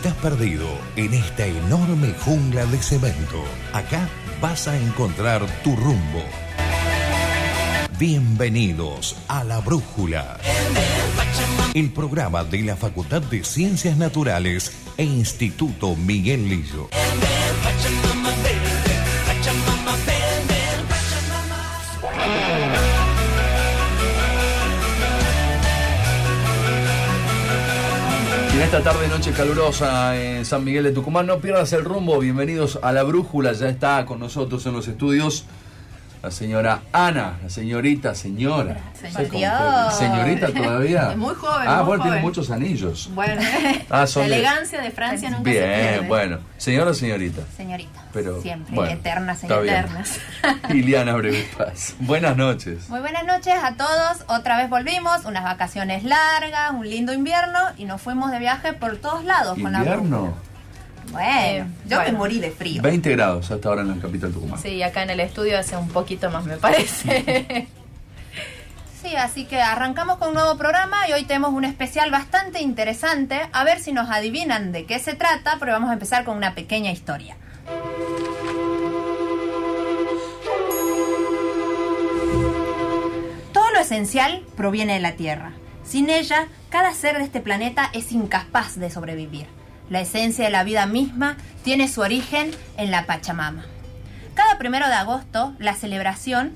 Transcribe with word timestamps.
estás 0.00 0.14
perdido 0.14 0.66
en 0.96 1.12
esta 1.12 1.44
enorme 1.44 2.14
jungla 2.24 2.64
de 2.64 2.78
cemento, 2.78 3.44
acá 3.74 4.08
vas 4.40 4.66
a 4.66 4.74
encontrar 4.78 5.46
tu 5.62 5.76
rumbo. 5.76 6.24
Bienvenidos 7.98 9.14
a 9.28 9.44
La 9.44 9.60
Brújula, 9.60 10.38
el 11.74 11.92
programa 11.92 12.44
de 12.44 12.62
la 12.62 12.76
Facultad 12.76 13.20
de 13.20 13.44
Ciencias 13.44 13.98
Naturales 13.98 14.72
e 14.96 15.04
Instituto 15.04 15.94
Miguel 15.96 16.48
Lillo. 16.48 16.88
Esta 28.72 28.92
tarde 28.92 29.08
noche 29.08 29.32
calurosa 29.32 30.16
en 30.16 30.44
San 30.44 30.62
Miguel 30.62 30.84
de 30.84 30.92
Tucumán, 30.92 31.26
no 31.26 31.40
pierdas 31.40 31.72
el 31.72 31.84
rumbo. 31.84 32.20
Bienvenidos 32.20 32.78
a 32.80 32.92
La 32.92 33.02
Brújula. 33.02 33.52
Ya 33.52 33.68
está 33.68 34.06
con 34.06 34.20
nosotros 34.20 34.64
en 34.64 34.74
los 34.74 34.86
estudios 34.86 35.44
la 36.22 36.30
señora 36.30 36.80
Ana, 36.92 37.38
la 37.42 37.48
señorita, 37.48 38.14
señora. 38.14 38.76
Señor. 38.94 39.92
Señorita 39.92 40.48
todavía. 40.54 41.10
Es 41.12 41.16
muy 41.16 41.34
joven. 41.34 41.66
Ah, 41.66 41.76
muy 41.78 41.86
bueno, 41.86 42.02
tiene 42.04 42.20
muchos 42.20 42.50
anillos. 42.50 43.10
Bueno, 43.14 43.40
Ah, 43.90 44.06
son 44.06 44.28
la 44.28 44.36
elegancia 44.36 44.80
de 44.82 44.90
Francia 44.90 45.30
nunca 45.30 45.44
se 45.44 45.58
Bien, 45.58 45.70
pierde. 45.70 46.08
bueno. 46.08 46.38
Señora 46.58 46.90
o 46.90 46.94
señorita. 46.94 47.42
Señorita. 47.56 48.00
Pero, 48.12 48.42
Siempre, 48.42 48.74
bueno, 48.74 48.92
eternas 48.92 49.40
bien. 49.42 49.52
eternas. 49.60 50.18
Iliana. 50.70 51.16
Buenas 52.00 52.36
noches. 52.36 52.88
Muy 52.88 53.00
buenas 53.00 53.24
noches 53.24 53.54
a 53.62 53.74
todos. 53.76 54.18
Otra 54.28 54.56
vez 54.58 54.68
volvimos, 54.68 55.24
unas 55.24 55.44
vacaciones 55.44 56.04
largas, 56.04 56.72
un 56.72 56.88
lindo 56.88 57.12
invierno 57.12 57.58
y 57.78 57.84
nos 57.86 58.00
fuimos 58.02 58.30
de 58.30 58.38
viaje 58.38 58.72
por 58.74 58.96
todos 58.98 59.24
lados 59.24 59.58
con 59.58 59.72
la 59.72 59.78
Invierno. 59.78 60.34
Bueno, 61.10 61.66
yo 61.86 61.96
me 61.98 62.04
bueno. 62.04 62.18
morí 62.18 62.38
de 62.38 62.50
frío. 62.50 62.82
20 62.82 63.10
grados 63.10 63.50
hasta 63.50 63.68
ahora 63.68 63.82
en 63.82 63.88
la 63.88 63.96
capital 63.96 64.32
Tucumán. 64.32 64.60
Sí, 64.60 64.82
acá 64.82 65.02
en 65.02 65.10
el 65.10 65.20
estudio 65.20 65.58
hace 65.58 65.76
un 65.76 65.88
poquito 65.88 66.30
más, 66.30 66.44
me 66.44 66.56
parece. 66.56 67.68
Sí, 69.02 69.16
así 69.16 69.46
que 69.46 69.62
arrancamos 69.62 70.18
con 70.18 70.28
un 70.28 70.34
nuevo 70.34 70.58
programa 70.58 71.08
y 71.08 71.14
hoy 71.14 71.24
tenemos 71.24 71.54
un 71.54 71.64
especial 71.64 72.10
bastante 72.10 72.60
interesante. 72.60 73.40
A 73.50 73.64
ver 73.64 73.80
si 73.80 73.92
nos 73.92 74.10
adivinan 74.10 74.72
de 74.72 74.84
qué 74.84 74.98
se 74.98 75.14
trata, 75.14 75.56
pero 75.58 75.72
vamos 75.72 75.88
a 75.88 75.94
empezar 75.94 76.22
con 76.22 76.36
una 76.36 76.54
pequeña 76.54 76.90
historia. 76.90 77.34
Todo 83.52 83.70
lo 83.72 83.80
esencial 83.80 84.42
proviene 84.56 84.94
de 84.94 85.00
la 85.00 85.12
Tierra. 85.12 85.52
Sin 85.84 86.10
ella, 86.10 86.48
cada 86.68 86.92
ser 86.92 87.18
de 87.18 87.24
este 87.24 87.40
planeta 87.40 87.90
es 87.92 88.12
incapaz 88.12 88.76
de 88.76 88.90
sobrevivir. 88.90 89.46
La 89.90 90.00
esencia 90.00 90.44
de 90.44 90.52
la 90.52 90.62
vida 90.62 90.86
misma 90.86 91.36
tiene 91.64 91.88
su 91.88 92.00
origen 92.00 92.52
en 92.76 92.92
la 92.92 93.06
Pachamama. 93.06 93.64
Cada 94.34 94.56
primero 94.56 94.86
de 94.86 94.94
agosto, 94.94 95.52
la 95.58 95.74
celebración 95.74 96.52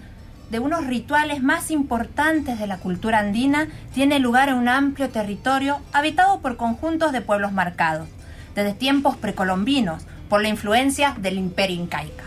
de 0.50 0.60
unos 0.60 0.86
rituales 0.86 1.42
más 1.42 1.72
importantes 1.72 2.60
de 2.60 2.68
la 2.68 2.78
cultura 2.78 3.18
andina 3.18 3.66
tiene 3.92 4.20
lugar 4.20 4.50
en 4.50 4.54
un 4.54 4.68
amplio 4.68 5.10
territorio 5.10 5.80
habitado 5.92 6.40
por 6.40 6.56
conjuntos 6.56 7.10
de 7.10 7.22
pueblos 7.22 7.50
marcados, 7.50 8.08
desde 8.54 8.72
tiempos 8.72 9.16
precolombinos, 9.16 10.04
por 10.28 10.40
la 10.40 10.48
influencia 10.48 11.16
del 11.18 11.36
imperio 11.36 11.76
incaica. 11.76 12.22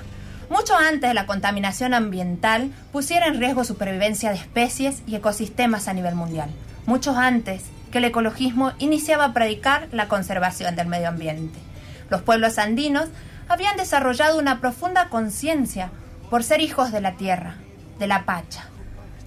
Mucho 0.50 0.75
antes 0.75 1.09
de 1.09 1.13
la 1.13 1.25
contaminación 1.25 1.94
ambiental 1.94 2.72
pusiera 2.91 3.28
en 3.28 3.39
riesgo 3.39 3.63
supervivencia 3.63 4.30
de 4.30 4.35
especies 4.35 5.03
y 5.08 5.16
ecosistemas 5.16 5.88
a 5.88 5.94
nivel 5.94 6.16
mundial. 6.16 6.50
Mucho 6.85 7.16
antes 7.17 7.63
que 7.92 8.00
el 8.00 8.06
ecologismo 8.06 8.74
iniciaba 8.80 9.26
a 9.26 9.34
predicar 9.34 9.88
la 9.92 10.08
conservación 10.08 10.75
del 10.75 10.88
medio 10.88 11.09
ambiente. 11.09 11.59
Los 12.09 12.22
pueblos 12.22 12.58
andinos 12.58 13.09
habían 13.50 13.78
desarrollado 13.78 14.38
una 14.40 14.59
profunda 14.59 15.09
conciencia 15.09 15.90
por 16.30 16.44
ser 16.44 16.62
hijos 16.62 16.92
de 16.92 17.02
la 17.02 17.14
tierra, 17.14 17.56
de 18.00 18.08
la 18.08 18.26
Pacha, 18.26 18.66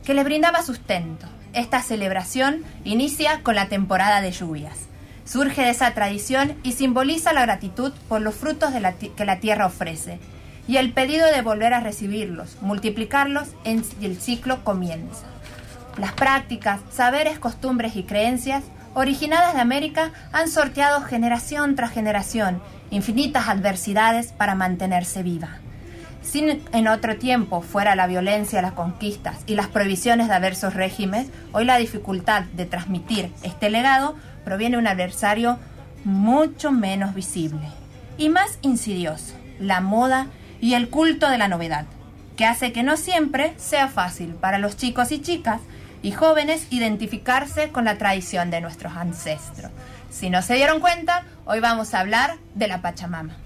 que 0.04 0.15
les 0.15 0.25
brindaba 0.25 0.62
sustento. 0.62 1.26
Esta 1.53 1.82
celebración 1.82 2.65
inicia 2.84 3.43
con 3.43 3.54
la 3.54 3.69
temporada 3.69 4.20
de 4.20 4.32
lluvias. 4.32 4.78
Surge 5.25 5.62
de 5.62 5.70
esa 5.70 5.93
tradición 5.94 6.56
y 6.62 6.72
simboliza 6.72 7.32
la 7.32 7.43
gratitud 7.43 7.93
por 8.09 8.20
los 8.20 8.34
frutos 8.34 8.70
que 9.16 9.25
la 9.25 9.41
tierra 9.41 9.66
ofrece 9.66 10.19
y 10.70 10.76
el 10.76 10.93
pedido 10.93 11.26
de 11.26 11.43
volver 11.43 11.75
a 11.75 11.81
recibirlos, 11.81 12.56
multiplicarlos 12.60 13.49
y 13.65 14.04
el 14.04 14.20
ciclo 14.20 14.62
comienza. 14.62 15.26
Las 15.98 16.12
prácticas, 16.12 16.80
saberes, 16.90 17.38
costumbres 17.38 17.96
y 17.96 18.04
creencias 18.04 18.64
originadas 18.94 19.54
de 19.54 19.60
América 19.60 20.12
han 20.32 20.48
sorteado 20.48 21.02
generación 21.02 21.74
tras 21.76 21.92
generación 21.92 22.62
infinitas 22.90 23.48
adversidades 23.48 24.32
para 24.32 24.54
mantenerse 24.54 25.22
viva. 25.22 25.58
Si 26.22 26.62
en 26.72 26.88
otro 26.88 27.16
tiempo 27.16 27.62
fuera 27.62 27.94
la 27.94 28.06
violencia, 28.06 28.60
las 28.62 28.72
conquistas 28.72 29.38
y 29.46 29.54
las 29.54 29.68
prohibiciones 29.68 30.28
de 30.28 30.34
diversos 30.34 30.74
regímenes, 30.74 31.28
hoy 31.52 31.64
la 31.64 31.78
dificultad 31.78 32.42
de 32.42 32.66
transmitir 32.66 33.32
este 33.42 33.70
legado 33.70 34.16
proviene 34.44 34.76
de 34.76 34.82
un 34.82 34.86
adversario 34.86 35.58
mucho 36.04 36.72
menos 36.72 37.14
visible 37.14 37.68
y 38.18 38.28
más 38.28 38.58
insidioso, 38.62 39.34
la 39.58 39.80
moda 39.80 40.26
y 40.60 40.74
el 40.74 40.90
culto 40.90 41.28
de 41.30 41.38
la 41.38 41.48
novedad, 41.48 41.86
que 42.36 42.44
hace 42.44 42.72
que 42.72 42.82
no 42.82 42.96
siempre 42.96 43.54
sea 43.56 43.88
fácil 43.88 44.34
para 44.34 44.58
los 44.58 44.76
chicos 44.76 45.12
y 45.12 45.22
chicas 45.22 45.60
y 46.03 46.12
jóvenes 46.12 46.66
identificarse 46.71 47.71
con 47.71 47.84
la 47.84 47.99
tradición 47.99 48.50
de 48.50 48.61
nuestros 48.61 48.97
ancestros. 48.97 49.71
Si 50.11 50.31
no 50.31 50.43
se 50.43 50.55
dieron 50.55 50.81
cuenta, 50.81 51.25
hoy 51.44 51.61
vamos 51.61 51.94
a 51.94 52.00
hablar 52.00 52.37
de 52.55 52.69
la 52.69 52.83
Pachamama. 52.83 53.37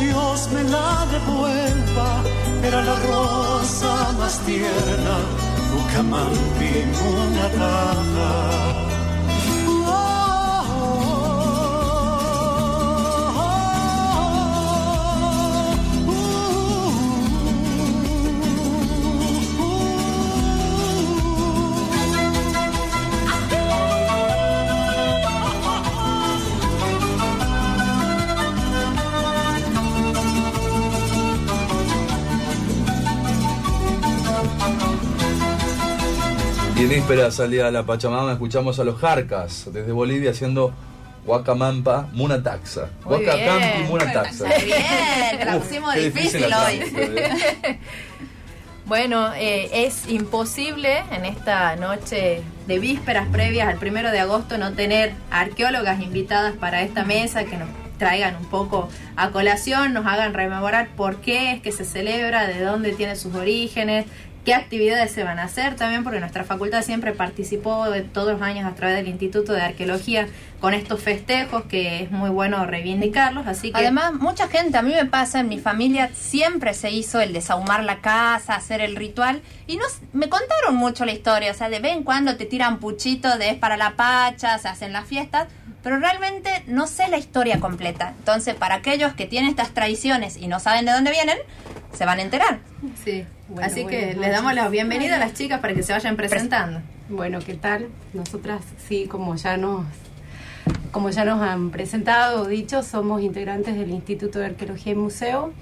Dios 0.00 0.48
me 0.52 0.64
la 0.64 1.06
devuelva. 1.12 2.22
Era 2.62 2.82
la 2.82 2.96
rosa 3.10 4.12
más 4.18 4.38
tierna, 4.40 5.16
Ucamanti 5.78 6.72
Munataja. 6.96 8.99
Vísperas 36.90 37.38
al 37.38 37.52
día 37.52 37.66
de 37.66 37.70
la 37.70 37.84
Pachamama 37.84 38.32
escuchamos 38.32 38.80
a 38.80 38.84
los 38.84 38.98
Jarcas 38.98 39.68
desde 39.72 39.92
Bolivia 39.92 40.32
haciendo 40.32 40.74
Huacamampa 41.24 42.08
Munataxa. 42.12 42.88
Huacacampi. 43.04 43.84
Munataxa. 43.86 44.46
Bien, 44.64 45.38
te 45.38 45.44
la 45.44 45.58
pusimos 45.60 45.94
difícil 45.94 46.46
hoy. 46.46 46.82
¿eh? 46.96 47.78
Bueno, 48.86 49.32
eh, 49.34 49.84
es 49.84 50.08
imposible 50.08 51.04
en 51.12 51.24
esta 51.24 51.76
noche 51.76 52.42
de 52.66 52.78
vísperas 52.80 53.28
previas 53.30 53.68
al 53.68 53.76
primero 53.76 54.10
de 54.10 54.18
agosto 54.18 54.58
no 54.58 54.72
tener 54.72 55.12
arqueólogas 55.30 56.00
invitadas 56.02 56.56
para 56.56 56.82
esta 56.82 57.04
mesa 57.04 57.44
que 57.44 57.56
nos 57.56 57.68
traigan 58.00 58.34
un 58.34 58.46
poco 58.46 58.88
a 59.14 59.30
colación, 59.30 59.92
nos 59.92 60.06
hagan 60.06 60.34
rememorar 60.34 60.88
por 60.96 61.20
qué 61.20 61.52
es 61.52 61.62
que 61.62 61.70
se 61.70 61.84
celebra, 61.84 62.48
de 62.48 62.60
dónde 62.62 62.92
tiene 62.92 63.14
sus 63.14 63.36
orígenes, 63.36 64.06
qué 64.44 64.54
actividades 64.54 65.12
se 65.12 65.24
van 65.24 65.38
a 65.38 65.44
hacer 65.44 65.76
también, 65.76 66.02
porque 66.02 66.20
nuestra 66.20 66.44
facultad 66.44 66.82
siempre 66.82 67.12
participó 67.12 67.90
de 67.90 68.02
todos 68.02 68.32
los 68.32 68.42
años 68.42 68.66
a 68.66 68.74
través 68.74 68.96
del 68.96 69.08
Instituto 69.08 69.52
de 69.52 69.62
Arqueología 69.62 70.28
con 70.60 70.74
estos 70.74 71.00
festejos, 71.00 71.64
que 71.64 72.02
es 72.02 72.10
muy 72.10 72.30
bueno 72.30 72.64
reivindicarlos, 72.66 73.46
así 73.46 73.72
que... 73.72 73.78
Además, 73.78 74.14
mucha 74.14 74.48
gente, 74.48 74.76
a 74.76 74.82
mí 74.82 74.92
me 74.94 75.06
pasa, 75.06 75.40
en 75.40 75.48
mi 75.48 75.58
familia 75.58 76.10
siempre 76.14 76.74
se 76.74 76.90
hizo 76.90 77.20
el 77.20 77.32
desahumar 77.32 77.84
la 77.84 78.00
casa, 78.00 78.54
hacer 78.54 78.80
el 78.80 78.96
ritual, 78.96 79.42
y 79.66 79.76
no, 79.76 79.84
me 80.12 80.28
contaron 80.28 80.74
mucho 80.74 81.04
la 81.04 81.12
historia, 81.12 81.50
o 81.50 81.54
sea, 81.54 81.70
de 81.70 81.80
vez 81.80 81.92
en 81.92 82.02
cuando 82.02 82.36
te 82.36 82.44
tiran 82.44 82.78
puchito 82.78 83.38
de 83.38 83.50
es 83.50 83.56
para 83.56 83.76
la 83.76 83.92
pacha, 83.96 84.58
se 84.58 84.68
hacen 84.68 84.92
las 84.92 85.06
fiestas, 85.06 85.48
pero 85.82 85.98
realmente 85.98 86.50
no 86.66 86.86
sé 86.86 87.08
la 87.08 87.18
historia 87.18 87.60
completa. 87.60 88.14
Entonces, 88.18 88.54
para 88.54 88.76
aquellos 88.76 89.14
que 89.14 89.26
tienen 89.26 89.50
estas 89.50 89.70
tradiciones 89.70 90.36
y 90.36 90.46
no 90.46 90.60
saben 90.60 90.84
de 90.84 90.92
dónde 90.92 91.10
vienen, 91.10 91.38
se 91.92 92.04
van 92.04 92.18
a 92.18 92.22
enterar. 92.22 92.58
Sí, 93.04 93.24
Bueno, 93.48 93.66
así 93.66 93.86
que 93.86 94.14
les 94.14 94.30
damos 94.30 94.54
la 94.54 94.68
bienvenida 94.68 95.16
a 95.16 95.18
las 95.18 95.34
chicas 95.34 95.60
para 95.60 95.74
que 95.74 95.82
se 95.82 95.92
vayan 95.92 96.16
presentando. 96.16 96.80
Bueno, 97.08 97.40
¿qué 97.40 97.54
tal? 97.54 97.88
Nosotras 98.12 98.62
sí, 98.88 99.06
como 99.06 99.34
ya 99.36 99.56
nos 99.56 99.84
como 100.92 101.10
ya 101.10 101.24
nos 101.24 101.40
han 101.40 101.70
presentado 101.70 102.42
o 102.42 102.46
dicho, 102.46 102.82
somos 102.82 103.22
integrantes 103.22 103.76
del 103.76 103.90
Instituto 103.90 104.38
de 104.38 104.46
Arqueología 104.46 104.92
y 104.92 104.96
Museo. 104.96 105.52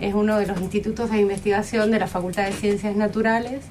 Es 0.00 0.14
uno 0.14 0.38
de 0.38 0.46
los 0.46 0.60
institutos 0.60 1.10
de 1.10 1.20
investigación 1.20 1.90
de 1.90 1.98
la 1.98 2.08
Facultad 2.08 2.44
de 2.44 2.52
Ciencias 2.52 2.96
Naturales. 2.96 3.64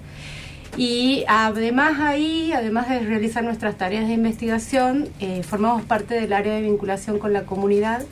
Y 0.77 1.25
además 1.27 1.99
ahí, 1.99 2.53
además 2.53 2.89
de 2.89 2.99
realizar 2.99 3.43
nuestras 3.43 3.77
tareas 3.77 4.07
de 4.07 4.13
investigación, 4.13 5.09
eh, 5.19 5.43
formamos 5.43 5.83
parte 5.83 6.15
del 6.15 6.31
área 6.33 6.53
de 6.53 6.61
vinculación 6.61 7.19
con 7.19 7.33
la 7.33 7.43
comunidad, 7.43 8.05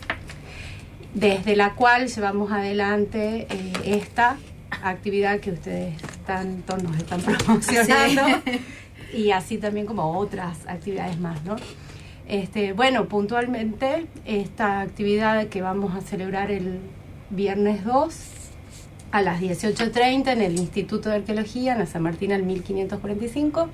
desde 1.14 1.56
la 1.56 1.74
cual 1.74 2.08
llevamos 2.08 2.52
adelante 2.52 3.48
eh, 3.50 3.74
esta 3.86 4.38
actividad 4.84 5.40
que 5.40 5.52
ustedes 5.52 5.96
tanto 6.26 6.78
nos 6.78 6.98
están 6.98 7.22
promocionando 7.22 8.22
y 9.14 9.32
así 9.32 9.58
también 9.58 9.86
como 9.86 10.18
otras 10.18 10.58
actividades 10.68 11.20
más, 11.20 11.44
¿no? 11.46 11.56
Este, 12.28 12.74
bueno, 12.74 13.06
puntualmente 13.06 14.06
esta 14.26 14.82
actividad 14.82 15.48
que 15.48 15.62
vamos 15.62 15.96
a 15.96 16.02
celebrar 16.02 16.52
el 16.52 16.80
viernes 17.32 17.84
2 17.84 18.39
a 19.12 19.22
las 19.22 19.42
18.30 19.42 20.32
en 20.32 20.42
el 20.42 20.58
Instituto 20.58 21.10
de 21.10 21.18
Arqueología, 21.18 21.74
en 21.74 21.80
la 21.80 21.86
San 21.86 22.04
Martín 22.04 22.32
al 22.32 22.44
1545, 22.44 23.70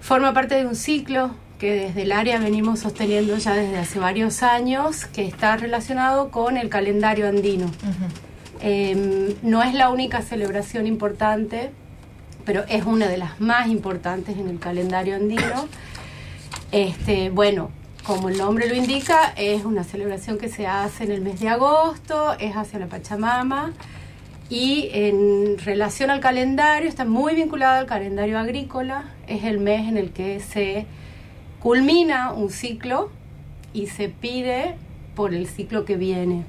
forma 0.00 0.32
parte 0.32 0.56
de 0.56 0.66
un 0.66 0.74
ciclo 0.74 1.30
que 1.58 1.72
desde 1.74 2.02
el 2.02 2.12
área 2.12 2.38
venimos 2.38 2.80
sosteniendo 2.80 3.36
ya 3.36 3.54
desde 3.54 3.76
hace 3.76 3.98
varios 3.98 4.42
años, 4.42 5.04
que 5.04 5.26
está 5.26 5.56
relacionado 5.56 6.30
con 6.30 6.56
el 6.56 6.70
calendario 6.70 7.28
andino. 7.28 7.70
Eh, 8.62 9.36
no 9.42 9.62
es 9.62 9.74
la 9.74 9.90
única 9.90 10.22
celebración 10.22 10.86
importante, 10.86 11.70
pero 12.46 12.64
es 12.68 12.86
una 12.86 13.08
de 13.08 13.18
las 13.18 13.40
más 13.40 13.68
importantes 13.68 14.38
en 14.38 14.48
el 14.48 14.58
calendario 14.58 15.16
andino. 15.16 15.68
Este, 16.72 17.28
bueno, 17.28 17.70
como 18.04 18.30
el 18.30 18.38
nombre 18.38 18.66
lo 18.66 18.74
indica, 18.74 19.34
es 19.36 19.64
una 19.66 19.84
celebración 19.84 20.38
que 20.38 20.48
se 20.48 20.66
hace 20.66 21.04
en 21.04 21.12
el 21.12 21.20
mes 21.20 21.40
de 21.40 21.50
agosto, 21.50 22.34
es 22.38 22.56
hacia 22.56 22.78
la 22.78 22.86
Pachamama 22.86 23.74
y 24.50 24.90
en 24.92 25.58
relación 25.58 26.10
al 26.10 26.20
calendario 26.20 26.88
está 26.88 27.04
muy 27.04 27.34
vinculado 27.36 27.78
al 27.78 27.86
calendario 27.86 28.38
agrícola, 28.38 29.04
es 29.28 29.44
el 29.44 29.58
mes 29.58 29.88
en 29.88 29.96
el 29.96 30.10
que 30.10 30.40
se 30.40 30.86
culmina 31.60 32.32
un 32.32 32.50
ciclo 32.50 33.10
y 33.72 33.86
se 33.86 34.08
pide 34.08 34.74
por 35.14 35.34
el 35.34 35.46
ciclo 35.46 35.84
que 35.84 35.96
viene, 35.96 36.42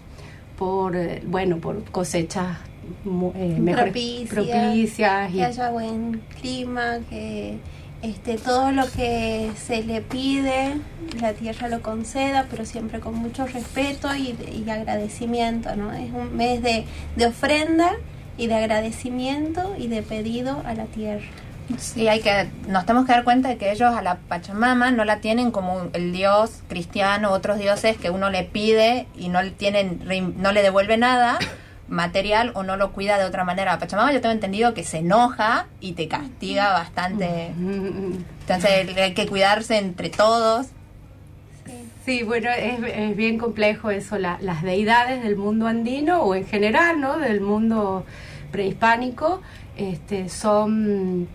por 0.57 0.95
eh, 0.95 1.21
bueno, 1.27 1.57
por 1.57 1.83
cosechas 1.91 2.57
eh, 3.05 3.57
mejores- 3.59 3.83
Propicia, 3.91 4.27
propicias 4.33 5.31
y 5.31 5.35
que 5.35 5.43
haya 5.45 5.69
buen 5.69 6.21
clima, 6.39 6.99
que 7.09 7.57
este, 8.01 8.37
todo 8.37 8.71
lo 8.71 8.89
que 8.89 9.51
se 9.55 9.83
le 9.83 10.01
pide, 10.01 10.75
la 11.19 11.33
tierra 11.33 11.67
lo 11.67 11.81
conceda, 11.81 12.47
pero 12.49 12.65
siempre 12.65 12.99
con 12.99 13.15
mucho 13.15 13.45
respeto 13.45 14.13
y, 14.15 14.35
y 14.51 14.69
agradecimiento, 14.69 15.75
¿no? 15.75 15.93
Es 15.93 16.11
un 16.11 16.35
mes 16.35 16.61
de, 16.63 16.85
ofrenda 17.25 17.91
y 18.37 18.47
de 18.47 18.55
agradecimiento 18.55 19.75
y 19.77 19.87
de 19.87 20.01
pedido 20.01 20.63
a 20.65 20.73
la 20.73 20.85
tierra. 20.85 21.25
Sí, 21.77 22.07
hay 22.07 22.21
que, 22.21 22.49
nos 22.67 22.85
tenemos 22.85 23.05
que 23.05 23.13
dar 23.13 23.23
cuenta 23.23 23.49
de 23.49 23.57
que 23.57 23.71
ellos 23.71 23.93
a 23.93 24.01
la 24.01 24.15
Pachamama 24.15 24.91
no 24.91 25.05
la 25.05 25.21
tienen 25.21 25.51
como 25.51 25.89
el 25.93 26.11
dios 26.11 26.63
cristiano, 26.67 27.31
otros 27.31 27.59
dioses 27.59 27.97
que 27.97 28.09
uno 28.09 28.29
le 28.29 28.43
pide 28.43 29.07
y 29.15 29.29
no 29.29 29.41
le 29.41 29.51
tienen, 29.51 30.01
no 30.37 30.51
le 30.51 30.63
devuelve 30.63 30.97
nada 30.97 31.37
material 31.91 32.51
o 32.55 32.63
no 32.63 32.77
lo 32.77 32.91
cuida 32.93 33.17
de 33.19 33.25
otra 33.25 33.43
manera. 33.43 33.77
Pachamama 33.77 34.11
yo 34.13 34.21
tengo 34.21 34.33
entendido 34.33 34.73
que 34.73 34.83
se 34.83 34.99
enoja 34.99 35.67
y 35.79 35.91
te 35.93 36.07
castiga 36.07 36.71
bastante. 36.73 37.47
Entonces 37.47 38.97
hay 38.97 39.13
que 39.13 39.27
cuidarse 39.27 39.77
entre 39.77 40.09
todos. 40.09 40.67
Sí, 42.05 42.23
bueno, 42.23 42.49
es, 42.49 42.79
es 42.95 43.15
bien 43.15 43.37
complejo 43.37 43.91
eso, 43.91 44.17
la- 44.17 44.39
las 44.41 44.63
deidades 44.63 45.21
del 45.21 45.35
mundo 45.35 45.67
andino 45.67 46.21
o 46.23 46.33
en 46.33 46.47
general, 46.47 46.99
¿no? 46.99 47.19
Del 47.19 47.41
mundo 47.41 48.05
prehispánico, 48.51 49.41
este, 49.77 50.27
son, 50.27 51.27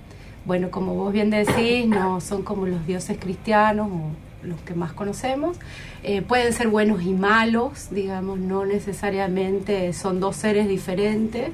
bueno, 0.44 0.70
como 0.72 0.94
vos 0.94 1.12
bien 1.12 1.30
decís, 1.30 1.86
no 1.86 2.20
son 2.20 2.42
como 2.42 2.66
los 2.66 2.84
dioses 2.84 3.16
cristianos 3.20 3.88
o 3.92 4.10
los 4.46 4.60
que 4.62 4.74
más 4.74 4.92
conocemos. 4.92 5.56
Eh, 6.02 6.22
pueden 6.22 6.52
ser 6.52 6.68
buenos 6.68 7.02
y 7.02 7.12
malos, 7.12 7.88
digamos, 7.90 8.38
no 8.38 8.64
necesariamente 8.64 9.92
son 9.92 10.20
dos 10.20 10.36
seres 10.36 10.68
diferentes 10.68 11.50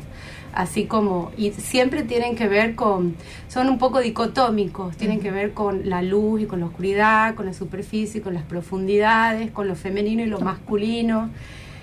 así 0.55 0.85
como, 0.85 1.33
y 1.39 1.51
siempre 1.53 2.03
tienen 2.03 2.37
que 2.37 2.47
ver 2.47 2.75
con, 2.75 3.15
son 3.49 3.71
un 3.71 3.79
poco 3.79 4.01
dicotómicos, 4.01 4.95
tienen 4.99 5.19
que 5.21 5.31
ver 5.31 5.55
con 5.55 5.89
la 5.89 6.03
luz 6.03 6.43
y 6.43 6.45
con 6.45 6.61
la 6.61 6.67
oscuridad, 6.67 7.35
con 7.35 7.47
la 7.47 7.55
superficie, 7.55 8.21
con 8.21 8.35
las 8.35 8.43
profundidades, 8.43 9.51
con 9.51 9.67
lo 9.67 9.75
femenino 9.77 10.23
y 10.23 10.27
lo 10.27 10.41
masculino. 10.41 11.31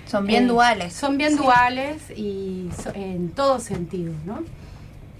Son 0.06 0.24
bien 0.24 0.44
Eh, 0.44 0.46
duales. 0.46 0.92
Son 0.92 1.18
bien 1.18 1.36
duales 1.36 1.96
y 2.16 2.68
so- 2.80 2.92
en 2.94 3.30
todos 3.30 3.64
sentidos, 3.64 4.14
¿no? 4.24 4.38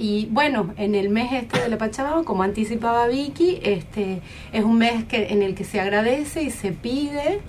Y 0.00 0.28
bueno, 0.30 0.72
en 0.78 0.94
el 0.94 1.10
mes 1.10 1.30
este 1.30 1.60
de 1.60 1.68
la 1.68 1.76
Pachamama, 1.76 2.24
como 2.24 2.42
anticipaba 2.42 3.06
Vicky, 3.06 3.60
este 3.62 4.22
es 4.50 4.64
un 4.64 4.78
mes 4.78 5.04
que, 5.04 5.26
en 5.26 5.42
el 5.42 5.54
que 5.54 5.64
se 5.64 5.78
agradece 5.78 6.42
y 6.42 6.50
se 6.50 6.72
pide. 6.72 7.42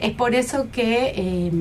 Es 0.00 0.10
por 0.10 0.34
eso 0.34 0.66
que, 0.72 1.12
eh, 1.14 1.52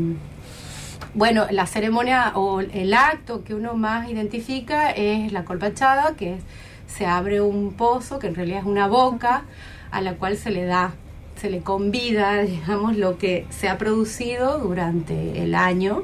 bueno, 1.14 1.46
la 1.52 1.68
ceremonia 1.68 2.32
o 2.34 2.60
el 2.60 2.92
acto 2.96 3.44
que 3.44 3.54
uno 3.54 3.76
más 3.76 4.10
identifica 4.10 4.90
es 4.90 5.32
la 5.32 5.46
colpachada, 5.46 6.16
que 6.16 6.34
es, 6.34 6.42
se 6.88 7.06
abre 7.06 7.40
un 7.42 7.74
pozo, 7.74 8.18
que 8.18 8.26
en 8.26 8.34
realidad 8.34 8.62
es 8.62 8.66
una 8.66 8.88
boca, 8.88 9.44
a 9.92 10.02
la 10.02 10.16
cual 10.16 10.38
se 10.38 10.50
le 10.50 10.66
da, 10.66 10.96
se 11.36 11.52
le 11.52 11.60
convida, 11.60 12.42
digamos, 12.42 12.98
lo 12.98 13.20
que 13.20 13.46
se 13.52 13.70
ha 13.70 13.78
producido 13.78 14.58
durante 14.58 15.44
el 15.44 15.54
año. 15.54 16.02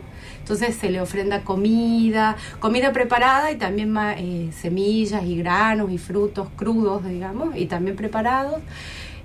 Entonces 0.48 0.78
se 0.78 0.90
le 0.90 1.02
ofrenda 1.02 1.42
comida, 1.42 2.38
comida 2.62 2.94
preparada 2.94 3.52
y 3.52 3.58
también 3.58 3.94
eh, 4.18 4.50
semillas 4.58 5.26
y 5.26 5.36
granos 5.38 5.92
y 5.92 5.98
frutos 5.98 6.48
crudos, 6.56 7.04
digamos, 7.06 7.54
y 7.58 7.66
también 7.66 7.98
preparados. 7.98 8.62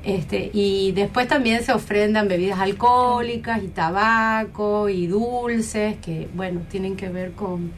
Este, 0.02 0.50
y 0.52 0.90
después 0.90 1.28
también 1.28 1.62
se 1.62 1.70
ofrendan 1.72 2.26
bebidas 2.26 2.58
alcohólicas 2.58 3.62
y 3.62 3.68
tabaco 3.68 4.88
y 4.88 5.06
dulces 5.06 5.94
que, 6.04 6.26
bueno, 6.34 6.62
tienen 6.68 6.96
que 6.96 7.08
ver 7.08 7.30
con, 7.34 7.70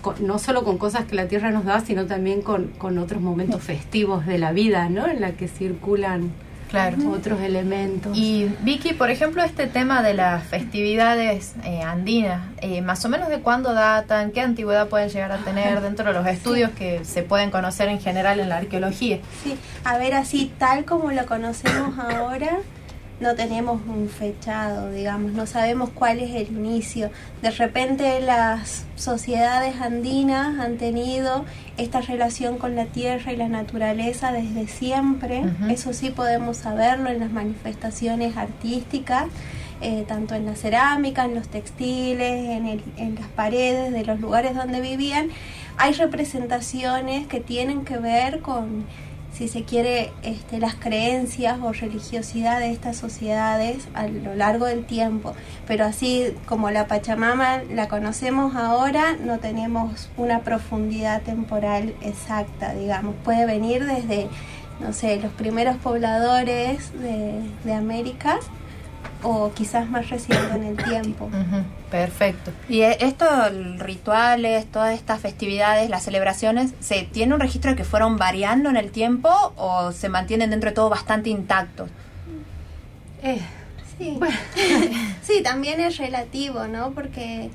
con- 0.00 0.26
no 0.26 0.38
solo 0.38 0.64
con 0.64 0.78
cosas 0.78 1.04
que 1.04 1.14
la 1.16 1.28
tierra 1.28 1.50
nos 1.50 1.66
da, 1.66 1.80
sino 1.82 2.06
también 2.06 2.40
con, 2.40 2.68
con 2.78 2.96
otros 2.96 3.20
momentos 3.20 3.62
festivos 3.62 4.24
de 4.24 4.38
la 4.38 4.52
vida, 4.52 4.88
¿no? 4.88 5.06
En 5.06 5.20
la 5.20 5.32
que 5.32 5.48
circulan 5.48 6.30
Claro. 6.70 6.96
otros 7.10 7.40
elementos. 7.40 8.16
Y 8.16 8.48
Vicky, 8.60 8.94
por 8.94 9.10
ejemplo, 9.10 9.42
este 9.42 9.66
tema 9.66 10.02
de 10.02 10.14
las 10.14 10.44
festividades 10.44 11.54
eh, 11.64 11.82
andinas, 11.82 12.42
eh, 12.60 12.80
más 12.80 13.04
o 13.04 13.08
menos 13.08 13.28
de 13.28 13.40
cuándo 13.40 13.74
datan, 13.74 14.30
qué 14.30 14.40
antigüedad 14.40 14.88
pueden 14.88 15.08
llegar 15.08 15.32
a 15.32 15.38
tener 15.38 15.80
dentro 15.80 16.06
de 16.06 16.12
los 16.12 16.26
estudios 16.26 16.70
que 16.70 17.04
se 17.04 17.22
pueden 17.22 17.50
conocer 17.50 17.88
en 17.88 18.00
general 18.00 18.40
en 18.40 18.48
la 18.48 18.58
arqueología. 18.58 19.18
Sí, 19.42 19.56
a 19.84 19.98
ver, 19.98 20.14
así 20.14 20.52
tal 20.58 20.84
como 20.84 21.10
lo 21.10 21.26
conocemos 21.26 21.98
ahora, 21.98 22.58
no 23.20 23.34
tenemos 23.34 23.80
un 23.86 24.08
fechado, 24.08 24.90
digamos, 24.90 25.32
no 25.32 25.46
sabemos 25.46 25.90
cuál 25.90 26.20
es 26.20 26.30
el 26.34 26.48
inicio. 26.56 27.10
De 27.42 27.50
repente 27.50 28.20
las 28.20 28.84
sociedades 28.96 29.80
andinas 29.80 30.58
han 30.58 30.78
tenido 30.78 31.44
esta 31.76 32.00
relación 32.00 32.56
con 32.58 32.74
la 32.76 32.86
tierra 32.86 33.32
y 33.32 33.36
la 33.36 33.48
naturaleza 33.48 34.32
desde 34.32 34.66
siempre. 34.68 35.42
Eso 35.70 35.92
sí 35.92 36.10
podemos 36.10 36.56
saberlo 36.56 37.10
en 37.10 37.20
las 37.20 37.30
manifestaciones 37.30 38.36
artísticas. 38.36 39.24
eh, 39.82 40.04
tanto 40.06 40.34
en 40.34 40.44
la 40.44 40.56
cerámica, 40.56 41.24
en 41.24 41.34
los 41.34 41.48
textiles, 41.48 42.50
en, 42.50 42.66
el- 42.66 42.82
en 42.98 43.14
las 43.14 43.28
paredes 43.28 43.94
de 43.94 44.04
los 44.04 44.20
lugares 44.20 44.54
donde 44.54 44.78
vivían, 44.82 45.28
hay 45.78 45.94
representaciones 45.94 47.26
que 47.26 47.40
tienen 47.40 47.86
que 47.86 47.96
ver 47.96 48.40
con, 48.40 48.84
si 49.32 49.48
se 49.48 49.64
quiere, 49.64 50.12
este, 50.22 50.58
las 50.58 50.74
creencias 50.74 51.58
o 51.62 51.72
religiosidad 51.72 52.60
de 52.60 52.72
estas 52.72 52.96
sociedades 52.96 53.88
a 53.94 54.06
lo 54.06 54.34
largo 54.34 54.66
del 54.66 54.84
tiempo. 54.84 55.34
Pero 55.66 55.84
así 55.84 56.34
como 56.46 56.70
la 56.70 56.86
Pachamama 56.86 57.62
la 57.70 57.88
conocemos 57.88 58.54
ahora, 58.56 59.16
no 59.24 59.38
tenemos 59.38 60.10
una 60.16 60.40
profundidad 60.40 61.22
temporal 61.22 61.94
exacta, 62.02 62.74
digamos. 62.74 63.14
Puede 63.24 63.46
venir 63.46 63.86
desde, 63.86 64.28
no 64.80 64.92
sé, 64.92 65.20
los 65.20 65.32
primeros 65.32 65.76
pobladores 65.76 66.92
de, 67.00 67.40
de 67.64 67.72
América 67.72 68.38
o 69.22 69.52
quizás 69.52 69.88
más 69.88 70.08
reciente 70.10 70.54
en 70.54 70.64
el 70.64 70.76
tiempo. 70.76 71.28
Perfecto. 71.90 72.52
Y 72.68 72.82
eh, 72.82 72.96
estos 73.00 73.28
rituales, 73.78 74.66
todas 74.66 74.94
estas 74.94 75.20
festividades, 75.20 75.90
las 75.90 76.02
celebraciones, 76.02 76.72
¿se 76.80 77.02
tiene 77.02 77.34
un 77.34 77.40
registro 77.40 77.72
de 77.72 77.76
que 77.76 77.84
fueron 77.84 78.16
variando 78.16 78.70
en 78.70 78.76
el 78.76 78.90
tiempo 78.90 79.30
o 79.56 79.92
se 79.92 80.08
mantienen 80.08 80.50
dentro 80.50 80.70
de 80.70 80.74
todo 80.76 80.88
bastante 80.88 81.30
intactos? 81.30 81.90
Eh, 83.22 83.40
Sí. 84.00 84.16
Bueno. 84.18 84.36
sí, 85.22 85.42
también 85.42 85.80
es 85.80 85.98
relativo, 85.98 86.66
¿no? 86.66 86.92
Porque 86.92 87.50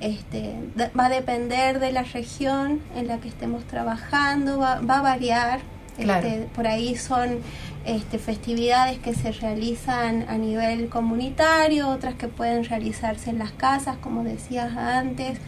este, 0.00 0.54
va 0.98 1.06
a 1.06 1.08
depender 1.10 1.78
de 1.78 1.92
la 1.92 2.02
región 2.04 2.80
en 2.96 3.06
la 3.06 3.18
que 3.18 3.28
estemos 3.28 3.64
trabajando, 3.64 4.58
va, 4.58 4.80
va 4.80 4.98
a 4.98 5.02
variar. 5.02 5.60
Claro. 5.98 6.26
Este, 6.26 6.42
por 6.54 6.66
ahí 6.66 6.96
son 6.96 7.38
este, 7.84 8.18
festividades 8.18 8.98
que 8.98 9.14
se 9.14 9.32
realizan 9.32 10.26
a 10.28 10.36
nivel 10.38 10.88
comunitario, 10.88 11.88
otras 11.88 12.14
que 12.14 12.28
pueden 12.28 12.64
realizarse 12.64 13.30
en 13.30 13.38
las 13.38 13.52
casas, 13.52 13.96
como 13.98 14.24
decías 14.24 14.76
antes. 14.76 15.38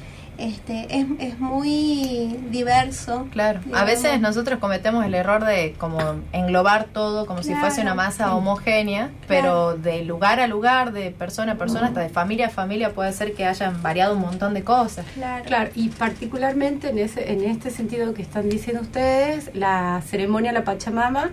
Este, 0.42 0.88
es, 0.90 1.06
es 1.20 1.38
muy 1.38 2.36
diverso. 2.50 3.28
Claro, 3.30 3.60
a 3.72 3.84
veces 3.84 4.20
nosotros 4.20 4.58
cometemos 4.58 5.04
el 5.04 5.14
error 5.14 5.44
de 5.44 5.76
como 5.78 6.00
englobar 6.32 6.86
todo 6.86 7.26
como 7.26 7.44
si 7.44 7.54
fuese 7.54 7.80
una 7.80 7.94
masa 7.94 8.34
homogénea, 8.34 9.10
pero 9.28 9.76
de 9.76 10.04
lugar 10.04 10.40
a 10.40 10.48
lugar, 10.48 10.92
de 10.92 11.12
persona 11.12 11.52
a 11.52 11.54
persona, 11.58 11.86
hasta 11.86 12.00
de 12.00 12.08
familia 12.08 12.46
a 12.46 12.50
familia 12.50 12.90
puede 12.92 13.12
ser 13.12 13.34
que 13.34 13.46
hayan 13.46 13.82
variado 13.82 14.16
un 14.16 14.20
montón 14.20 14.52
de 14.52 14.64
cosas. 14.64 15.06
Claro. 15.14 15.44
Claro, 15.44 15.70
y 15.76 15.90
particularmente 15.90 16.90
en, 16.90 16.98
ese, 16.98 17.30
en 17.30 17.44
este 17.44 17.70
sentido 17.70 18.12
que 18.12 18.22
están 18.22 18.48
diciendo 18.48 18.82
ustedes, 18.82 19.50
la 19.54 20.02
ceremonia 20.04 20.52
de 20.52 20.58
la 20.58 20.64
Pachamama 20.64 21.30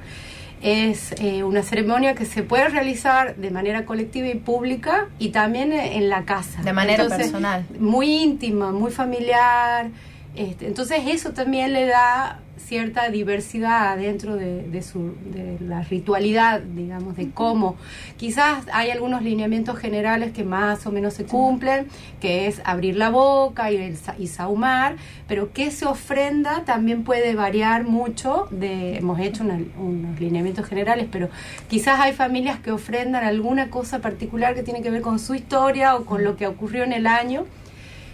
es 0.61 1.13
eh, 1.19 1.43
una 1.43 1.63
ceremonia 1.63 2.15
que 2.15 2.25
se 2.25 2.43
puede 2.43 2.67
realizar 2.69 3.35
de 3.35 3.51
manera 3.51 3.85
colectiva 3.85 4.27
y 4.27 4.35
pública 4.35 5.07
y 5.17 5.29
también 5.29 5.71
eh, 5.71 5.97
en 5.97 6.09
la 6.09 6.25
casa. 6.25 6.61
De 6.61 6.73
manera 6.73 7.03
Entonces, 7.03 7.27
personal. 7.27 7.65
Muy 7.79 8.11
íntima, 8.17 8.71
muy 8.71 8.91
familiar. 8.91 9.89
Este, 10.35 10.67
entonces 10.67 11.01
eso 11.07 11.31
también 11.31 11.73
le 11.73 11.85
da 11.85 12.39
cierta 12.69 13.09
diversidad 13.09 13.97
dentro 13.97 14.35
de, 14.35 14.61
de, 14.69 14.81
su, 14.83 15.13
de 15.33 15.57
la 15.59 15.81
ritualidad, 15.81 16.61
digamos, 16.61 17.17
de 17.17 17.31
cómo. 17.31 17.75
Quizás 18.17 18.65
hay 18.71 18.91
algunos 18.91 19.23
lineamientos 19.23 19.79
generales 19.79 20.31
que 20.33 20.43
más 20.43 20.85
o 20.85 20.91
menos 20.91 21.15
se 21.15 21.25
cumplen, 21.25 21.87
que 22.21 22.45
es 22.45 22.61
abrir 22.65 22.95
la 22.95 23.09
boca 23.09 23.71
y, 23.71 23.77
el 23.77 23.97
y 24.19 24.27
sahumar, 24.27 24.97
pero 25.27 25.51
que 25.51 25.71
se 25.71 25.87
ofrenda 25.87 26.63
también 26.63 27.03
puede 27.03 27.33
variar 27.33 27.85
mucho. 27.85 28.47
De, 28.51 28.97
hemos 28.97 29.19
hecho 29.19 29.43
una- 29.43 29.59
unos 29.79 30.19
lineamientos 30.19 30.67
generales, 30.67 31.07
pero 31.11 31.27
quizás 31.69 31.99
hay 31.99 32.13
familias 32.13 32.59
que 32.59 32.71
ofrendan 32.71 33.23
alguna 33.23 33.71
cosa 33.71 33.97
particular 33.99 34.53
que 34.53 34.61
tiene 34.61 34.83
que 34.83 34.91
ver 34.91 35.01
con 35.01 35.17
su 35.17 35.33
historia 35.33 35.95
o 35.95 36.05
con 36.05 36.23
lo 36.23 36.35
que 36.37 36.45
ocurrió 36.45 36.83
en 36.83 36.93
el 36.93 37.07
año. 37.07 37.45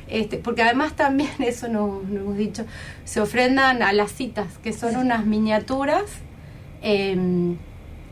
Este, 0.08 0.38
porque 0.38 0.62
además 0.64 0.94
también, 0.96 1.30
eso 1.40 1.68
no, 1.68 2.02
no 2.08 2.20
hemos 2.22 2.38
dicho, 2.38 2.66
se 3.06 3.22
ofrendan 3.22 3.82
a 3.82 3.92
las 3.94 4.12
citas, 4.12 4.48
que 4.64 4.72
son 4.74 4.96
unas 4.98 5.26
miniaturas 5.26 6.04
em, 6.82 7.56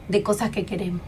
de 0.09 0.23
cosas 0.23 0.49
que 0.49 0.65
queremos 0.65 1.01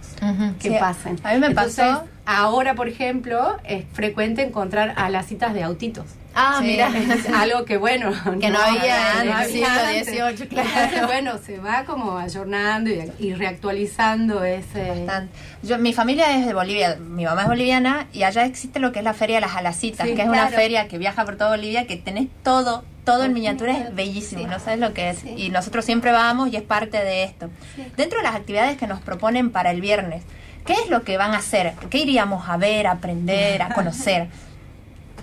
que 0.60 0.70
Sí, 0.70 0.76
pasen. 0.80 1.20
a 1.24 1.34
mí 1.34 1.40
me 1.40 1.48
Entonces, 1.48 1.86
pasó- 1.86 2.06
Ahora, 2.28 2.74
por 2.74 2.88
ejemplo, 2.88 3.58
es 3.66 3.86
frecuente 3.94 4.42
encontrar 4.42 4.94
a 4.98 5.10
las 5.12 5.28
citas 5.28 5.54
de 5.54 5.62
autitos. 5.62 6.06
Ah, 6.36 6.58
Sí. 6.60 6.68
mira. 6.68 6.90
Es 6.90 7.30
algo 7.30 7.64
que 7.66 7.78
bueno, 7.78 8.12
Que 8.42 8.50
no 8.50 8.60
había 8.60 9.14
no 9.16 9.22
el 9.22 9.32
había 9.32 10.04
siglo. 10.04 10.28
XVIII, 10.30 10.48
claro. 10.50 11.08
Bueno, 11.08 11.38
se 11.44 11.58
va 11.60 11.86
como 11.86 12.18
ayornando 12.18 12.90
y, 12.90 13.10
y 13.20 13.34
reactualizando 13.34 14.44
ese... 14.44 14.90
Bastante. 14.90 15.34
Yo, 15.64 15.78
mi 15.78 15.94
familia 15.94 16.38
es 16.38 16.46
de 16.46 16.54
Bolivia, 16.54 16.98
mi 17.00 17.26
mamá 17.26 17.44
es 17.44 17.48
boliviana 17.48 18.08
y 18.14 18.24
allá 18.24 18.46
existe 18.46 18.80
lo 18.80 18.92
que 18.92 19.00
es 19.00 19.06
la 19.06 19.14
Feria 19.14 19.38
de 19.38 19.42
las 19.42 19.56
Alacitas, 19.56 20.08
Sí, 20.08 20.14
que 20.14 20.22
es 20.24 20.28
una 20.28 20.48
feria 20.50 20.88
que 20.88 20.98
viaja 20.98 21.26
por 21.26 21.38
toda 21.38 21.52
Bolivia, 21.52 21.88
que 21.88 21.96
tenés 21.96 22.28
todo, 22.44 22.84
todo 23.06 23.24
en 23.24 23.34
miniatura, 23.34 23.74
es 23.78 23.96
bellísimo, 23.96 24.42
Sí. 24.42 24.48
no 24.48 24.60
sabes 24.60 24.80
lo 24.80 24.94
que 24.94 25.12
es. 25.12 25.20
Sí. 25.20 25.34
Y 25.38 25.50
nosotros 25.50 25.86
siempre 25.86 26.12
vamos 26.12 26.52
y 26.52 26.58
es 26.58 26.64
parte 26.64 26.98
de 27.04 27.24
esto. 27.24 27.50
Sí. 27.76 27.84
Dentro 27.96 28.18
de 28.20 28.24
las 28.24 28.36
actividades 28.36 28.78
que 28.78 28.88
nos 28.88 29.00
proponen 29.00 29.52
para 29.52 29.72
el 29.72 29.80
viernes, 29.82 30.24
¿qué 30.66 30.74
es 30.74 30.90
lo 30.90 31.04
que 31.04 31.18
van 31.18 31.34
a 31.34 31.38
hacer? 31.38 31.74
¿Qué 31.90 32.00
iríamos 32.00 32.50
a 32.50 32.58
ver, 32.58 32.88
a 32.88 32.92
aprender, 32.92 33.62
a 33.62 33.70
conocer? 33.70 34.28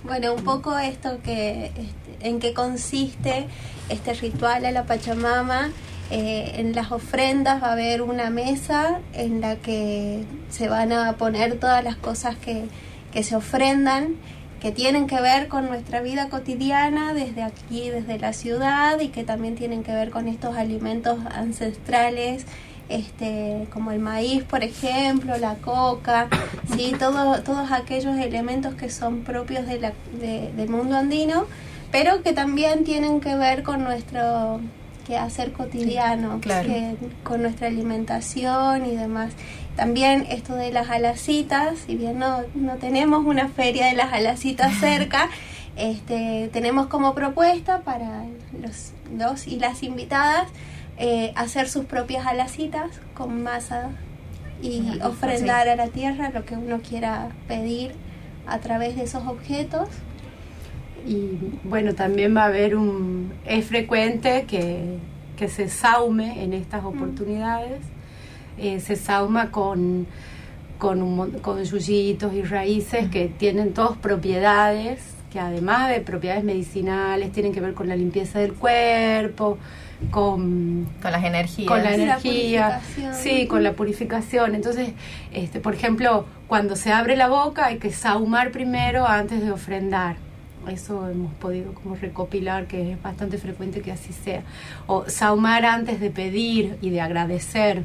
Bueno, 0.03 0.33
un 0.33 0.43
poco 0.43 0.77
esto 0.77 1.19
que 1.23 1.67
este, 1.67 2.27
en 2.27 2.39
qué 2.39 2.53
consiste 2.53 3.47
este 3.87 4.13
ritual 4.13 4.65
a 4.65 4.71
la 4.71 4.83
Pachamama. 4.83 5.69
Eh, 6.11 6.55
en 6.57 6.75
las 6.75 6.91
ofrendas 6.91 7.63
va 7.63 7.69
a 7.69 7.71
haber 7.71 8.01
una 8.01 8.29
mesa 8.29 8.99
en 9.13 9.39
la 9.39 9.55
que 9.55 10.25
se 10.49 10.67
van 10.67 10.91
a 10.91 11.13
poner 11.13 11.57
todas 11.57 11.83
las 11.85 11.95
cosas 11.95 12.35
que, 12.35 12.65
que 13.13 13.23
se 13.23 13.37
ofrendan, 13.37 14.15
que 14.61 14.73
tienen 14.73 15.07
que 15.07 15.21
ver 15.21 15.47
con 15.47 15.67
nuestra 15.67 16.01
vida 16.01 16.27
cotidiana 16.27 17.13
desde 17.13 17.41
aquí, 17.41 17.89
desde 17.89 18.19
la 18.19 18.33
ciudad, 18.33 18.99
y 18.99 19.07
que 19.07 19.23
también 19.23 19.55
tienen 19.55 19.83
que 19.83 19.93
ver 19.93 20.09
con 20.09 20.27
estos 20.27 20.57
alimentos 20.57 21.17
ancestrales 21.31 22.45
este, 22.89 23.67
como 23.73 23.91
el 23.91 23.99
maíz, 23.99 24.43
por 24.43 24.63
ejemplo, 24.63 25.37
la 25.37 25.55
coca, 25.55 26.27
¿sí? 26.75 26.93
Todo, 26.99 27.41
todos 27.43 27.71
aquellos 27.71 28.17
elementos 28.17 28.75
que 28.75 28.89
son 28.89 29.21
propios 29.21 29.65
de 29.65 29.79
la, 29.79 29.93
de- 30.19 30.51
del 30.55 30.69
mundo 30.69 30.95
andino, 30.97 31.45
pero 31.91 32.21
que 32.23 32.33
también 32.33 32.83
tienen 32.83 33.19
que 33.21 33.35
ver 33.35 33.63
con 33.63 33.83
nuestro 33.83 34.59
quehacer 35.07 35.51
cotidiano, 35.53 36.39
claro. 36.41 36.67
que- 36.67 36.95
con 37.23 37.41
nuestra 37.41 37.67
alimentación 37.67 38.85
y 38.85 38.95
demás. 38.95 39.33
También 39.75 40.25
esto 40.29 40.53
de 40.55 40.71
las 40.71 40.89
alacitas, 40.89 41.79
si 41.87 41.95
bien 41.95 42.19
no, 42.19 42.41
no 42.53 42.75
tenemos 42.75 43.25
una 43.25 43.47
feria 43.47 43.87
de 43.87 43.93
las 43.93 44.13
alacitas 44.13 44.73
cerca, 44.79 45.29
este, 45.75 46.49
tenemos 46.53 46.87
como 46.87 47.15
propuesta 47.15 47.79
para 47.81 48.25
los, 48.61 48.91
los 49.17 49.47
y 49.47 49.57
las 49.59 49.81
invitadas 49.81 50.47
eh, 50.97 51.33
hacer 51.35 51.69
sus 51.69 51.85
propias 51.85 52.25
alacitas 52.25 52.99
con 53.13 53.43
masa 53.43 53.91
y 54.61 54.99
Ajá, 54.99 55.09
ofrendar 55.09 55.67
a 55.67 55.75
la 55.75 55.87
tierra 55.87 56.29
lo 56.29 56.45
que 56.45 56.55
uno 56.55 56.79
quiera 56.79 57.29
pedir 57.47 57.91
a 58.47 58.59
través 58.59 58.95
de 58.95 59.03
esos 59.03 59.25
objetos. 59.27 59.89
Y 61.05 61.37
bueno, 61.63 61.93
también 61.95 62.35
va 62.35 62.43
a 62.43 62.45
haber 62.45 62.75
un... 62.75 63.33
Es 63.45 63.65
frecuente 63.65 64.45
que, 64.47 64.97
que 65.35 65.49
se 65.49 65.67
saume 65.67 66.43
en 66.43 66.53
estas 66.53 66.85
oportunidades. 66.85 67.81
Eh, 68.57 68.79
se 68.79 68.95
sauma 68.95 69.51
con, 69.51 70.07
con, 70.77 71.01
un, 71.01 71.31
con 71.39 71.61
yuyitos 71.61 72.33
y 72.33 72.43
raíces 72.43 73.09
que 73.09 73.27
tienen 73.27 73.73
todas 73.73 73.97
propiedades 73.97 75.13
que 75.33 75.39
además 75.39 75.89
de 75.89 75.99
propiedades 75.99 76.43
medicinales 76.43 77.31
tienen 77.31 77.53
que 77.53 77.59
ver 77.59 77.73
con 77.73 77.89
la 77.89 77.95
limpieza 77.95 78.37
del 78.37 78.53
cuerpo, 78.53 79.57
con, 80.11 80.87
con 81.01 81.11
las 81.11 81.23
energías. 81.23 81.67
Con 81.67 81.83
la 81.83 81.93
energía, 81.93 82.79
purificación. 82.81 83.15
sí, 83.15 83.47
con 83.47 83.63
la 83.63 83.73
purificación. 83.73 84.55
Entonces, 84.55 84.91
este, 85.31 85.59
por 85.59 85.73
ejemplo, 85.73 86.25
cuando 86.47 86.75
se 86.75 86.91
abre 86.91 87.15
la 87.15 87.27
boca 87.29 87.65
hay 87.65 87.77
que 87.77 87.91
sahumar 87.91 88.51
primero 88.51 89.07
antes 89.07 89.41
de 89.41 89.51
ofrendar. 89.51 90.15
Eso 90.71 91.09
hemos 91.09 91.33
podido 91.33 91.73
como 91.73 91.95
recopilar, 91.95 92.67
que 92.67 92.93
es 92.93 93.01
bastante 93.01 93.37
frecuente 93.37 93.81
que 93.81 93.91
así 93.91 94.13
sea. 94.13 94.43
O 94.87 95.09
sahumar 95.09 95.65
antes 95.65 95.99
de 95.99 96.09
pedir 96.09 96.77
y 96.81 96.89
de 96.89 97.01
agradecer. 97.01 97.83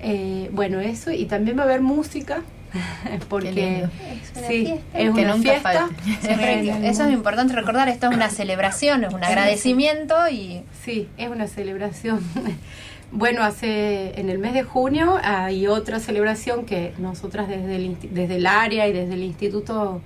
Eh, 0.00 0.48
bueno, 0.52 0.78
eso, 0.80 1.10
y 1.10 1.24
también 1.24 1.58
va 1.58 1.62
a 1.62 1.64
haber 1.64 1.80
música, 1.80 2.42
porque. 3.28 3.84
Es 4.22 4.36
una 4.36 4.48
sí, 4.48 4.64
fiesta. 4.66 4.98
es 4.98 5.14
Que 5.14 5.20
una 5.22 5.34
nunca 5.34 5.50
fiesta. 5.50 5.88
eso 6.84 7.04
es 7.04 7.12
importante 7.12 7.54
recordar, 7.54 7.88
esto 7.88 8.08
es 8.10 8.16
una 8.16 8.30
celebración, 8.30 9.04
es 9.04 9.12
un 9.12 9.24
agradecimiento 9.24 10.14
y 10.30 10.62
Sí, 10.84 11.08
es 11.16 11.28
una 11.28 11.46
celebración. 11.46 12.20
Bueno, 13.10 13.42
hace 13.42 14.20
en 14.20 14.28
el 14.28 14.38
mes 14.38 14.52
de 14.52 14.64
junio 14.64 15.18
hay 15.22 15.66
otra 15.66 15.98
celebración 15.98 16.66
que 16.66 16.92
nosotras 16.98 17.48
desde 17.48 17.76
el, 17.76 17.96
desde 18.10 18.36
el 18.36 18.46
área 18.46 18.86
y 18.86 18.92
desde 18.92 19.14
el 19.14 19.22
instituto 19.22 20.02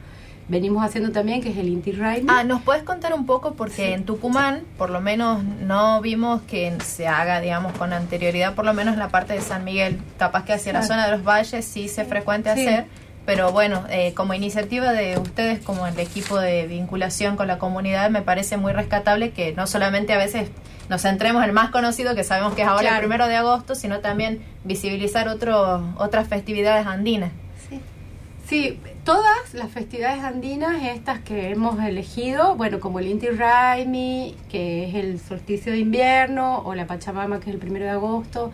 venimos 0.49 0.85
haciendo 0.85 1.13
también, 1.13 1.41
que 1.43 1.51
es 1.51 1.57
el 1.57 1.69
Inti 1.69 1.93
Raymi. 1.93 2.27
Ah, 2.31 2.45
¿nos 2.45 2.63
puedes 2.63 2.83
contar 2.83 3.15
un 3.15 3.27
poco? 3.27 3.55
Porque 3.55 3.95
en 3.95 4.05
Tucumán, 4.05 4.63
por 4.77 4.91
lo 4.91 5.01
menos, 5.01 5.43
no 5.45 6.01
vimos 6.01 6.43
que 6.43 6.77
se 6.85 7.07
haga, 7.09 7.41
digamos, 7.41 7.73
con 7.75 7.93
anterioridad, 7.93 8.55
por 8.55 8.65
lo 8.65 8.75
menos 8.75 8.95
en 8.95 9.01
la 9.01 9.09
parte 9.09 9.33
de 9.35 9.41
San 9.41 9.65
Miguel. 9.65 9.99
Capaz 10.19 10.45
que 10.45 10.53
hacia 10.53 10.73
la 10.73 10.83
zona 10.83 11.07
de 11.07 11.13
los 11.13 11.25
valles 11.25 11.65
sí 11.65 11.89
se 11.89 12.05
frecuente 12.05 12.53
Sí. 12.55 12.67
hacer. 12.67 12.87
Pero 13.25 13.53
bueno, 13.53 13.85
eh, 13.89 14.15
como 14.15 14.35
iniciativa 14.35 14.93
de 14.93 15.17
ustedes, 15.17 15.61
como 15.61 15.87
el 15.87 15.97
equipo 16.01 16.41
de 16.41 16.67
vinculación 16.67 17.37
con 17.37 17.47
la 17.47 17.59
comunidad, 17.59 18.11
me 18.11 18.21
parece 18.21 18.57
muy 18.57 18.73
rescatable 18.73 19.31
que 19.31 19.53
no 19.55 19.69
solamente 19.69 20.13
a 20.13 20.19
veces 20.19 20.51
nos 20.89 21.03
centremos 21.03 21.41
en 21.45 21.51
el 21.51 21.55
más 21.55 21.71
conocido, 21.71 22.17
que 22.17 22.25
sabemos 22.25 22.55
que 22.55 22.63
es 22.63 22.69
ahora 22.69 22.81
Claro. 22.81 22.97
el 22.97 23.01
primero 23.03 23.29
de 23.29 23.37
agosto, 23.37 23.77
sino 23.77 24.01
también 24.01 24.43
visibilizar 24.65 25.29
otros 25.29 25.83
otras 25.99 26.27
festividades 26.27 26.85
andinas. 26.85 27.31
Sí. 28.49 28.79
Todas 29.05 29.55
las 29.55 29.71
festividades 29.73 30.23
andinas, 30.23 30.81
estas 30.85 31.21
que 31.21 31.51
hemos 31.51 31.81
elegido, 31.83 32.55
bueno, 32.55 32.79
como 32.79 33.01
el 33.01 33.09
Inti 33.09 33.27
Raymi, 33.29 34.37
que 34.49 34.89
es 34.89 34.95
el 34.95 35.19
solsticio 35.19 35.73
de 35.73 35.79
invierno, 35.79 36.59
o 36.61 36.75
la 36.77 36.87
Pachamama, 36.87 37.41
que 37.41 37.51
es 37.51 37.55
el 37.55 37.61
primero 37.61 37.85
de 37.85 37.91
agosto, 37.91 38.53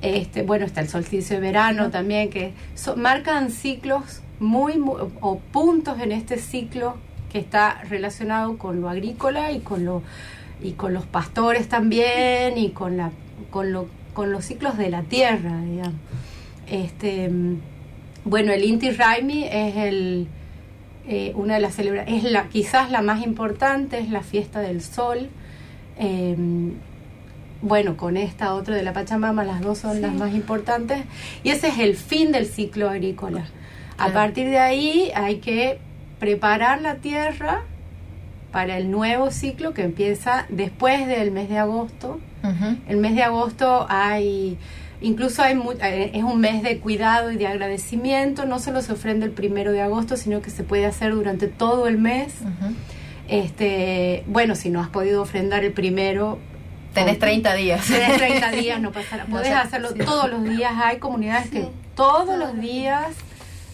este, 0.00 0.42
bueno, 0.42 0.64
está 0.64 0.80
el 0.80 0.88
solsticio 0.88 1.36
de 1.36 1.40
verano 1.42 1.90
también, 1.90 2.30
que 2.30 2.52
so- 2.76 2.94
marcan 2.96 3.50
ciclos 3.50 4.20
muy, 4.38 4.78
mu- 4.78 5.08
o 5.20 5.38
puntos 5.38 5.98
en 6.00 6.12
este 6.12 6.38
ciclo 6.38 6.96
que 7.32 7.38
está 7.40 7.80
relacionado 7.88 8.56
con 8.58 8.80
lo 8.80 8.88
agrícola 8.88 9.50
y 9.50 9.58
con 9.60 9.84
lo 9.84 10.02
y 10.62 10.72
con 10.72 10.94
los 10.94 11.04
pastores 11.04 11.68
también 11.68 12.56
y 12.58 12.70
con 12.70 12.96
la 12.96 13.10
con 13.50 13.72
lo 13.72 13.88
con 14.12 14.30
los 14.30 14.44
ciclos 14.44 14.76
de 14.78 14.88
la 14.90 15.02
tierra, 15.02 15.60
digamos. 15.62 15.94
Este 16.70 17.28
bueno, 18.24 18.52
el 18.52 18.64
Inti 18.64 18.90
Raimi 18.90 19.44
es 19.44 19.76
el 19.76 20.28
eh, 21.06 21.32
una 21.34 21.54
de 21.54 21.60
las 21.60 21.74
celebraciones, 21.74 22.24
es 22.24 22.30
la 22.32 22.48
quizás 22.48 22.90
la 22.90 23.02
más 23.02 23.22
importante, 23.24 23.98
es 23.98 24.08
la 24.10 24.22
fiesta 24.22 24.60
del 24.60 24.80
sol. 24.80 25.28
Eh, 25.98 26.34
bueno, 27.60 27.96
con 27.96 28.16
esta 28.16 28.54
otra 28.54 28.74
de 28.76 28.82
la 28.82 28.92
Pachamama, 28.92 29.44
las 29.44 29.60
dos 29.60 29.78
son 29.78 29.96
Sí. 29.96 30.00
las 30.00 30.14
más 30.14 30.34
importantes. 30.34 31.04
Y 31.42 31.50
ese 31.50 31.68
es 31.68 31.78
el 31.78 31.94
fin 31.96 32.32
del 32.32 32.46
ciclo 32.46 32.88
agrícola. 32.90 33.46
A 33.98 34.08
partir 34.12 34.48
de 34.48 34.58
ahí 34.58 35.10
hay 35.14 35.36
que 35.36 35.78
preparar 36.18 36.80
la 36.82 36.96
tierra 36.96 37.62
para 38.50 38.76
el 38.78 38.90
nuevo 38.90 39.30
ciclo 39.30 39.72
que 39.74 39.82
empieza 39.82 40.46
después 40.48 41.06
del 41.06 41.30
mes 41.30 41.48
de 41.48 41.58
agosto. 41.58 42.18
El 42.88 42.98
mes 42.98 43.14
de 43.14 43.22
agosto 43.22 43.86
hay, 43.88 44.58
incluso 45.04 45.42
hay 45.42 45.54
mu- 45.54 45.72
eh, 45.72 46.10
es 46.14 46.22
un 46.24 46.40
mes 46.40 46.62
de 46.62 46.78
cuidado 46.80 47.30
y 47.30 47.36
de 47.36 47.46
agradecimiento. 47.46 48.44
No 48.46 48.58
solo 48.58 48.82
se 48.82 48.92
ofrenda 48.92 49.24
el 49.26 49.32
primero 49.32 49.70
de 49.72 49.80
agosto, 49.82 50.16
sino 50.16 50.40
que 50.42 50.50
se 50.50 50.64
puede 50.64 50.86
hacer 50.86 51.12
durante 51.14 51.46
todo 51.48 51.86
el 51.86 51.98
mes. 51.98 52.34
Este, 53.28 54.24
bueno, 54.26 54.54
si 54.54 54.68
no 54.70 54.80
has 54.80 54.88
podido 54.88 55.22
ofrendar 55.22 55.64
el 55.64 55.72
primero, 55.72 56.38
Tenés 56.92 57.16
o- 57.16 57.20
30 57.20 57.54
días. 57.54 57.86
Tenés 57.86 58.16
30 58.18 58.50
días, 58.60 58.80
no 58.80 58.92
pasa 58.92 59.16
nada. 59.16 59.28
No 59.28 59.36
Podés 59.36 59.48
sé, 59.48 59.54
hacerlo 59.54 59.88
sí. 59.92 59.98
todos 59.98 60.30
los 60.30 60.44
días. 60.44 60.72
Hay 60.82 60.98
comunidades 60.98 61.50
que 61.50 61.68
todos 61.94 62.38
los 62.38 62.58
días 62.60 63.06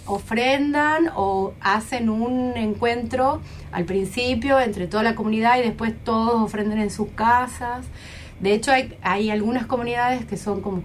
ofrendan 0.07 1.11
o 1.15 1.53
hacen 1.61 2.09
un 2.09 2.57
encuentro 2.57 3.41
al 3.73 3.85
principio 3.85 4.59
entre 4.59 4.87
toda 4.87 5.03
la 5.03 5.15
comunidad 5.15 5.59
y 5.59 5.63
después 5.63 5.93
todos 6.05 6.41
ofrendan 6.43 6.79
en 6.81 6.91
sus 6.91 7.09
casas. 7.11 7.85
De 8.41 8.55
hecho, 8.55 8.73
hay, 8.73 8.97
hay 9.03 9.31
algunas 9.31 9.67
comunidades 9.67 10.25
que 10.25 10.37
son 10.37 10.63
como 10.63 10.83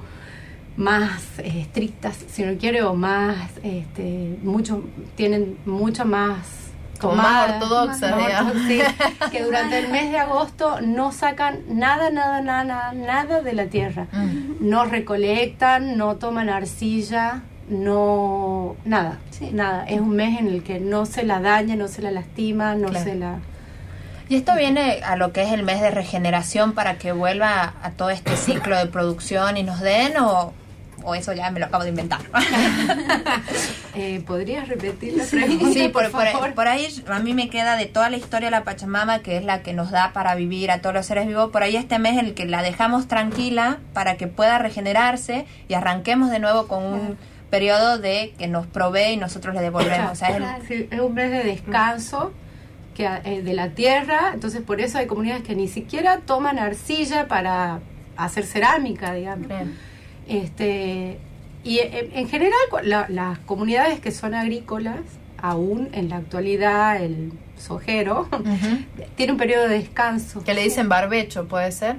más 0.78 1.24
eh, 1.40 1.62
estrictas, 1.62 2.18
si 2.30 2.44
no 2.44 2.58
quiere, 2.58 2.84
o 2.84 2.96
más, 2.96 3.50
este, 3.64 4.38
mucho, 4.44 4.84
tienen 5.16 5.58
mucha 5.66 6.04
más 6.06 6.38
Como 7.00 7.16
más 7.16 7.62
sí, 8.68 8.80
que 9.32 9.44
durante 9.44 9.80
el 9.80 9.90
mes 9.90 10.12
de 10.12 10.18
agosto 10.20 10.82
no 10.82 11.12
sacan 11.12 11.60
nada, 11.70 12.10
nada, 12.10 12.42
nada, 12.42 12.64
nada, 12.64 12.94
nada 12.94 13.42
de 13.42 13.54
la 13.54 13.68
tierra. 13.68 14.08
Mm. 14.12 14.70
No 14.70 14.86
recolectan, 14.86 15.98
no 15.98 16.16
toman 16.16 16.50
arcilla, 16.50 17.42
no 17.70 18.76
nada, 18.86 19.20
Sí. 19.32 19.50
nada. 19.52 19.86
Es 19.86 20.00
un 20.00 20.16
mes 20.16 20.40
en 20.40 20.48
el 20.48 20.64
que 20.64 20.80
no 20.80 21.06
se 21.06 21.24
la 21.24 21.40
daña, 21.40 21.76
no 21.76 21.88
se 21.88 22.02
la 22.02 22.12
lastima, 22.12 22.76
no 22.76 22.90
Claro. 22.90 23.06
se 23.06 23.16
la 23.16 23.36
Y 24.28 24.36
esto 24.38 24.56
viene 24.56 25.02
a 25.06 25.16
lo 25.18 25.32
que 25.34 25.44
es 25.44 25.52
el 25.52 25.64
mes 25.64 25.82
de 25.82 25.92
regeneración 25.92 26.74
para 26.74 26.98
que 26.98 27.12
vuelva 27.12 27.74
a 27.84 27.92
todo 27.92 28.10
este 28.10 28.36
ciclo 28.38 28.78
de 28.78 28.88
producción 28.88 29.56
y 29.58 29.64
nos 29.64 29.82
den 29.82 30.18
o, 30.18 30.52
o 31.06 31.15
eso 31.15 31.32
ya 31.34 31.50
me 31.52 31.60
lo 31.60 31.68
acabo 31.68 31.84
de 31.84 31.89
inventar. 31.89 32.20
eh, 33.96 34.22
¿Podrías 34.26 34.68
repetir 34.68 35.13
la 35.15 35.24
pregunta, 35.24 35.72
Sí, 35.74 35.88
por, 35.89 36.12
por, 36.12 36.28
favor? 36.28 36.54
por 36.54 36.68
ahí 36.68 36.88
a 37.08 37.20
mí 37.20 37.34
me 37.34 37.50
queda 37.50 37.76
de 37.78 37.86
toda 37.86 38.10
la 38.10 38.18
historia 38.18 38.48
de 38.48 38.52
la 38.52 38.63
Pachamama, 38.63 39.20
que 39.20 39.38
es 39.38 39.46
la 39.46 39.62
que 39.62 39.74
nos 39.74 39.91
da 39.91 40.12
para 40.13 40.36
vivir 40.36 40.72
a 40.72 40.82
todos 40.82 40.96
los 40.96 41.06
seres 41.06 41.28
vivos, 41.28 41.52
por 41.52 41.63
ahí 41.63 41.76
este 41.76 42.00
mes 42.00 42.18
en 42.18 42.26
el 42.26 42.34
que 42.34 42.46
la 42.46 42.62
dejamos 42.62 43.08
tranquila 43.08 43.78
para 43.94 44.18
que 44.18 44.28
pueda 44.28 44.58
regenerarse 44.60 45.46
y 45.68 45.74
arranquemos 45.76 46.30
de 46.32 46.39
nuevo 46.39 46.68
con 46.68 46.84
un 46.84 47.18
periodo 47.50 47.98
de 48.00 48.34
que 48.38 48.48
nos 48.48 48.65
provee 48.68 49.13
y 49.13 49.18
nosotros 49.18 49.56
le 49.56 49.62
devolvemos. 49.62 50.12
O 50.12 50.15
sea, 50.15 50.30
es 50.30 50.36
el- 50.36 50.41
Claro. 50.44 50.63
Sí, 50.68 50.88
es 50.91 51.00
un 51.00 51.13
mes 51.13 51.32
de 51.32 51.44
descanso 51.44 52.34
que, 52.96 53.06
eh, 53.24 53.41
de 53.44 53.54
la 53.54 53.70
tierra, 53.70 54.32
entonces 54.34 54.62
por 54.62 54.82
eso 54.82 54.98
hay 54.98 55.06
comunidades 55.06 55.44
que 55.44 55.56
ni 55.56 55.68
siquiera 55.68 56.20
toman 56.26 56.60
arcilla 56.60 57.28
para 57.28 57.80
hacer 58.18 58.46
cerámica, 58.46 59.13
digamos. 59.13 59.48
Bien. 59.48 59.78
Este, 60.28 61.18
y 61.64 61.80
en 61.82 62.28
general 62.30 62.58
la- 62.84 63.08
las 63.10 63.40
comunidades 63.40 64.00
que 64.00 64.12
son 64.12 64.34
agrícolas, 64.34 65.00
aún 65.42 65.90
en 65.94 66.10
la 66.10 66.18
actualidad 66.18 67.02
el 67.04 67.32
sojero, 67.58 68.28
tiene 69.16 69.34
un 69.34 69.38
periodo 69.38 69.68
de 69.68 69.80
descanso. 69.80 70.44
Que 70.44 70.54
le 70.54 70.64
dicen 70.64 70.90
barbecho, 70.90 71.48
¿puede 71.48 71.72
ser? 71.72 71.98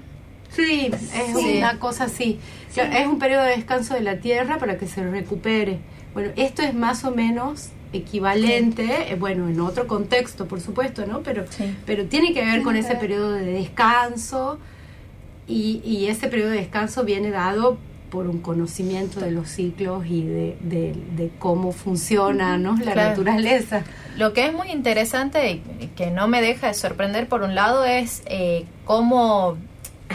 Sí, 0.50 0.90
es 0.92 1.36
Sí. 1.36 1.58
una 1.58 1.78
cosa 1.78 2.04
así. 2.04 2.38
Es 2.76 3.06
un 3.06 3.18
periodo 3.18 3.42
de 3.44 3.50
descanso 3.56 3.94
de 3.94 4.00
la 4.02 4.18
tierra 4.18 4.58
para 4.58 4.76
que 4.78 4.86
se 4.86 5.02
recupere. 5.08 5.78
Bueno, 6.14 6.30
esto 6.36 6.62
es 6.62 6.74
más 6.74 7.04
o 7.04 7.10
menos 7.10 7.70
equivalente, 7.92 9.12
eh, 9.12 9.16
bueno, 9.16 9.48
en 9.48 9.60
otro 9.60 9.86
contexto, 9.86 10.46
por 10.46 10.60
supuesto, 10.60 11.06
¿no? 11.06 11.22
Pero, 11.22 11.44
pero 11.84 12.04
tiene 12.06 12.32
que 12.34 12.44
ver 12.44 12.62
con 12.62 12.76
ese 12.76 12.94
periodo 12.96 13.32
de 13.32 13.44
descanso 13.44 14.58
y, 15.46 15.80
y 15.84 16.06
ese 16.06 16.28
periodo 16.28 16.50
de 16.50 16.58
descanso 16.58 17.04
viene 17.04 17.30
dado 17.30 17.78
por 18.10 18.26
un 18.28 18.38
conocimiento 18.40 19.20
de 19.20 19.30
los 19.30 19.48
ciclos 19.48 20.06
y 20.06 20.22
de, 20.24 20.56
de- 20.60 20.94
de 21.16 21.30
cómo 21.38 21.72
funciona 21.72 22.56
¿no? 22.58 22.76
la 22.76 22.92
Claro. 22.92 23.08
naturaleza. 23.10 23.82
Lo 24.16 24.32
que 24.32 24.46
es 24.46 24.52
muy 24.52 24.70
interesante 24.70 25.50
y 25.80 25.86
que 25.96 26.10
no 26.10 26.28
me 26.28 26.40
deja 26.40 26.68
de 26.68 26.74
sorprender 26.74 27.28
por 27.28 27.42
un 27.42 27.54
lado 27.54 27.84
es 27.84 28.22
eh, 28.26 28.64
cómo 28.84 29.56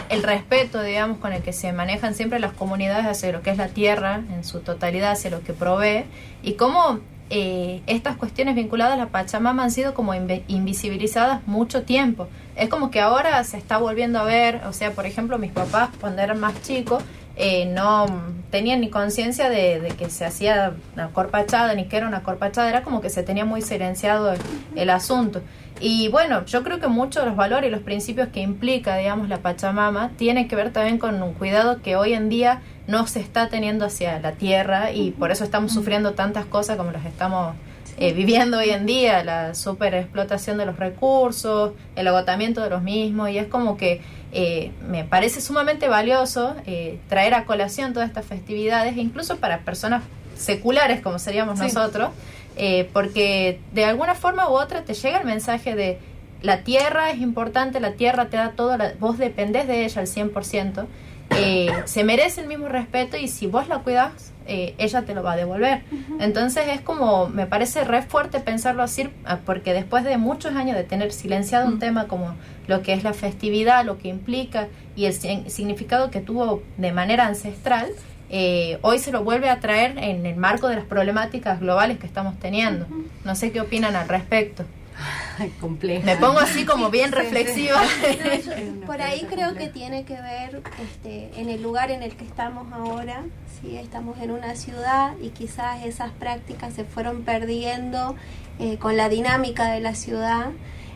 el 0.08 0.22
respeto, 0.22 0.82
digamos, 0.82 1.18
con 1.18 1.32
el 1.34 1.42
que 1.42 1.52
se 1.52 1.72
manejan 1.72 2.14
siempre 2.14 2.38
las 2.40 2.52
comunidades 2.54 3.06
hacia 3.06 3.30
lo 3.30 3.42
que 3.42 3.50
es 3.50 3.58
la 3.58 3.68
tierra 3.68 4.22
en 4.34 4.42
su 4.42 4.60
totalidad, 4.60 5.12
hacia 5.12 5.30
lo 5.30 5.42
que 5.42 5.52
provee, 5.52 6.04
y 6.42 6.54
cómo 6.54 7.00
eh, 7.28 7.80
estas 7.86 8.16
cuestiones 8.16 8.54
vinculadas 8.54 8.94
a 8.94 8.96
la 8.96 9.06
Pachamama 9.08 9.62
han 9.64 9.70
sido 9.70 9.92
como 9.94 10.12
invisibilizadas 10.14 11.46
mucho 11.46 11.82
tiempo. 11.82 12.28
Es 12.56 12.68
como 12.68 12.90
que 12.90 13.00
ahora 13.00 13.42
se 13.44 13.56
está 13.56 13.78
volviendo 13.78 14.18
a 14.18 14.24
ver, 14.24 14.60
o 14.66 14.72
sea, 14.72 14.92
por 14.92 15.06
ejemplo, 15.06 15.38
mis 15.38 15.52
papás 15.52 15.90
cuando 16.00 16.20
eran 16.22 16.40
más 16.40 16.60
chicos, 16.62 17.02
eh, 17.36 17.66
no 17.66 18.06
tenían 18.50 18.80
ni 18.80 18.90
conciencia 18.90 19.48
de, 19.48 19.80
de 19.80 19.88
que 19.90 20.10
se 20.10 20.24
hacía 20.24 20.74
una 20.94 21.08
corpachada 21.08 21.74
ni 21.74 21.86
que 21.86 21.96
era 21.96 22.06
una 22.06 22.22
corpachada, 22.22 22.68
era 22.68 22.82
como 22.82 23.00
que 23.00 23.10
se 23.10 23.22
tenía 23.22 23.44
muy 23.44 23.62
silenciado 23.62 24.32
el, 24.32 24.40
el 24.76 24.90
asunto. 24.90 25.40
Y 25.80 26.08
bueno, 26.08 26.44
yo 26.46 26.62
creo 26.62 26.78
que 26.78 26.86
muchos 26.86 27.22
de 27.22 27.28
los 27.30 27.36
valores 27.36 27.68
y 27.68 27.72
los 27.72 27.80
principios 27.80 28.28
que 28.28 28.40
implica, 28.40 28.96
digamos, 28.96 29.28
la 29.28 29.38
Pachamama 29.38 30.10
tienen 30.16 30.46
que 30.46 30.54
ver 30.54 30.72
también 30.72 30.98
con 30.98 31.20
un 31.22 31.32
cuidado 31.32 31.82
que 31.82 31.96
hoy 31.96 32.12
en 32.12 32.28
día 32.28 32.60
no 32.86 33.06
se 33.06 33.20
está 33.20 33.48
teniendo 33.48 33.86
hacia 33.86 34.20
la 34.20 34.32
tierra 34.32 34.92
y 34.92 35.12
por 35.12 35.30
eso 35.30 35.44
estamos 35.44 35.72
sufriendo 35.72 36.12
tantas 36.12 36.44
cosas 36.44 36.76
como 36.76 36.92
las 36.92 37.04
estamos 37.06 37.56
eh, 37.98 38.12
viviendo 38.12 38.58
hoy 38.58 38.70
en 38.70 38.86
día, 38.86 39.22
la 39.22 39.54
superexplotación 39.54 40.56
de 40.56 40.66
los 40.66 40.78
recursos, 40.78 41.72
el 41.94 42.08
agotamiento 42.08 42.62
de 42.62 42.70
los 42.70 42.82
mismos, 42.82 43.30
y 43.30 43.38
es 43.38 43.46
como 43.46 43.76
que 43.76 44.00
eh, 44.34 44.72
me 44.88 45.04
parece 45.04 45.42
sumamente 45.42 45.88
valioso 45.88 46.56
eh, 46.66 46.98
traer 47.08 47.34
a 47.34 47.44
colación 47.44 47.92
todas 47.92 48.08
estas 48.08 48.24
festividades, 48.24 48.96
incluso 48.96 49.36
para 49.36 49.58
personas 49.60 50.02
seculares 50.36 51.02
como 51.02 51.18
seríamos 51.18 51.58
nosotros, 51.58 52.10
eh, 52.56 52.88
porque 52.94 53.60
de 53.72 53.84
alguna 53.84 54.14
forma 54.14 54.48
u 54.48 54.52
otra 54.52 54.84
te 54.84 54.94
llega 54.94 55.18
el 55.18 55.26
mensaje 55.26 55.74
de 55.74 55.98
la 56.40 56.64
tierra 56.64 57.10
es 57.10 57.20
importante, 57.20 57.78
la 57.78 57.92
tierra 57.92 58.26
te 58.28 58.38
da 58.38 58.52
todo, 58.52 58.76
la, 58.76 58.94
vos 58.98 59.18
dependés 59.18 59.68
de 59.68 59.84
ella 59.84 60.00
al 60.00 60.06
100%, 60.06 60.86
eh, 61.30 61.70
se 61.86 62.04
merece 62.04 62.42
el 62.42 62.48
mismo 62.48 62.68
respeto 62.68 63.16
y 63.16 63.28
si 63.28 63.46
vos 63.46 63.68
la 63.68 63.78
cuidas, 63.78 64.32
eh, 64.46 64.74
ella 64.78 65.02
te 65.02 65.14
lo 65.14 65.22
va 65.22 65.32
a 65.32 65.36
devolver. 65.36 65.82
Entonces 66.20 66.64
es 66.68 66.80
como, 66.80 67.28
me 67.28 67.46
parece 67.46 67.84
re 67.84 68.02
fuerte 68.02 68.40
pensarlo 68.40 68.82
así, 68.82 69.08
ah, 69.24 69.38
porque 69.44 69.72
después 69.72 70.04
de 70.04 70.16
muchos 70.18 70.54
años 70.54 70.76
de 70.76 70.84
tener 70.84 71.12
silenciado 71.12 71.68
un 71.68 71.78
tema 71.78 72.08
como 72.08 72.34
lo 72.66 72.82
que 72.82 72.92
es 72.92 73.04
la 73.04 73.12
festividad, 73.12 73.84
lo 73.84 73.98
que 73.98 74.08
implica 74.08 74.68
y 74.96 75.06
el 75.06 75.14
significado 75.14 76.10
que 76.10 76.20
tuvo 76.20 76.62
de 76.76 76.92
manera 76.92 77.26
ancestral, 77.26 77.88
eh, 78.30 78.78
hoy 78.82 78.98
se 78.98 79.12
lo 79.12 79.22
vuelve 79.24 79.50
a 79.50 79.60
traer 79.60 79.98
en 79.98 80.24
el 80.24 80.36
marco 80.36 80.68
de 80.68 80.76
las 80.76 80.84
problemáticas 80.84 81.60
globales 81.60 81.98
que 81.98 82.06
estamos 82.06 82.38
teniendo. 82.38 82.86
No 83.24 83.34
sé 83.34 83.52
qué 83.52 83.60
opinan 83.60 83.94
al 83.94 84.08
respecto. 84.08 84.64
Ay, 85.38 85.50
complejo. 85.60 86.04
Me 86.04 86.16
pongo 86.16 86.38
así 86.40 86.64
como 86.64 86.90
bien 86.90 87.06
Sí, 87.10 87.16
sí. 87.16 87.22
reflexiva. 87.22 87.82
No, 88.02 88.24
yo- 88.24 88.52
Es 88.52 88.68
una 88.68 88.86
por 88.86 89.00
ahí 89.02 89.20
creo 89.28 89.48
compleja. 89.48 89.58
que 89.58 89.68
tiene 89.68 90.04
que 90.04 90.14
ver 90.20 90.62
este, 90.82 91.30
en 91.40 91.48
el 91.48 91.62
lugar 91.62 91.90
en 91.90 92.02
el 92.02 92.14
que 92.16 92.24
estamos 92.24 92.72
ahora. 92.72 93.22
Si 93.60 93.76
estamos 93.76 94.18
en 94.20 94.30
una 94.30 94.54
ciudad 94.56 95.14
y 95.20 95.30
quizás 95.30 95.84
esas 95.84 96.10
prácticas 96.12 96.74
se 96.74 96.84
fueron 96.84 97.22
perdiendo 97.22 98.16
eh, 98.58 98.76
con 98.78 98.96
la 98.96 99.08
dinámica 99.08 99.70
de 99.72 99.80
la 99.80 99.94
ciudad. 99.94 100.48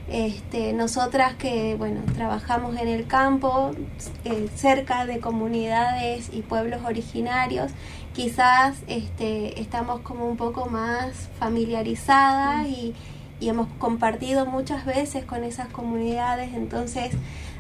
Este, 0.09 0.73
nosotras 0.73 1.35
que 1.35 1.75
bueno 1.75 2.01
trabajamos 2.15 2.77
en 2.79 2.87
el 2.87 3.09
campo 3.09 3.73
eh, 4.25 4.49
cerca 4.55 5.05
de 5.05 5.19
comunidades 5.19 6.29
y 6.33 6.43
pueblos 6.43 6.83
originarios 6.85 7.73
quizás 8.15 8.77
este, 8.87 9.61
estamos 9.61 10.03
como 10.03 10.27
un 10.29 10.37
poco 10.37 10.67
más 10.67 11.29
familiarizadas 11.41 12.67
y, 12.69 12.95
y 13.41 13.49
hemos 13.49 13.69
compartido 13.79 14.47
muchas 14.47 14.87
veces 14.87 15.25
con 15.25 15.45
esas 15.45 15.69
comunidades, 15.69 16.55
entonces 16.55 17.13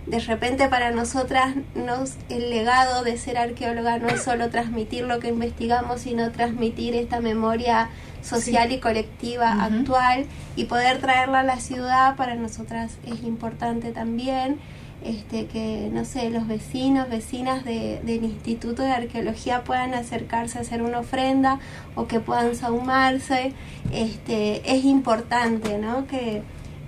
de 0.06 0.20
repente 0.20 0.68
para 0.68 0.92
nosotras 0.92 1.54
nos, 1.74 2.14
el 2.28 2.48
legado 2.50 3.02
de 3.02 3.18
ser 3.18 3.36
arqueóloga 3.38 3.98
no 3.98 4.08
es 4.08 4.22
solo 4.22 4.50
transmitir 4.50 5.04
lo 5.04 5.18
que 5.18 5.28
investigamos, 5.28 6.02
sino 6.02 6.30
transmitir 6.30 6.94
esta 6.94 7.20
memoria 7.20 7.90
social 8.22 8.72
y 8.72 8.78
colectiva 8.78 9.64
actual 9.64 10.26
y 10.54 10.64
poder 10.64 10.98
traerla 11.00 11.40
a 11.40 11.44
la 11.44 11.60
ciudad 11.60 12.16
para 12.16 12.34
nosotras 12.36 12.98
es 13.04 13.22
importante 13.22 13.92
también. 13.92 14.58
Este, 15.07 15.47
que 15.47 15.88
no 15.92 16.05
sé, 16.05 16.31
los 16.31 16.47
vecinos, 16.49 17.09
vecinas 17.09 17.64
de- 17.64 18.01
del 18.03 18.25
Instituto 18.25 18.83
de 18.83 18.90
Arqueología 18.92 19.62
puedan 19.64 19.95
acercarse 19.95 20.59
a 20.59 20.62
hacer 20.62 20.83
una 20.83 20.99
ofrenda 21.01 21.61
o 21.95 22.07
que 22.07 22.19
puedan 22.21 22.57
saumarse, 22.57 23.53
este, 23.92 24.69
es 24.75 24.85
importante, 24.85 25.79
¿no? 25.79 26.07
Que 26.07 26.42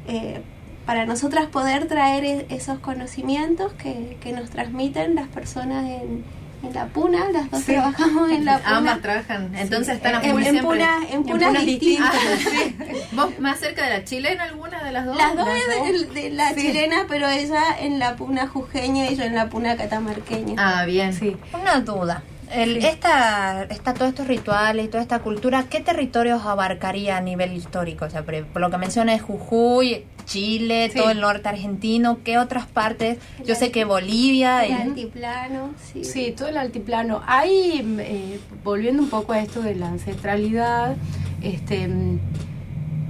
eh, 0.08 0.40
para 0.86 1.04
nosotras 1.06 1.46
poder 1.46 1.86
traer 1.86 2.24
e- 2.24 2.46
esos 2.48 2.78
conocimientos 2.78 3.72
que, 3.74 4.16
que 4.20 4.32
nos 4.32 4.50
transmiten 4.50 5.14
las 5.14 5.28
personas 5.28 5.84
en, 5.84 6.24
en 6.62 6.74
la 6.74 6.86
Puna, 6.86 7.30
las 7.30 7.50
dos 7.50 7.60
Sí. 7.62 7.72
trabajamos 7.72 8.30
en 8.30 8.44
la 8.44 8.58
Puna. 8.58 8.76
Ambas 8.78 9.00
trabajan, 9.02 9.54
entonces 9.56 9.94
están 9.96 10.16
a 10.16 10.22
en, 10.24 10.30
full 10.32 10.42
en 10.42 10.50
siempre. 10.50 10.62
Puna, 10.62 10.98
en 11.10 11.22
Punas 11.24 11.48
Punas 11.48 11.66
distintas. 11.66 12.12
¿Vos 13.12 13.38
más 13.40 13.58
cerca 13.60 13.84
de 13.84 13.90
la 13.98 14.04
chilena 14.04 14.44
alguna 14.44 14.82
de 14.82 14.92
las 14.92 15.06
dos? 15.06 15.16
Las 15.16 15.36
dos 15.36 15.46
Las 15.46 15.56
es 15.56 16.02
dos. 16.06 16.14
de, 16.14 16.20
de 16.22 16.30
la 16.30 16.48
Sí. 16.54 16.60
chilena, 16.62 17.06
pero 17.08 17.28
ella 17.28 17.62
en 17.80 17.98
la 17.98 18.16
Puna 18.16 18.46
jujeña 18.48 19.10
y 19.10 19.16
yo 19.16 19.24
en 19.24 19.34
la 19.34 19.48
Puna 19.48 19.76
catamarqueña. 19.76 20.54
Ah, 20.58 20.84
bien. 20.84 21.12
Sí. 21.12 21.36
Una 21.60 21.80
duda. 21.80 22.22
El, 22.50 22.78
esta, 22.78 23.64
esta, 23.64 23.92
todos 23.92 24.08
estos 24.08 24.26
rituales 24.26 24.86
y 24.86 24.88
toda 24.88 25.02
esta 25.02 25.18
cultura, 25.18 25.64
¿qué 25.68 25.80
territorios 25.80 26.46
abarcaría 26.46 27.18
a 27.18 27.20
nivel 27.20 27.52
histórico? 27.52 28.06
O 28.06 28.10
sea, 28.10 28.22
por, 28.22 28.42
por 28.46 28.62
lo 28.62 28.70
que 28.70 28.78
menciona 28.78 29.12
es 29.14 29.20
Jujuy, 29.20 30.06
Chile, 30.28 30.90
Sí. 30.92 30.98
todo 30.98 31.10
el 31.10 31.20
norte 31.20 31.48
argentino, 31.48 32.18
¿qué 32.22 32.38
otras 32.38 32.66
partes? 32.66 33.18
Yo 33.44 33.54
sé 33.54 33.70
que 33.72 33.84
Bolivia 33.84 34.64
el 34.64 34.70
y... 34.70 34.74
altiplano, 34.74 35.70
sí. 35.92 36.04
Sí, 36.04 36.34
todo 36.36 36.48
el 36.48 36.56
altiplano. 36.58 37.22
Hay, 37.26 37.82
mm, 37.82 38.00
eh, 38.00 38.38
volviendo 38.62 39.02
un 39.02 39.08
poco 39.08 39.32
a 39.32 39.40
esto 39.40 39.62
de 39.62 39.74
la 39.74 39.88
ancestralidad, 39.88 40.96
este, 41.42 41.88
mm, 41.88 42.18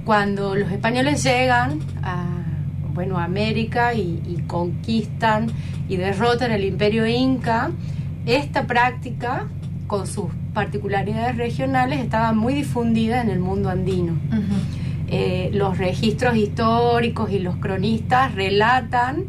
cuando 0.05 0.55
los 0.55 0.71
españoles 0.71 1.21
llegan 1.23 1.79
a, 2.01 2.25
bueno, 2.93 3.17
a 3.19 3.25
América 3.25 3.93
y, 3.93 4.21
y 4.27 4.41
conquistan 4.47 5.51
y 5.87 5.97
derrotan 5.97 6.51
el 6.51 6.63
imperio 6.63 7.05
inca, 7.05 7.69
esta 8.25 8.65
práctica, 8.65 9.47
con 9.87 10.07
sus 10.07 10.25
particularidades 10.53 11.35
regionales, 11.37 11.99
estaba 11.99 12.31
muy 12.31 12.53
difundida 12.53 13.21
en 13.21 13.29
el 13.29 13.39
mundo 13.39 13.69
andino. 13.69 14.13
Eh, 15.11 15.49
los 15.53 15.79
registros 15.79 16.35
históricos 16.35 17.31
y 17.31 17.39
los 17.39 17.55
cronistas 17.55 18.35
relatan 18.35 19.25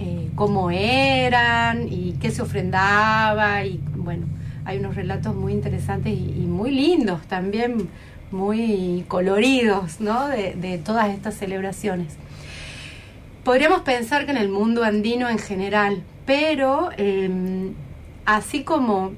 eh, 0.00 0.28
cómo 0.34 0.72
eran 0.72 1.86
y 1.88 2.16
qué 2.20 2.32
se 2.32 2.42
ofrendaba 2.42 3.64
y 3.64 3.78
bueno, 3.94 4.26
hay 4.64 4.78
unos 4.78 4.96
relatos 4.96 5.36
muy 5.36 5.52
interesantes 5.52 6.12
y, 6.12 6.46
muy 6.46 6.72
lindos 6.72 7.22
también, 7.28 7.88
muy 8.32 9.04
coloridos, 9.06 10.00
¿no? 10.00 10.26
De, 10.26 10.80
todas 10.84 11.10
estas 11.10 11.34
celebraciones. 11.34 12.16
Podríamos 13.44 13.82
pensar 13.82 14.24
que 14.24 14.32
en 14.32 14.36
el 14.36 14.48
mundo 14.48 14.82
andino 14.82 15.28
en 15.28 15.38
general, 15.38 16.02
pero 16.26 16.90
eh, 16.96 17.70
así 18.24 18.64
como, 18.64 19.12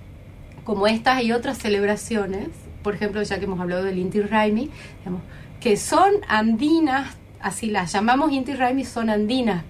como 0.65 0.87
estas 0.87 1.23
y 1.23 1.33
otras 1.33 1.57
celebraciones, 1.57 2.49
por 2.83 2.95
ejemplo, 2.95 3.23
ya 3.23 3.39
que 3.39 3.47
hemos 3.47 3.61
hablado 3.61 3.85
del 3.85 3.99
Inti 3.99 4.21
Raimi, 4.21 4.69
digamos, 4.99 5.23
que 5.63 5.77
son 5.77 6.11
andinas, 6.29 7.17
así 7.41 7.67
las 7.71 7.93
llamamos 7.93 8.33
Inti 8.33 8.55
Raimi, 8.55 8.85
son 8.85 9.11
andinas, 9.11 9.63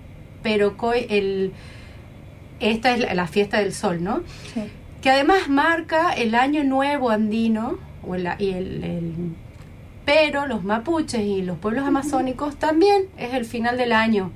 pero 0.42 0.76
el, 1.10 1.52
esta 2.60 2.92
es 2.94 3.00
la, 3.00 3.14
la 3.14 3.26
fiesta 3.26 3.58
del 3.58 3.72
sol, 3.74 4.02
¿no? 4.02 4.22
Sí. 4.54 4.62
Que 5.02 5.10
además 5.10 5.48
marca 5.48 6.12
el 6.12 6.34
año 6.34 6.64
nuevo 6.64 7.10
andino, 7.10 7.78
o 8.06 8.14
el- 8.14 8.28
y 8.38 8.50
el- 8.52 8.84
el- 8.84 9.14
pero 10.04 10.46
los 10.46 10.64
mapuches 10.64 11.20
y 11.20 11.42
los 11.42 11.58
pueblos 11.58 11.86
amazónicos 11.86 12.56
también 12.56 13.04
es 13.18 13.34
el 13.34 13.44
final 13.44 13.76
del 13.76 13.92
año. 13.92 14.32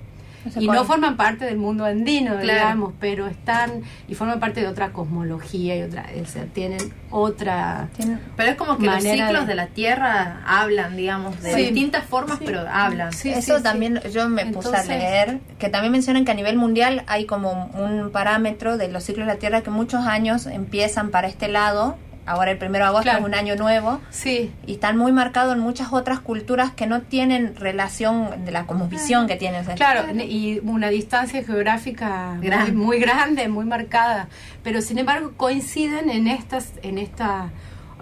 No 0.55 0.63
Y 0.63 0.67
no 0.69 0.85
forman 0.85 1.17
parte 1.17 1.45
del 1.45 1.57
mundo 1.59 1.85
andino, 1.85 2.33
Claro. 2.39 2.43
digamos, 2.43 2.93
pero 3.01 3.27
están 3.27 3.83
y 4.09 4.15
forman 4.15 4.39
parte 4.41 4.61
de 4.61 4.69
otra 4.69 4.93
cosmología 4.93 5.77
y 5.77 5.83
otra, 5.83 6.07
o 6.23 6.27
sea, 6.27 6.45
tienen 6.47 6.79
otra 7.11 7.89
Tienen- 7.97 8.21
Pero 8.37 8.51
es 8.51 8.57
como 8.57 8.77
que 8.79 8.87
los 8.87 9.03
ciclos 9.03 9.41
de- 9.43 9.47
de... 9.47 9.55
la 9.55 9.67
Tierra 9.69 10.43
hablan, 10.47 10.97
digamos, 10.97 11.41
de 11.43 11.53
Sí. 11.55 11.61
distintas 11.63 12.05
formas, 12.05 12.39
Sí. 12.39 12.45
pero 12.47 12.61
hablan. 12.69 13.13
Sí, 13.13 13.31
Eso 13.31 13.57
sí, 13.59 13.63
también 13.63 14.01
yo 14.13 14.29
me 14.29 14.47
puse 14.47 14.75
a 14.77 14.83
leer, 14.85 15.41
que 15.59 15.69
también 15.69 15.93
mencionan 15.93 16.25
que 16.25 16.31
a 16.31 16.35
nivel 16.35 16.57
mundial 16.57 17.03
hay 17.07 17.27
como 17.27 17.71
un 17.75 18.11
parámetro 18.11 18.77
de 18.77 18.89
los 18.89 19.05
ciclos 19.05 19.27
de 19.27 19.33
la 19.35 19.39
Tierra 19.39 19.63
que 19.63 19.71
muchos 19.71 20.07
años 20.07 20.47
empiezan 20.47 21.11
para 21.11 21.29
este 21.29 21.49
lado, 21.49 21.97
ahora 22.27 22.51
el 22.51 22.59
primero 22.59 22.85
de 22.85 22.89
agosto 22.89 23.05
Claro. 23.05 23.21
es 23.21 23.25
un 23.25 23.35
año 23.35 23.57
nuevo, 23.57 24.01
Sí, 24.11 24.53
y 24.67 24.73
están 24.75 24.97
muy 24.99 25.13
marcados 25.13 25.55
en 25.55 25.61
muchas 25.61 25.93
otras 25.93 26.21
culturas 26.21 26.73
que 26.73 26.87
no 26.87 27.03
tienen 27.03 27.55
relación 27.57 28.45
de 28.45 28.51
la 28.53 28.67
como 28.67 28.89
visión 28.89 29.27
que 29.27 29.37
tienen. 29.37 29.65
claro, 29.77 30.03
y 30.23 30.61
una 30.65 30.89
distancia 30.89 31.43
geográfica. 31.45 32.37
Muy, 32.41 32.73
muy 32.73 32.99
grande, 32.99 33.49
muy 33.49 33.65
marcada, 33.65 34.29
pero 34.63 34.81
sin 34.83 34.99
embargo 34.99 35.33
coinciden 35.37 36.11
en 36.11 36.27
estas 36.29 36.73
en 36.83 36.99
esta 36.99 37.51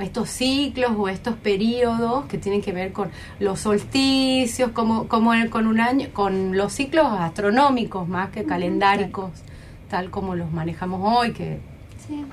estos 0.01 0.29
ciclos 0.29 0.91
o 0.97 1.09
estos 1.09 1.37
periodos 1.37 2.25
que 2.27 2.37
tienen 2.37 2.61
que 2.63 2.73
ver 2.73 2.93
con 2.93 3.11
los 3.39 3.61
solsticios, 3.61 4.71
como 4.73 5.07
como 5.07 5.35
el- 5.35 5.51
con 5.51 5.67
un 5.69 5.79
año 5.81 6.09
con 6.13 6.57
los 6.57 6.73
ciclos 6.73 7.07
astronómicos 7.09 8.09
más 8.09 8.31
que 8.31 8.45
calendáricos, 8.45 9.31
tal 9.89 10.11
como 10.11 10.35
los 10.35 10.51
manejamos 10.51 11.01
hoy 11.05 11.33
que 11.33 11.61
Sí. 12.09 12.25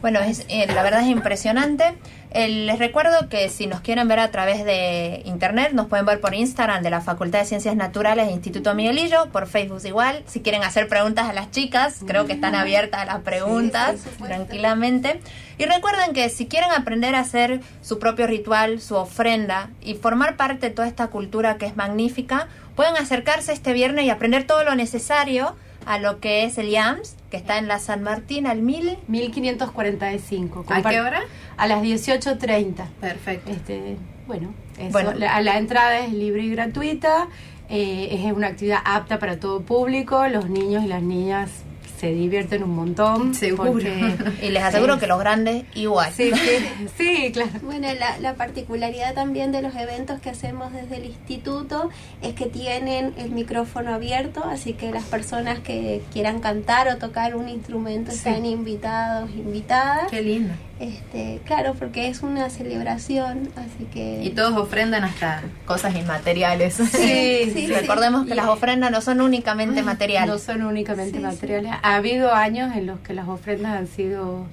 Bueno, 0.00 0.20
es, 0.20 0.44
eh, 0.48 0.66
la 0.72 0.82
verdad 0.82 1.00
es 1.00 1.08
impresionante. 1.08 1.94
Eh, 2.30 2.48
les 2.48 2.78
recuerdo 2.78 3.28
que 3.28 3.48
si 3.48 3.66
nos 3.66 3.80
quieren 3.80 4.06
ver 4.06 4.20
a 4.20 4.30
través 4.30 4.64
de 4.64 5.22
internet, 5.24 5.72
nos 5.72 5.86
pueden 5.86 6.06
ver 6.06 6.20
por 6.20 6.34
Instagram 6.34 6.82
de 6.82 6.90
la 6.90 7.00
Facultad 7.00 7.40
de 7.40 7.46
Ciencias 7.46 7.74
Naturales 7.74 8.28
e 8.28 8.32
Instituto 8.32 8.74
Miguelillo, 8.74 9.30
por 9.32 9.48
Facebook 9.48 9.80
igual. 9.84 10.22
Si 10.26 10.40
quieren 10.40 10.62
hacer 10.62 10.88
preguntas 10.88 11.28
a 11.28 11.32
las 11.32 11.50
chicas, 11.50 12.00
creo 12.06 12.26
que 12.26 12.34
están 12.34 12.54
abiertas 12.54 13.00
a 13.00 13.04
las 13.06 13.20
preguntas 13.22 13.96
tranquilamente. 14.24 15.20
Y 15.56 15.64
recuerden 15.64 16.12
que 16.12 16.28
si 16.28 16.46
quieren 16.46 16.70
aprender 16.70 17.16
a 17.16 17.20
hacer 17.20 17.60
su 17.82 17.98
propio 17.98 18.28
ritual, 18.28 18.80
su 18.80 18.94
ofrenda 18.94 19.70
y 19.80 19.94
formar 19.94 20.36
parte 20.36 20.68
de 20.68 20.74
toda 20.74 20.86
esta 20.86 21.08
cultura 21.08 21.56
que 21.56 21.66
es 21.66 21.76
magnífica, 21.76 22.46
pueden 22.76 22.96
acercarse 22.96 23.52
este 23.52 23.72
viernes 23.72 24.04
y 24.04 24.10
aprender 24.10 24.44
todo 24.44 24.62
lo 24.62 24.76
necesario 24.76 25.56
a 25.88 25.98
lo 25.98 26.20
que 26.20 26.44
es 26.44 26.58
el 26.58 26.68
IAMS, 26.68 27.16
que 27.30 27.38
está 27.38 27.56
en 27.56 27.66
la 27.66 27.78
San 27.78 28.02
Martín 28.02 28.46
al 28.46 28.60
1000 28.60 28.98
1545. 29.08 30.66
¿A 30.68 30.82
qué 30.82 31.00
hora? 31.00 31.22
A 31.56 31.66
las 31.66 31.82
18.30. 31.82 32.86
Perfecto. 33.00 33.50
Este, 33.50 33.96
bueno, 34.26 34.52
eso, 34.76 34.92
Bueno. 34.92 35.14
La, 35.14 35.40
la 35.40 35.56
entrada 35.56 36.00
es 36.00 36.12
libre 36.12 36.42
y 36.42 36.50
gratuita, 36.50 37.28
eh, 37.70 38.20
es 38.26 38.32
una 38.32 38.48
actividad 38.48 38.80
apta 38.84 39.18
para 39.18 39.40
todo 39.40 39.62
público, 39.62 40.28
los 40.28 40.50
niños 40.50 40.84
y 40.84 40.88
las 40.88 41.02
niñas 41.02 41.50
se 41.98 42.12
divierten 42.12 42.62
un 42.62 42.74
montón. 42.74 43.34
Seguro. 43.34 43.72
porque- 43.72 44.14
Y 44.42 44.50
les 44.50 44.62
aseguro 44.62 44.94
es- 44.94 45.00
que 45.00 45.06
los 45.06 45.18
grandes 45.18 45.64
igual. 45.74 46.12
Sí, 46.12 46.30
sí, 46.32 46.88
sí, 46.96 47.32
claro. 47.32 47.50
Bueno, 47.62 47.88
la, 47.98 48.18
la 48.18 48.34
particularidad 48.34 49.14
también 49.14 49.52
de 49.52 49.62
los 49.62 49.74
eventos 49.74 50.20
que 50.20 50.30
hacemos 50.30 50.72
desde 50.72 50.96
el 50.96 51.04
instituto 51.06 51.90
es 52.22 52.34
que 52.34 52.46
tienen 52.46 53.14
el 53.18 53.30
micrófono 53.30 53.94
abierto, 53.94 54.44
así 54.44 54.72
que 54.74 54.90
las 54.90 55.04
personas 55.04 55.58
que 55.60 56.02
quieran 56.12 56.40
cantar 56.40 56.88
o 56.88 56.96
tocar 56.96 57.34
un 57.36 57.48
instrumento 57.48 58.10
Sí. 58.12 58.18
están 58.18 58.46
invitados, 58.46 59.30
invitadas. 59.30 60.08
Qué 60.10 60.22
lindo. 60.22 60.54
Este, 60.80 61.40
claro, 61.44 61.74
porque 61.76 62.06
es 62.06 62.22
una 62.22 62.50
celebración, 62.50 63.48
así 63.56 63.84
que 63.92 64.20
Y 64.22 64.30
todos 64.30 64.56
ofrendan 64.56 65.02
hasta 65.02 65.42
cosas 65.66 65.96
inmateriales. 65.96 66.74
Sí, 66.74 66.86
sí, 66.92 67.50
sí. 67.52 67.66
Recordemos 67.66 68.26
que 68.26 68.32
Y- 68.34 68.36
las 68.36 68.46
ofrendas 68.46 68.90
no 68.92 69.00
son 69.00 69.20
únicamente 69.20 69.80
No 69.80 69.86
materiales. 69.86 70.40
son 70.42 70.62
únicamente 70.62 71.12
Sí, 71.12 71.18
sí. 71.18 71.22
materiales. 71.24 71.72
Ha 71.88 71.96
habido 71.96 72.34
años 72.34 72.76
en 72.76 72.84
los 72.86 73.00
que 73.00 73.14
las 73.14 73.28
ofrendas 73.28 73.72
han 73.78 73.86
sido 73.86 74.44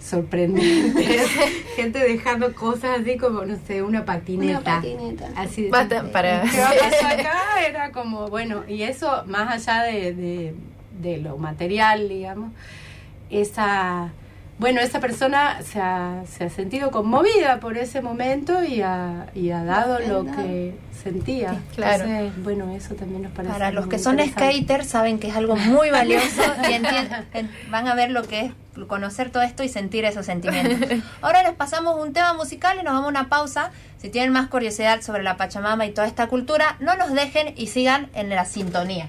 sorprendentes. 0.00 1.28
Gente 1.76 1.98
dejando 1.98 2.54
cosas 2.54 3.00
así 3.00 3.16
como, 3.16 3.44
no 3.44 3.56
sé, 3.66 3.82
una 3.82 4.04
patineta. 4.04 4.60
una 4.60 4.74
patineta. 4.76 5.28
Así 5.34 5.62
de 5.64 5.70
Basta 5.70 6.04
para- 6.12 6.42
¿Qué 6.42 6.60
va 6.60 6.70
a 6.70 6.74
pasar 6.90 7.20
acá? 7.20 7.32
Era 7.68 7.90
como, 7.90 8.28
bueno, 8.28 8.62
y 8.68 8.82
eso 8.82 9.24
más 9.26 9.52
allá 9.68 9.82
de, 9.82 10.14
de, 10.14 10.54
de 11.00 11.16
lo 11.18 11.36
material, 11.36 12.08
digamos, 12.08 12.52
esa, 13.28 14.12
bueno, 14.58 14.80
esa 14.80 15.00
persona 15.00 15.60
se 15.62 15.80
ha, 15.80 16.22
se 16.26 16.44
ha 16.44 16.50
sentido 16.50 16.90
conmovida 16.90 17.60
por 17.60 17.76
ese 17.76 18.00
momento 18.00 18.64
y 18.64 18.80
ha, 18.80 19.26
y 19.34 19.50
ha 19.50 19.62
dado 19.64 19.98
lo 19.98 20.24
que 20.24 20.74
sentía. 21.02 21.60
Claro. 21.74 22.04
Entonces, 22.04 22.42
bueno, 22.42 22.74
eso 22.74 22.94
también 22.94 23.22
nos 23.22 23.32
parece 23.32 23.52
Para 23.52 23.70
los 23.70 23.86
que 23.86 23.98
son 23.98 24.18
skaters 24.18 24.86
saben 24.86 25.18
que 25.18 25.28
es 25.28 25.36
algo 25.36 25.56
muy 25.56 25.90
valioso 25.90 26.42
y 26.70 27.70
van 27.70 27.86
a 27.86 27.94
ver 27.94 28.10
lo 28.10 28.22
que 28.22 28.46
es 28.46 28.52
conocer 28.88 29.30
todo 29.30 29.42
esto 29.42 29.62
y 29.62 29.68
sentir 29.68 30.06
esos 30.06 30.24
sentimientos. 30.24 31.00
Ahora 31.20 31.42
les 31.42 31.52
pasamos 31.52 32.02
un 32.02 32.14
tema 32.14 32.32
musical 32.32 32.78
y 32.80 32.82
nos 32.82 32.94
vamos 32.94 33.06
a 33.06 33.08
una 33.08 33.28
pausa. 33.28 33.72
Si 33.98 34.08
tienen 34.08 34.32
más 34.32 34.48
curiosidad 34.48 35.02
sobre 35.02 35.22
la 35.22 35.36
Pachamama 35.36 35.84
y 35.86 35.92
toda 35.92 36.06
esta 36.06 36.28
cultura, 36.28 36.76
no 36.80 36.96
nos 36.96 37.12
dejen 37.12 37.52
y 37.56 37.66
sigan 37.66 38.08
en 38.14 38.30
la 38.30 38.44
sintonía. 38.46 39.08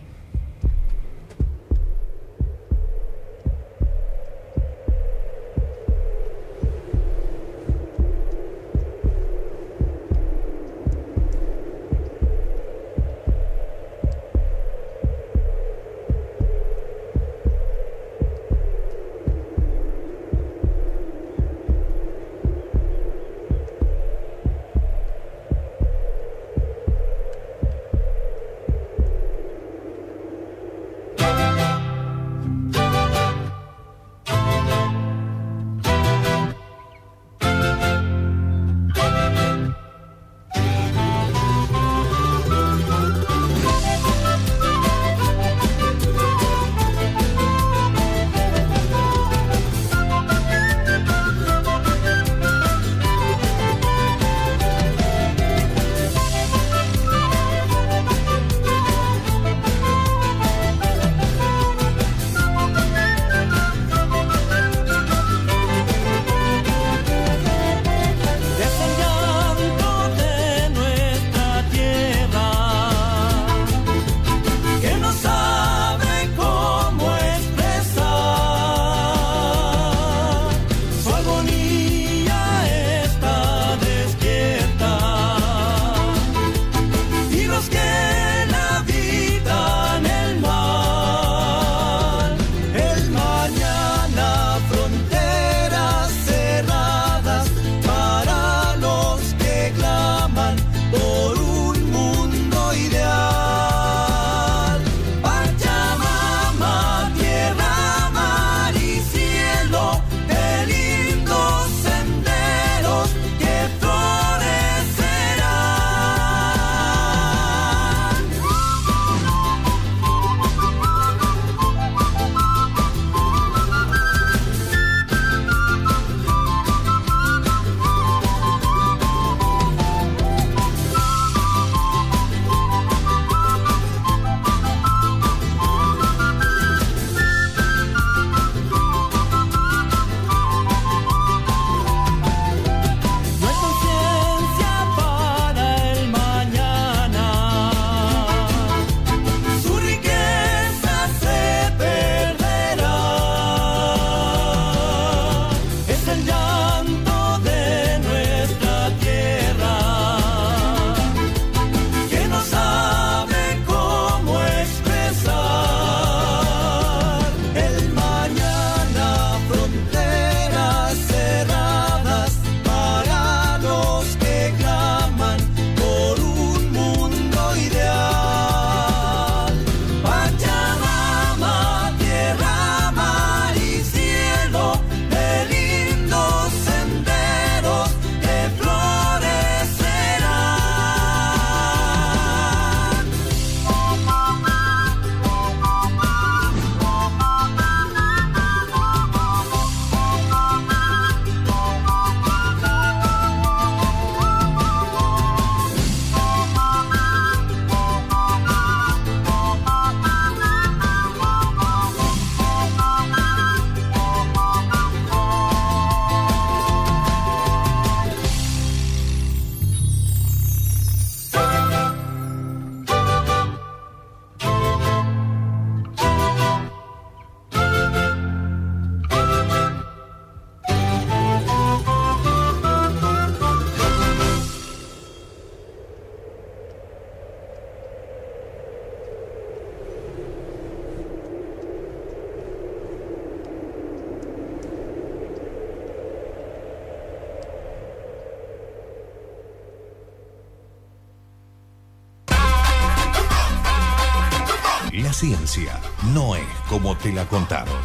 La 257.12 257.26
contaron. 257.26 257.76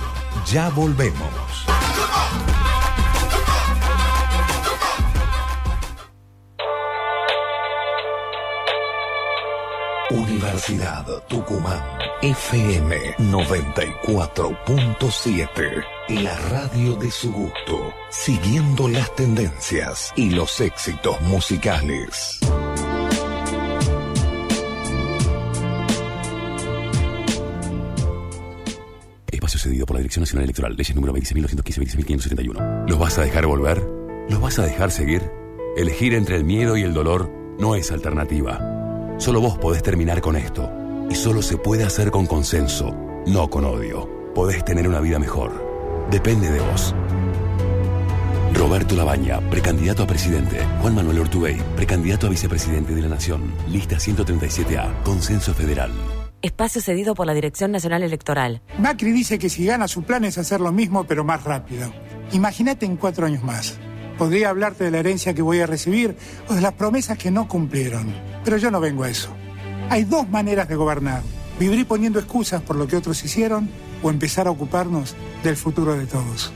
Ya 0.46 0.68
volvemos. 0.70 1.66
Universidad 10.10 11.06
Tucumán 11.28 11.82
FM 12.20 13.16
94.7. 13.16 15.84
La 16.22 16.36
radio 16.50 16.94
de 16.96 17.10
su 17.10 17.32
gusto, 17.32 17.94
siguiendo 18.10 18.88
las 18.88 19.14
tendencias 19.16 20.12
y 20.14 20.28
los 20.30 20.60
éxitos 20.60 21.18
musicales. 21.22 22.40
Cedido 29.62 29.86
por 29.86 29.96
la 29.96 30.00
Dirección 30.00 30.22
Nacional 30.22 30.44
Electoral, 30.44 30.76
leyes 30.76 30.94
número 30.94 31.14
20.915-20.571. 31.14 32.88
¿Los 32.88 32.98
vas 32.98 33.18
a 33.18 33.22
dejar 33.22 33.46
volver? 33.46 33.82
¿Los 34.28 34.40
vas 34.40 34.58
a 34.58 34.64
dejar 34.64 34.90
seguir? 34.90 35.22
Elegir 35.76 36.14
entre 36.14 36.36
el 36.36 36.44
miedo 36.44 36.76
y 36.76 36.82
el 36.82 36.92
dolor 36.92 37.30
no 37.58 37.74
es 37.74 37.90
alternativa. 37.92 39.16
Solo 39.18 39.40
vos 39.40 39.58
podés 39.58 39.82
terminar 39.82 40.20
con 40.20 40.36
esto. 40.36 40.70
Y 41.08 41.14
solo 41.14 41.42
se 41.42 41.56
puede 41.56 41.84
hacer 41.84 42.10
con 42.10 42.26
consenso, 42.26 42.94
no 43.26 43.48
con 43.48 43.64
odio. 43.64 44.08
Podés 44.34 44.64
tener 44.64 44.88
una 44.88 45.00
vida 45.00 45.18
mejor. 45.18 46.08
Depende 46.10 46.50
de 46.50 46.60
vos. 46.60 46.94
Roberto 48.54 48.94
Labaña, 48.94 49.40
precandidato 49.50 50.02
a 50.02 50.06
presidente. 50.06 50.64
Juan 50.80 50.94
Manuel 50.94 51.20
Ortubey, 51.20 51.56
precandidato 51.76 52.26
a 52.26 52.30
vicepresidente 52.30 52.94
de 52.94 53.02
la 53.02 53.08
Nación. 53.08 53.52
Lista 53.68 53.96
137A, 53.96 55.02
Consenso 55.02 55.54
Federal. 55.54 55.90
Espacio 56.42 56.82
cedido 56.82 57.14
por 57.14 57.26
la 57.28 57.34
Dirección 57.34 57.70
Nacional 57.70 58.02
Electoral. 58.02 58.62
Macri 58.76 59.12
dice 59.12 59.38
que 59.38 59.48
si 59.48 59.64
gana 59.64 59.86
su 59.86 60.02
plan 60.02 60.24
es 60.24 60.38
hacer 60.38 60.60
lo 60.60 60.72
mismo 60.72 61.04
pero 61.04 61.22
más 61.22 61.44
rápido. 61.44 61.92
Imagínate 62.32 62.84
en 62.84 62.96
cuatro 62.96 63.26
años 63.26 63.44
más. 63.44 63.78
Podría 64.18 64.50
hablarte 64.50 64.82
de 64.82 64.90
la 64.90 64.98
herencia 64.98 65.34
que 65.34 65.42
voy 65.42 65.60
a 65.60 65.66
recibir 65.66 66.16
o 66.48 66.54
de 66.54 66.60
las 66.60 66.72
promesas 66.72 67.16
que 67.16 67.30
no 67.30 67.46
cumplieron. 67.46 68.12
Pero 68.44 68.56
yo 68.56 68.72
no 68.72 68.80
vengo 68.80 69.04
a 69.04 69.08
eso. 69.08 69.28
Hay 69.88 70.02
dos 70.02 70.28
maneras 70.28 70.68
de 70.68 70.74
gobernar. 70.74 71.22
Vivir 71.60 71.86
poniendo 71.86 72.18
excusas 72.18 72.60
por 72.60 72.74
lo 72.74 72.88
que 72.88 72.96
otros 72.96 73.22
hicieron 73.24 73.70
o 74.02 74.10
empezar 74.10 74.48
a 74.48 74.50
ocuparnos 74.50 75.14
del 75.44 75.56
futuro 75.56 75.94
de 75.94 76.06
todos. 76.06 76.52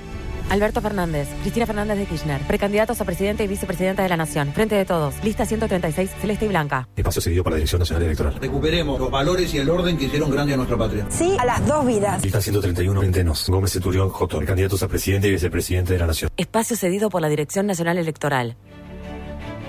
Alberto 0.48 0.80
Fernández, 0.80 1.28
Cristina 1.42 1.66
Fernández 1.66 1.98
de 1.98 2.06
Kirchner, 2.06 2.40
precandidatos 2.42 3.00
a 3.00 3.04
presidente 3.04 3.42
y 3.42 3.48
vicepresidenta 3.48 4.04
de 4.04 4.08
la 4.08 4.16
Nación. 4.16 4.52
Frente 4.52 4.76
de 4.76 4.84
todos. 4.84 5.14
Lista 5.24 5.44
136, 5.44 6.10
celeste 6.20 6.44
y 6.44 6.48
blanca. 6.48 6.88
Espacio 6.96 7.20
cedido 7.20 7.42
por 7.42 7.52
la 7.52 7.56
Dirección 7.56 7.80
Nacional 7.80 8.04
Electoral. 8.04 8.34
Recuperemos 8.40 9.00
los 9.00 9.10
valores 9.10 9.52
y 9.54 9.58
el 9.58 9.68
orden 9.68 9.98
que 9.98 10.04
hicieron 10.04 10.30
grande 10.30 10.54
a 10.54 10.56
nuestra 10.56 10.76
patria. 10.76 11.06
Sí 11.10 11.36
a 11.38 11.44
las 11.44 11.66
dos 11.66 11.84
vidas. 11.84 12.22
Lista 12.22 12.40
131, 12.40 13.00
Ventenos. 13.00 13.48
Gómez 13.48 13.72
Centurión, 13.72 14.08
Joto. 14.08 14.40
Candidatos 14.44 14.82
a 14.82 14.88
presidente 14.88 15.28
y 15.28 15.32
vicepresidente 15.32 15.94
de 15.94 15.98
la 15.98 16.06
Nación. 16.06 16.30
Espacio 16.36 16.76
cedido 16.76 17.10
por 17.10 17.20
la 17.20 17.28
Dirección 17.28 17.66
Nacional 17.66 17.98
Electoral. 17.98 18.56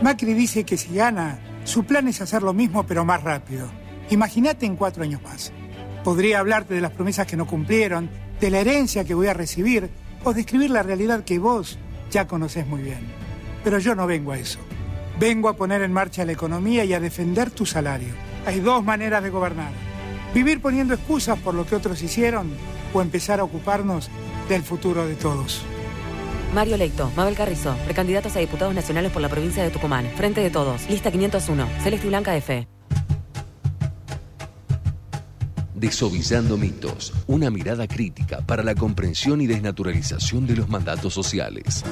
Macri 0.01 0.33
dice 0.35 0.63
que 0.63 0.77
si 0.77 0.93
gana, 0.93 1.39
su 1.63 1.85
plan 1.85 2.07
es 2.07 2.21
hacer 2.21 2.43
lo 2.43 2.53
mismo 2.53 2.85
pero 2.85 3.03
más 3.03 3.23
rápido. 3.23 3.67
Imagínate 4.11 4.67
en 4.67 4.75
cuatro 4.75 5.03
años 5.03 5.23
más. 5.23 5.51
Podría 6.03 6.39
hablarte 6.39 6.75
de 6.75 6.81
las 6.81 6.91
promesas 6.91 7.25
que 7.25 7.35
no 7.35 7.47
cumplieron, 7.47 8.09
de 8.39 8.51
la 8.51 8.59
herencia 8.59 9.03
que 9.03 9.15
voy 9.15 9.27
a 9.27 9.33
recibir 9.33 9.89
o 10.27 10.33
describir 10.33 10.69
la 10.69 10.83
realidad 10.83 11.23
que 11.23 11.39
vos 11.39 11.77
ya 12.11 12.27
conocés 12.27 12.67
muy 12.67 12.81
bien. 12.81 12.99
Pero 13.63 13.79
yo 13.79 13.95
no 13.95 14.07
vengo 14.07 14.33
a 14.33 14.37
eso. 14.37 14.59
Vengo 15.19 15.47
a 15.47 15.55
poner 15.55 15.81
en 15.81 15.93
marcha 15.93 16.25
la 16.25 16.33
economía 16.33 16.83
y 16.83 16.93
a 16.93 16.99
defender 16.99 17.49
tu 17.49 17.65
salario. 17.65 18.13
Hay 18.45 18.59
dos 18.59 18.83
maneras 18.83 19.23
de 19.23 19.29
gobernar. 19.29 19.71
Vivir 20.33 20.61
poniendo 20.61 20.93
excusas 20.93 21.39
por 21.39 21.55
lo 21.55 21.65
que 21.65 21.75
otros 21.75 22.01
hicieron 22.01 22.51
o 22.93 23.01
empezar 23.01 23.39
a 23.39 23.45
ocuparnos 23.45 24.09
del 24.49 24.63
futuro 24.63 25.07
de 25.07 25.15
todos. 25.15 25.63
Mario 26.53 26.77
Leito, 26.77 27.11
Mabel 27.15 27.35
Carrizo, 27.35 27.75
precandidatos 27.85 28.35
a 28.35 28.39
diputados 28.39 28.75
nacionales 28.75 29.11
por 29.11 29.21
la 29.21 29.29
provincia 29.29 29.63
de 29.63 29.69
Tucumán. 29.69 30.09
Frente 30.15 30.41
de 30.41 30.49
todos. 30.49 30.89
Lista 30.89 31.11
501, 31.11 31.67
celeste 31.83 32.07
blanca 32.07 32.35
F. 32.35 32.76
Desovillando 35.77 36.57
mitos, 36.57 37.13
una 37.27 37.51
mirada 37.51 37.87
crítica 37.87 38.41
para 38.41 38.63
la 38.63 38.73
comprensión 38.73 39.41
y 39.41 39.45
desnaturalización 39.45 40.47
de 40.47 40.55
los 40.55 40.67
mandatos 40.67 41.13
sociales. 41.13 41.83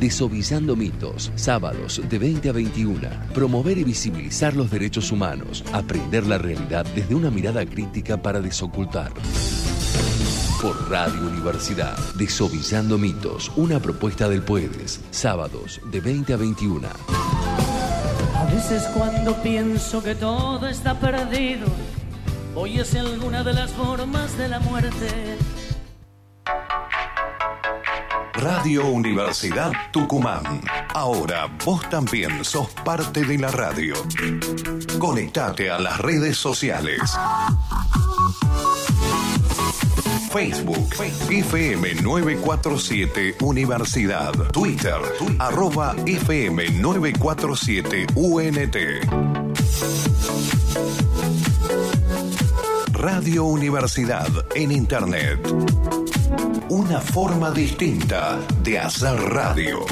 Desovillando 0.00 0.76
mitos, 0.76 1.30
sábados 1.34 2.00
de 2.08 2.18
20 2.18 2.48
a 2.48 2.52
21. 2.52 3.00
Promover 3.34 3.76
y 3.76 3.84
visibilizar 3.84 4.56
los 4.56 4.70
derechos 4.70 5.12
humanos, 5.12 5.62
aprender 5.74 6.26
la 6.26 6.38
realidad 6.38 6.86
desde 6.94 7.14
una 7.14 7.30
mirada 7.30 7.66
crítica 7.66 8.16
para 8.22 8.40
desocultar. 8.40 9.12
Por 10.62 10.90
Radio 10.90 11.20
Universidad, 11.20 11.98
Desovillando 12.14 12.96
mitos, 12.96 13.52
una 13.56 13.78
propuesta 13.78 14.26
del 14.26 14.40
Puedes, 14.40 15.02
sábados 15.10 15.82
de 15.92 16.00
20 16.00 16.32
a 16.32 16.36
21. 16.38 17.45
Veces 18.56 18.84
cuando 18.94 19.34
pienso 19.42 20.02
que 20.02 20.14
todo 20.14 20.66
está 20.66 20.98
perdido, 20.98 21.66
voy 22.54 22.80
hacia 22.80 23.02
alguna 23.02 23.44
de 23.44 23.52
las 23.52 23.70
formas 23.72 24.38
de 24.38 24.48
la 24.48 24.60
muerte. 24.60 25.36
Radio 28.32 28.86
Universidad 28.86 29.72
Tucumán. 29.92 30.62
Ahora 30.94 31.48
vos 31.66 31.86
también 31.90 32.42
sos 32.46 32.70
parte 32.82 33.26
de 33.26 33.36
la 33.36 33.50
radio. 33.50 33.94
Conectate 34.98 35.70
a 35.70 35.78
las 35.78 36.00
redes 36.00 36.38
sociales. 36.38 36.98
Facebook, 40.36 40.94
FM 41.30 42.02
947 42.02 43.36
Universidad. 43.40 44.34
Twitter, 44.52 45.00
arroba 45.38 45.96
FM 46.04 46.72
947 46.72 48.06
UNT. 48.14 48.76
Radio 52.92 53.44
Universidad 53.44 54.28
en 54.54 54.72
Internet. 54.72 55.40
Una 56.68 57.00
forma 57.00 57.50
distinta 57.50 58.38
de 58.62 58.78
hacer 58.78 59.18
radio. 59.18 59.86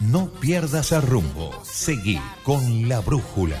No 0.00 0.28
pierdas 0.38 0.92
el 0.92 1.00
rumbo. 1.00 1.50
Seguí 1.64 2.20
con 2.42 2.90
la 2.90 3.00
brújula. 3.00 3.58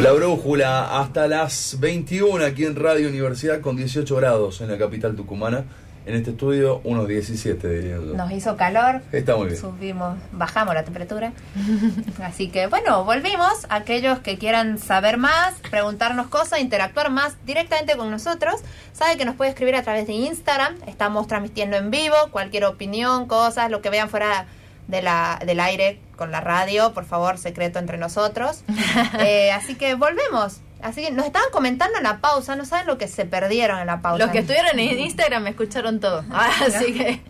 La 0.00 0.12
brújula 0.12 1.00
hasta 1.00 1.26
las 1.26 1.80
21 1.80 2.44
aquí 2.44 2.66
en 2.66 2.76
Radio 2.76 3.08
Universidad 3.08 3.62
con 3.62 3.76
18 3.76 4.14
grados 4.16 4.60
en 4.60 4.70
la 4.70 4.76
capital 4.76 5.16
tucumana. 5.16 5.64
En 6.04 6.14
este 6.14 6.32
estudio 6.32 6.82
unos 6.84 7.08
17 7.08 7.66
diría 7.66 7.96
yo. 7.96 8.14
Nos 8.14 8.30
hizo 8.30 8.58
calor. 8.58 9.00
Está 9.10 9.36
muy 9.36 9.46
bien. 9.46 9.58
Subimos, 9.58 10.18
bajamos 10.32 10.74
la 10.74 10.84
temperatura. 10.84 11.32
Así 12.22 12.48
que 12.48 12.66
bueno, 12.66 13.04
volvimos. 13.04 13.66
Aquellos 13.70 14.18
que 14.18 14.36
quieran 14.36 14.78
saber 14.78 15.16
más, 15.16 15.54
preguntarnos 15.70 16.26
cosas, 16.26 16.60
interactuar 16.60 17.10
más 17.10 17.34
directamente 17.46 17.96
con 17.96 18.10
nosotros, 18.10 18.56
sabe 18.92 19.16
que 19.16 19.24
nos 19.24 19.34
puede 19.34 19.50
escribir 19.50 19.76
a 19.76 19.82
través 19.82 20.06
de 20.06 20.12
Instagram. 20.12 20.74
Estamos 20.86 21.26
transmitiendo 21.26 21.78
en 21.78 21.90
vivo 21.90 22.16
cualquier 22.30 22.66
opinión, 22.66 23.26
cosas, 23.26 23.70
lo 23.70 23.80
que 23.80 23.88
vean 23.88 24.10
fuera 24.10 24.46
de 24.88 25.02
la, 25.02 25.40
del 25.44 25.60
aire 25.60 26.00
con 26.16 26.30
la 26.30 26.40
radio, 26.40 26.92
por 26.92 27.04
favor, 27.04 27.38
secreto 27.38 27.78
entre 27.78 27.98
nosotros. 27.98 28.64
Eh, 29.18 29.50
así 29.52 29.74
que 29.74 29.94
volvemos. 29.94 30.60
Así 30.82 31.02
que 31.02 31.10
nos 31.10 31.26
estaban 31.26 31.48
comentando 31.50 31.96
en 31.98 32.04
la 32.04 32.18
pausa, 32.18 32.56
no 32.56 32.64
saben 32.64 32.86
lo 32.86 32.98
que 32.98 33.08
se 33.08 33.24
perdieron 33.24 33.78
en 33.78 33.86
la 33.86 34.00
pausa. 34.00 34.24
Los 34.24 34.32
que 34.32 34.40
estuvieron 34.40 34.78
en 34.78 34.98
Instagram 34.98 35.42
me 35.42 35.50
escucharon 35.50 36.00
todo. 36.00 36.24
Así 36.30 36.92
que 36.92 37.20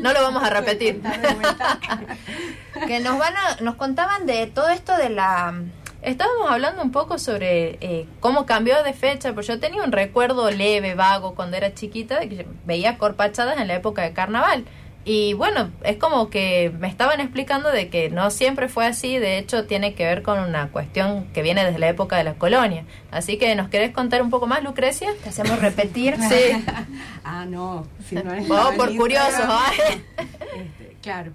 no 0.00 0.12
lo 0.12 0.22
vamos 0.22 0.42
a 0.42 0.50
repetir. 0.50 1.02
que 2.86 3.00
nos 3.00 3.18
van 3.18 3.34
a, 3.36 3.56
nos 3.60 3.76
contaban 3.76 4.26
de 4.26 4.46
todo 4.46 4.68
esto 4.68 4.96
de 4.96 5.10
la 5.10 5.54
Estábamos 6.02 6.50
hablando 6.50 6.82
un 6.82 6.90
poco 6.90 7.16
sobre 7.16 7.78
eh, 7.80 8.08
cómo 8.18 8.44
cambió 8.44 8.82
de 8.82 8.92
fecha, 8.92 9.32
porque 9.32 9.46
yo 9.46 9.60
tenía 9.60 9.84
un 9.84 9.92
recuerdo 9.92 10.50
leve, 10.50 10.96
vago, 10.96 11.36
cuando 11.36 11.56
era 11.56 11.74
chiquita, 11.74 12.18
de 12.18 12.28
que 12.28 12.46
veía 12.64 12.98
corpachadas 12.98 13.58
en 13.58 13.68
la 13.68 13.76
época 13.76 14.02
de 14.02 14.12
carnaval. 14.12 14.64
Y 15.04 15.34
bueno, 15.34 15.70
es 15.82 15.96
como 15.96 16.30
que 16.30 16.72
me 16.78 16.86
estaban 16.86 17.20
explicando 17.20 17.72
de 17.72 17.88
que 17.88 18.08
no 18.08 18.30
siempre 18.30 18.68
fue 18.68 18.86
así, 18.86 19.18
de 19.18 19.38
hecho 19.38 19.66
tiene 19.66 19.94
que 19.94 20.04
ver 20.04 20.22
con 20.22 20.38
una 20.38 20.68
cuestión 20.68 21.26
que 21.34 21.42
viene 21.42 21.64
desde 21.64 21.80
la 21.80 21.88
época 21.88 22.16
de 22.16 22.24
la 22.24 22.34
colonia. 22.34 22.84
Así 23.10 23.36
que, 23.36 23.54
¿nos 23.56 23.68
querés 23.68 23.90
contar 23.90 24.22
un 24.22 24.30
poco 24.30 24.46
más, 24.46 24.62
Lucrecia? 24.62 25.10
Te 25.24 25.30
hacemos 25.30 25.60
repetir. 25.60 26.16
Sí. 26.28 26.64
ah, 27.24 27.44
no, 27.46 27.86
si 28.08 28.14
no 28.14 28.32
es 28.32 28.48
Oh, 28.48 28.72
por 28.76 28.94
curioso, 28.96 29.42
este, 30.56 30.96
claro. 31.02 31.32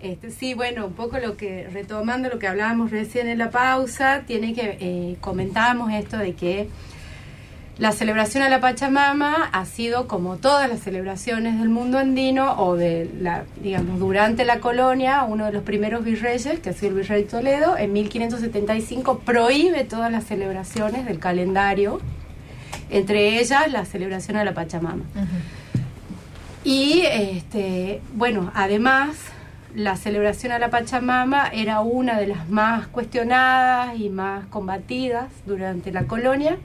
Este, 0.00 0.30
sí, 0.30 0.54
bueno, 0.54 0.86
un 0.86 0.94
poco 0.94 1.18
lo 1.18 1.36
que, 1.36 1.68
retomando 1.72 2.28
lo 2.28 2.38
que 2.38 2.48
hablábamos 2.48 2.90
recién 2.90 3.28
en 3.28 3.38
la 3.38 3.50
pausa, 3.50 4.24
tiene 4.26 4.52
que, 4.52 4.78
eh, 4.80 5.16
comentábamos 5.20 5.92
esto 5.92 6.18
de 6.18 6.34
que 6.34 6.68
La 7.78 7.92
celebración 7.92 8.42
a 8.42 8.48
la 8.48 8.58
Pachamama 8.58 9.50
ha 9.52 9.66
sido, 9.66 10.08
como 10.08 10.38
todas 10.38 10.66
las 10.66 10.80
celebraciones 10.80 11.58
del 11.58 11.68
mundo 11.68 11.98
andino 11.98 12.54
o 12.58 12.74
de 12.74 13.10
la, 13.20 13.44
digamos, 13.62 14.00
durante 14.00 14.46
la 14.46 14.60
colonia, 14.60 15.24
uno 15.24 15.44
de 15.44 15.52
los 15.52 15.62
primeros 15.62 16.02
virreyes, 16.02 16.58
que 16.60 16.70
ha 16.70 16.72
sido 16.72 16.92
el 16.92 17.02
virrey 17.02 17.24
Toledo, 17.24 17.76
en 17.76 17.92
1575 17.92 19.18
prohíbe 19.18 19.84
todas 19.84 20.10
las 20.10 20.24
celebraciones 20.24 21.04
del 21.04 21.18
calendario, 21.18 22.00
entre 22.88 23.40
ellas 23.40 23.70
la 23.70 23.84
celebración 23.84 24.38
a 24.38 24.44
la 24.44 24.54
Pachamama. 24.54 25.04
Y 26.64 27.02
este, 27.04 28.00
bueno, 28.14 28.52
además 28.54 29.18
la 29.74 29.96
celebración 29.96 30.52
a 30.52 30.58
la 30.58 30.70
Pachamama 30.70 31.48
era 31.48 31.80
una 31.80 32.18
de 32.18 32.28
las 32.28 32.48
más 32.48 32.86
cuestionadas 32.86 34.00
y 34.00 34.08
más 34.08 34.46
combatidas 34.46 35.26
durante 35.44 35.92
la 35.92 36.06
colonia 36.06 36.56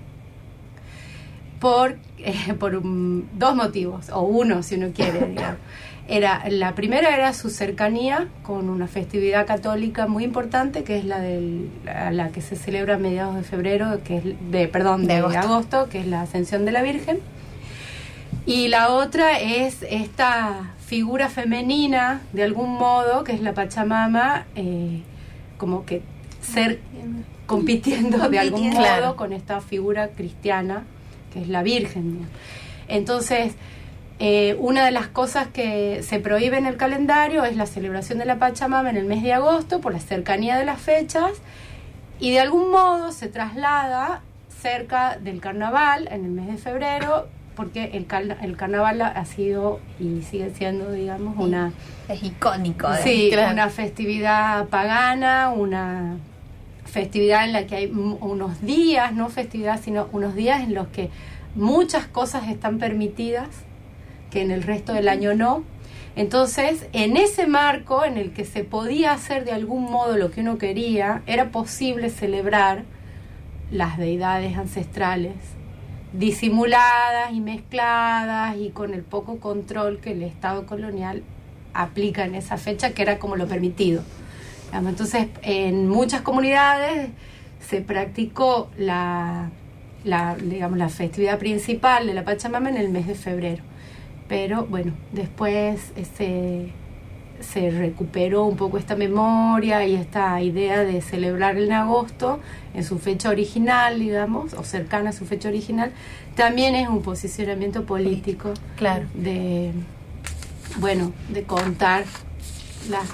por, 1.62 1.95
eh, 2.18 2.53
por 2.59 2.76
un- 2.76 3.30
dos 3.34 3.55
motivos, 3.55 4.09
o 4.09 4.22
uno 4.24 4.62
si 4.64 4.76
uno 4.76 4.89
quiere, 4.93 5.26
digamos. 5.30 5.57
Era, 6.07 6.43
la 6.49 6.76
primera 6.76 7.16
era 7.16 7.32
su 7.34 7.49
cercanía 7.49 8.28
con 8.43 8.70
una 8.70 8.88
festividad 8.88 9.45
católica 9.47 10.07
muy 10.07 10.26
importante, 10.26 10.84
que 10.84 10.97
es 10.97 11.05
la, 11.05 11.20
del, 11.22 11.70
la, 11.86 12.12
la 12.12 12.30
que 12.30 12.41
se 12.41 12.57
celebra 12.57 12.95
a 12.95 12.97
mediados 12.97 13.36
de 13.36 13.43
febrero, 13.43 13.99
que 14.03 14.18
es 14.18 14.24
de, 14.51 14.68
perdón, 14.68 15.01
de, 15.03 15.14
De 15.14 15.20
agosto. 15.20 15.39
agosto, 15.39 15.89
que 15.89 15.99
es 16.01 16.07
la 16.07 16.22
Ascensión 16.24 16.66
de 16.66 16.72
la 16.74 16.82
Virgen. 16.82 17.20
Y 18.45 18.68
la 18.68 18.89
otra 18.89 19.39
es 19.39 19.86
esta 19.89 20.74
figura 20.86 21.30
femenina, 21.30 22.22
de 22.34 22.43
algún 22.43 22.74
modo, 22.74 23.24
que 23.24 23.32
es 23.34 23.41
la 23.41 23.53
Pachamama, 23.53 24.45
eh, 24.55 25.01
como 25.57 25.86
que 25.86 26.01
ser 26.41 26.80
compitiendo 27.45 28.28
de 28.30 28.39
algún 28.39 28.72
modo 28.72 29.16
con 29.16 29.32
esta 29.32 29.62
figura 29.62 30.09
cristiana, 30.09 30.84
que 31.32 31.42
es 31.42 31.48
la 31.48 31.64
Virgen. 31.64 32.28
Entonces, 32.88 33.54
eh, 34.20 34.56
una 34.60 34.86
de 34.86 34.92
las 34.92 35.08
cosas 35.08 35.48
que 35.48 36.04
se 36.04 36.20
prohíbe 36.20 36.58
en 36.58 36.66
el 36.66 36.78
calendario 36.78 37.44
es 37.44 37.56
la 37.56 37.66
celebración 37.66 38.20
de 38.20 38.26
la 38.26 38.36
Pachamama 38.38 38.90
en 38.90 38.98
el 38.98 39.06
mes 39.06 39.24
de 39.24 39.34
agosto 39.34 39.82
por 39.82 39.94
la 39.94 40.00
cercanía 40.00 40.58
de 40.58 40.66
las 40.66 40.80
fechas 40.80 41.32
y 42.20 42.32
de 42.32 42.40
algún 42.40 42.70
modo 42.70 43.12
se 43.12 43.28
traslada 43.28 44.22
cerca 44.62 45.18
del 45.20 45.40
carnaval 45.42 46.08
en 46.12 46.26
el 46.26 46.32
mes 46.32 46.48
de 46.48 46.58
febrero 46.58 47.28
porque 47.56 47.92
el, 47.94 48.06
cal- 48.06 48.38
el 48.42 48.56
carnaval 48.56 49.02
ha 49.02 49.26
sido 49.26 49.80
y 50.00 50.22
sigue 50.22 50.52
siendo, 50.52 50.92
digamos, 50.92 51.36
una, 51.38 51.74
Es 52.08 52.22
icónico. 52.24 52.92
¿eh? 52.94 52.98
sí, 53.04 53.30
claro. 53.32 53.54
una 53.54 53.70
festividad 53.70 54.68
pagana, 54.68 55.50
una 55.50 56.16
festividad 56.92 57.46
en 57.46 57.54
la 57.54 57.68
que 57.68 57.76
hay 57.76 57.86
unos 57.88 58.62
días, 58.62 59.14
no 59.14 59.30
festividad, 59.30 59.82
sino 59.82 60.08
unos 60.12 60.36
días 60.36 60.62
en 60.62 60.74
los 60.74 60.88
que 60.88 61.10
muchas 61.56 62.06
cosas 62.06 62.50
están 62.50 62.80
permitidas 62.80 63.48
que 64.30 64.42
en 64.42 64.52
el 64.52 64.64
resto 64.64 64.94
del 64.94 65.08
año 65.08 65.34
no. 65.34 65.64
Entonces, 66.16 66.88
en 66.92 67.16
ese 67.16 67.48
marco 67.48 68.04
en 68.04 68.18
el 68.18 68.34
que 68.34 68.44
se 68.44 68.66
podía 68.66 69.14
hacer 69.14 69.46
de 69.46 69.54
algún 69.54 69.89
modo 69.89 70.18
lo 70.18 70.32
que 70.32 70.42
uno 70.42 70.58
quería, 70.58 71.24
era 71.26 71.52
posible 71.52 72.10
celebrar 72.10 72.84
las 73.72 73.98
deidades 73.98 74.58
ancestrales 74.58 75.36
disimuladas 76.14 77.32
y 77.32 77.39
mezcladas 77.39 78.58
y 78.58 78.72
con 78.72 78.94
el 78.94 79.04
poco 79.04 79.39
control 79.39 80.00
que 80.00 80.12
el 80.12 80.24
Estado 80.24 80.66
colonial 80.66 81.24
aplica 81.74 82.26
en 82.26 82.36
esa 82.36 82.58
fecha, 82.58 82.92
que 82.92 83.02
era 83.02 83.18
como 83.18 83.38
lo 83.38 83.48
permitido. 83.48 84.04
Digamos, 84.72 84.91
Entonces, 84.91 85.28
en 85.41 85.89
muchas 85.89 86.22
comunidades 86.22 87.09
se 87.67 87.82
practicó 87.82 88.69
la, 88.78 89.49
la, 90.05 90.36
digamos, 90.36 90.78
la 90.78 90.89
festividad 90.89 91.38
principal 91.39 92.07
de 92.07 92.13
la 92.13 92.24
Pachamama 92.24 92.69
en 92.69 92.78
el 92.78 92.89
mes 92.89 93.05
de 93.05 93.15
febrero. 93.15 93.63
Pero 94.30 94.65
bueno, 94.65 94.93
después 95.11 95.91
se, 96.15 96.69
se 97.41 97.69
recuperó 97.69 98.45
un 98.45 98.55
poco 98.55 98.78
esta 98.78 98.95
memoria 98.95 99.86
y 99.86 99.95
esta 99.95 100.41
idea 100.41 100.86
de 100.86 101.01
celebrar 101.01 101.57
en 101.57 101.74
agosto 101.74 102.39
en 102.74 102.86
su 102.86 102.97
fecha 102.97 103.30
original, 103.30 103.99
digamos, 103.99 104.53
o 104.53 104.63
cercana 104.63 105.09
a 105.09 105.13
su 105.13 105.26
fecha 105.26 105.49
original, 105.49 105.91
también 106.36 106.76
es 106.76 106.88
un 106.88 107.01
posicionamiento 107.01 107.84
político 107.86 108.53
Claro. 108.78 109.05
de, 109.15 109.74
bueno, 110.80 111.11
de 111.28 111.43
contar 111.43 112.05
las 112.89 113.09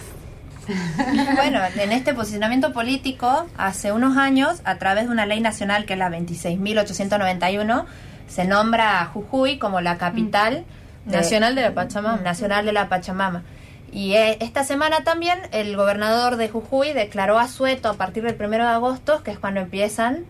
Bueno, 1.35 1.59
en 1.75 1.91
este 1.91 2.13
posicionamiento 2.13 2.73
político, 2.73 3.47
hace 3.57 3.91
unos 3.91 4.17
años, 4.17 4.61
a 4.63 4.75
través 4.77 5.05
de 5.05 5.11
una 5.11 5.25
ley 5.25 5.39
nacional 5.39 5.85
que 5.85 5.93
es 5.93 5.99
la 5.99 6.09
26.891, 6.09 7.85
se 8.27 8.45
nombra 8.45 9.01
a 9.01 9.05
Jujuy 9.05 9.57
como 9.57 9.81
la 9.81 9.97
capital 9.97 10.65
Nacional 11.05 11.55
de 11.55 11.61
la 11.61 11.73
Pachamama. 11.73 12.21
Nacional 12.21 12.65
de 12.65 12.73
la 12.73 12.89
Pachamama. 12.89 13.43
Y 13.91 14.13
eh, 14.13 14.37
esta 14.41 14.63
semana 14.63 15.03
también 15.03 15.39
el 15.51 15.75
gobernador 15.77 16.35
de 16.35 16.49
Jujuy 16.49 16.91
declaró 16.91 17.39
asueto 17.39 17.89
a 17.89 17.93
partir 17.93 18.23
del 18.23 18.35
primero 18.35 18.65
de 18.65 18.71
agosto, 18.71 19.23
que 19.23 19.31
es 19.31 19.39
cuando 19.39 19.61
empiezan 19.61 20.25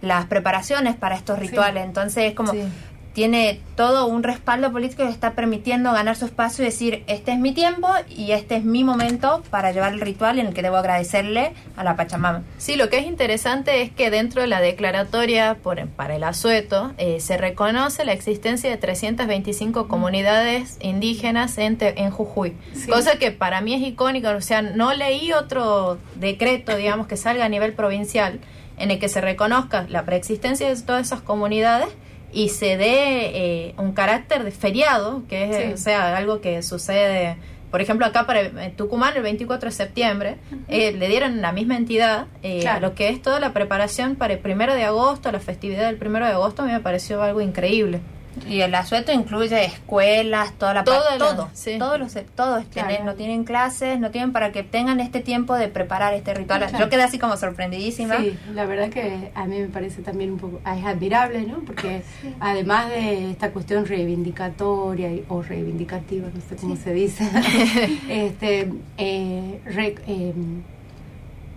las 0.00 0.24
preparaciones 0.26 0.96
para 0.96 1.14
estos 1.14 1.38
rituales. 1.38 1.84
Entonces 1.84 2.24
es 2.24 2.34
como 2.34 2.52
Sí. 2.52 2.64
Tiene 3.12 3.60
todo 3.76 4.06
un 4.06 4.22
respaldo 4.22 4.72
político 4.72 5.02
que 5.04 5.10
está 5.10 5.32
permitiendo 5.32 5.92
ganar 5.92 6.16
su 6.16 6.24
espacio 6.24 6.62
y 6.62 6.66
decir, 6.66 7.04
este 7.08 7.32
es 7.32 7.38
mi 7.38 7.52
tiempo 7.52 7.88
y 8.08 8.32
este 8.32 8.56
es 8.56 8.64
mi 8.64 8.84
momento 8.84 9.42
para 9.50 9.70
llevar 9.72 9.92
el 9.92 10.00
ritual 10.00 10.38
en 10.38 10.46
el 10.46 10.54
que 10.54 10.62
debo 10.62 10.76
agradecerle 10.76 11.52
a 11.76 11.84
la 11.84 11.94
Pachamama. 11.96 12.42
Sí, 12.58 12.76
lo 12.76 12.88
que 12.88 12.98
es 12.98 13.06
interesante 13.06 13.82
es 13.82 13.90
que 13.90 14.10
dentro 14.10 14.40
de 14.40 14.46
la 14.48 14.60
declaratoria 14.60 15.56
por, 15.62 15.86
para 15.88 16.16
el 16.16 16.24
asueto 16.24 16.92
eh, 16.96 17.20
se 17.20 17.36
reconoce 17.36 18.04
la 18.04 18.12
existencia 18.12 18.70
de 18.70 18.76
325 18.78 19.88
comunidades 19.88 20.78
indígenas 20.80 21.58
en, 21.58 21.76
Te- 21.76 22.00
en 22.00 22.10
Jujuy. 22.10 22.54
Sí. 22.74 22.88
Cosa 22.88 23.18
que 23.18 23.30
para 23.30 23.60
mí 23.60 23.74
es 23.74 23.82
icónica, 23.82 24.30
o 24.34 24.40
sea, 24.40 24.62
no 24.62 24.94
leí 24.94 25.32
otro 25.32 25.98
decreto, 26.16 26.76
digamos, 26.76 27.06
que 27.06 27.16
salga 27.16 27.44
a 27.44 27.48
nivel 27.48 27.72
provincial 27.74 28.40
en 28.78 28.90
el 28.90 28.98
que 28.98 29.08
se 29.08 29.20
reconozca 29.20 29.86
la 29.90 30.04
preexistencia 30.04 30.68
de 30.68 30.80
todas 30.80 31.06
esas 31.06 31.20
comunidades 31.20 31.88
y 32.32 32.48
se 32.48 32.76
dé 32.76 33.66
eh, 33.68 33.74
un 33.78 33.92
carácter 33.92 34.44
de 34.44 34.50
feriado, 34.50 35.22
que 35.28 35.50
es, 35.50 35.56
Sí. 35.56 35.72
o 35.72 35.76
sea, 35.76 36.16
algo 36.16 36.40
que 36.40 36.62
sucede, 36.62 37.36
por 37.70 37.80
ejemplo, 37.80 38.04
acá 38.06 38.26
para 38.26 38.70
Tucumán 38.76 39.16
el 39.16 39.22
24 39.22 39.70
de 39.70 39.74
septiembre, 39.74 40.36
eh, 40.68 40.92
le 40.92 41.08
dieron 41.08 41.40
la 41.40 41.52
misma 41.52 41.76
entidad 41.76 42.26
eh, 42.42 42.60
Claro. 42.60 42.78
a 42.78 42.80
lo 42.90 42.94
que 42.94 43.08
es 43.08 43.20
toda 43.22 43.40
la 43.40 43.52
preparación 43.52 44.14
para 44.16 44.34
el 44.34 44.38
primero 44.40 44.74
de 44.74 44.84
agosto, 44.84 45.30
la 45.32 45.40
festividad 45.40 45.86
del 45.86 45.96
primero 45.96 46.26
de 46.26 46.32
agosto, 46.32 46.62
a 46.62 46.66
mí 46.66 46.72
me 46.72 46.80
pareció 46.80 47.22
algo 47.22 47.40
increíble. 47.40 48.00
Y 48.48 48.60
el 48.60 48.74
asueto 48.74 49.12
incluye 49.12 49.64
escuelas, 49.64 50.52
toda 50.58 50.74
la 50.74 50.84
Toda 50.84 51.12
la- 51.12 51.18
todo, 51.18 51.50
sí. 51.52 51.78
todos 51.78 51.98
los 51.98 52.12
todos 52.34 52.64
Claro. 52.66 52.88
tienen- 52.88 53.06
no 53.06 53.14
tienen 53.14 53.44
clases, 53.44 53.98
no 54.00 54.10
tienen 54.10 54.32
para 54.32 54.52
que 54.52 54.62
tengan 54.62 55.00
este 55.00 55.20
tiempo 55.20 55.54
de 55.54 55.68
preparar 55.68 56.14
este 56.14 56.34
ritual. 56.34 56.60
Claro. 56.66 56.78
Yo 56.78 56.88
quedé 56.90 57.02
así 57.02 57.18
como 57.18 57.36
sorprendidísima. 57.36 58.18
Sí, 58.18 58.36
la 58.54 58.64
verdad 58.66 58.88
que 58.90 59.30
a 59.34 59.44
mí 59.46 59.58
me 59.58 59.68
parece 59.68 60.02
también 60.02 60.32
un 60.32 60.38
poco, 60.38 60.58
es 60.58 60.84
admirable, 60.84 61.42
¿no? 61.42 61.60
Porque 61.60 62.02
además 62.40 62.88
de 62.90 63.30
esta 63.30 63.50
cuestión 63.50 63.86
reivindicatoria 63.86 65.10
y- 65.12 65.24
o 65.28 65.42
reivindicativa, 65.42 66.28
no 66.34 66.40
sé 66.48 66.56
cómo 66.56 66.76
se 66.76 66.92
dice, 66.92 67.24
este, 68.08 68.72
eh, 68.98 69.60
re- 69.66 69.94
eh, 70.06 70.32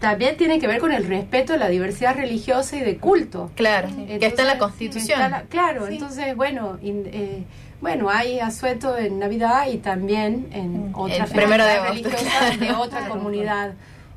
también 0.10 0.38
tiene 0.38 0.60
que 0.60 0.68
ver 0.68 0.80
con 0.80 0.92
el 0.92 1.06
respeto 1.06 1.54
a 1.54 1.58
la 1.58 1.68
diversidad 1.70 2.16
religiosa 2.16 2.76
y 2.78 2.82
de 2.82 2.98
culto. 2.98 3.52
Claro, 3.56 3.88
que 3.90 4.26
está 4.26 4.42
en 4.44 4.48
la 4.48 4.54
Entonces, 4.54 4.58
Constitución. 4.60 5.22
está 5.22 5.30
la- 5.30 5.42
claro, 5.44 5.88
entonces, 5.88 6.36
bueno, 6.36 6.78
in- 6.82 7.10
eh, 7.12 7.44
bueno, 7.82 8.10
hay 8.10 8.40
asueto 8.40 8.98
en 8.98 9.20
Navidad 9.20 9.68
y 9.72 9.78
también 9.78 10.48
en 10.52 10.92
otra 10.96 11.26
el 11.26 11.32
primero 11.32 11.66
de 11.66 11.72
festividad 11.80 11.88
agosto, 11.92 12.10
religiosa 12.10 12.50
de 12.50 12.58
claro. 12.58 12.82
otra 12.82 13.08
comunidad. 13.10 13.74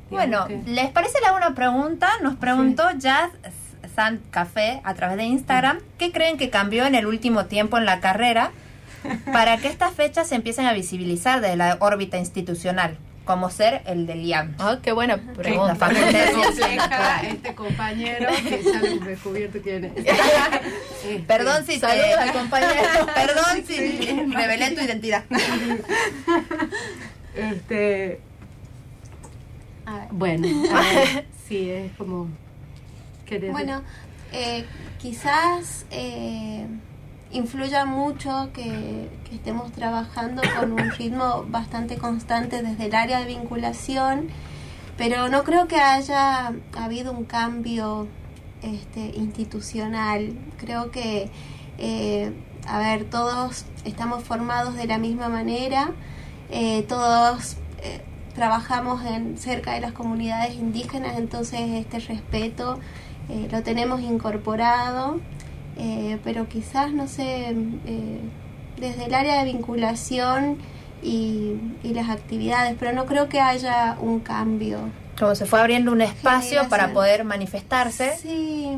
Bueno, 0.09 0.47
que- 0.47 0.61
¿les 0.65 0.89
parece 0.89 1.19
le 1.21 1.27
hago 1.27 1.37
una 1.37 1.53
pregunta? 1.53 2.09
Nos 2.23 2.35
preguntó 2.35 2.83
Jazz 2.97 3.29
San 3.95 4.19
Café 4.31 4.81
a 4.83 4.93
través 4.95 5.17
de 5.17 5.25
Instagram. 5.25 5.79
¿Qué 5.97 6.11
creen 6.11 6.37
que 6.37 6.49
cambió 6.49 6.85
en 6.85 6.95
el 6.95 7.05
último 7.05 7.45
tiempo 7.45 7.77
en 7.77 7.85
la 7.85 7.99
carrera 7.99 8.51
para 9.31 9.57
que 9.57 9.67
estas 9.67 9.93
fechas 9.93 10.27
se 10.27 10.35
empiecen 10.35 10.65
a 10.65 10.73
visibilizar 10.73 11.41
desde 11.41 11.57
la 11.57 11.77
órbita 11.79 12.17
institucional? 12.17 12.97
Como 13.29 13.51
ser 13.51 13.83
el 13.85 14.07
del 14.07 14.25
IAM. 14.25 14.55
Ah, 14.57 14.79
qué 14.81 14.91
buena 14.91 15.17
pregunta. 15.17 15.87
De 15.87 15.95
Ciencias 16.33 16.57
compleja 16.57 17.21
este 17.27 17.53
compañero 17.53 18.27
que 18.41 18.63
ya 18.63 18.79
lo 18.81 19.05
descubierto 19.05 19.59
quién 19.61 19.85
es. 19.85 19.91
Este, 21.05 21.19
Perdón 21.27 21.63
si 21.63 21.73
te... 21.73 21.79
Saludos 21.79 22.17
al 22.17 22.33
compañero. 22.33 23.05
Perdón 23.13 23.63
si 23.67 24.33
revelé 24.33 24.71
tu 24.71 24.81
identidad. 24.81 25.25
Este, 27.35 28.19
bueno, 30.09 30.47
a 30.75 30.81
ver, 30.81 31.25
sí, 31.47 31.69
es 31.69 31.91
como... 31.97 32.29
¿querés- 33.29 33.51
Bueno, 33.51 33.83
eh, 34.33 34.65
quizás 34.99 35.85
eh, 35.91 36.65
influya 37.31 37.85
mucho 37.85 38.49
que, 38.53 39.09
estemos 39.31 39.71
trabajando 39.71 40.41
con 40.59 40.71
un 40.71 40.89
ritmo 40.89 41.45
bastante 41.47 41.97
constante 41.97 42.63
desde 42.63 42.87
el 42.87 42.95
área 42.95 43.19
de 43.19 43.27
vinculación, 43.27 44.27
pero 44.97 45.29
no 45.29 45.43
creo 45.43 45.67
que 45.67 45.75
haya 45.75 46.51
habido 46.75 47.11
un 47.11 47.25
cambio 47.25 48.07
este, 48.63 49.11
institucional. 49.15 50.33
Creo 50.57 50.89
que, 50.89 51.29
eh, 51.77 52.33
a 52.67 52.79
ver, 52.79 53.05
todos 53.05 53.65
estamos 53.85 54.23
formados 54.23 54.75
de 54.75 54.87
la 54.87 54.97
misma 54.97 55.29
manera, 55.29 55.91
eh, 56.49 56.83
todos 56.89 57.57
eh, 57.83 58.01
trabajamos 58.33 59.05
en, 59.05 59.37
cerca 59.37 59.73
de 59.73 59.81
las 59.81 59.93
comunidades 59.93 60.55
indígenas, 60.55 61.17
entonces 61.17 61.61
este 61.69 61.99
respeto 61.99 62.79
lo 63.51 63.61
tenemos 63.61 64.01
incorporado, 64.01 65.19
eh, 65.79 66.17
pero 66.23 66.47
quizás, 66.47 66.91
no 66.93 67.07
sé, 67.07 67.49
eh, 67.85 68.19
desde 68.79 69.05
el 69.05 69.13
área 69.13 69.39
de 69.43 69.51
vinculación 69.51 70.57
y, 71.01 71.53
y 71.83 71.93
las 71.93 72.09
actividades, 72.09 72.75
pero 72.79 72.93
no 72.93 73.05
creo 73.05 73.29
que 73.29 73.39
haya 73.39 73.97
un 73.99 74.19
cambio. 74.19 74.79
Como 75.17 75.35
se 75.35 75.45
fue 75.45 75.59
abriendo 75.59 75.91
un 75.91 76.01
espacio 76.01 76.67
para 76.69 76.93
poder 76.93 77.23
manifestarse. 77.23 78.15
Sí. 78.17 78.77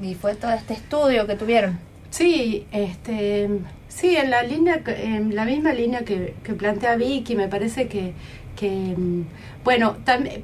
Y 0.00 0.14
fue 0.14 0.34
todo 0.34 0.52
este 0.52 0.74
estudio 0.74 1.26
que 1.26 1.34
tuvieron. 1.36 1.78
Sí, 2.10 2.66
este, 2.72 3.48
sí, 3.88 4.16
en 4.16 4.30
la 4.30 4.42
línea, 4.42 4.82
que- 4.84 5.04
en 5.04 5.34
la 5.34 5.44
misma 5.44 5.72
línea 5.72 6.04
que, 6.04 6.34
que 6.44 6.54
plantea 6.54 6.96
Vicky, 6.96 7.34
me 7.36 7.48
parece 7.48 7.88
que, 7.88 8.12
que 8.56 8.94
mm, 8.96 9.22
bueno, 9.62 9.96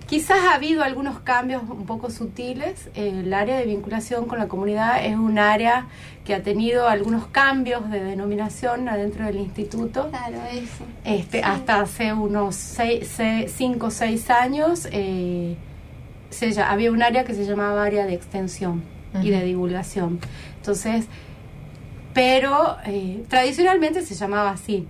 quizás 0.07 0.39
ha 0.45 0.55
habido 0.55 0.83
algunos 0.83 1.21
cambios 1.21 1.63
un 1.63 1.87
poco 1.87 2.11
sutiles. 2.11 2.91
El 2.95 3.33
área 3.33 3.57
de 3.57 3.65
vinculación 3.65 4.27
con 4.27 4.39
la 4.39 4.47
comunidad 4.47 5.05
es 5.05 5.17
un 5.17 5.39
área 5.39 5.87
que 6.25 6.35
ha 6.35 6.43
tenido 6.43 6.87
algunos 6.87 7.27
cambios 7.29 7.91
de 7.91 8.05
denominación 8.05 8.89
adentro 8.89 9.25
del 9.25 9.37
instituto. 9.37 10.11
Claro, 10.11 10.39
eso. 10.53 10.85
Este, 11.05 11.43
Hasta 11.43 11.81
hace 11.81 12.13
unos 12.13 12.57
5 12.57 13.87
o 13.87 13.91
6 13.91 14.31
años 14.31 14.87
eh, 14.93 15.57
se 16.29 16.61
había 16.61 16.93
un 16.93 17.03
área 17.03 17.25
que 17.25 17.33
se 17.33 17.47
llamaba 17.47 17.85
área 17.85 18.05
de 18.05 18.15
extensión 18.15 18.83
y 19.23 19.31
de 19.31 19.43
divulgación. 19.45 20.21
Entonces, 20.57 21.07
pero 22.13 22.77
eh, 22.85 23.25
tradicionalmente 23.29 24.03
se 24.03 24.15
llamaba 24.15 24.51
así. 24.51 24.87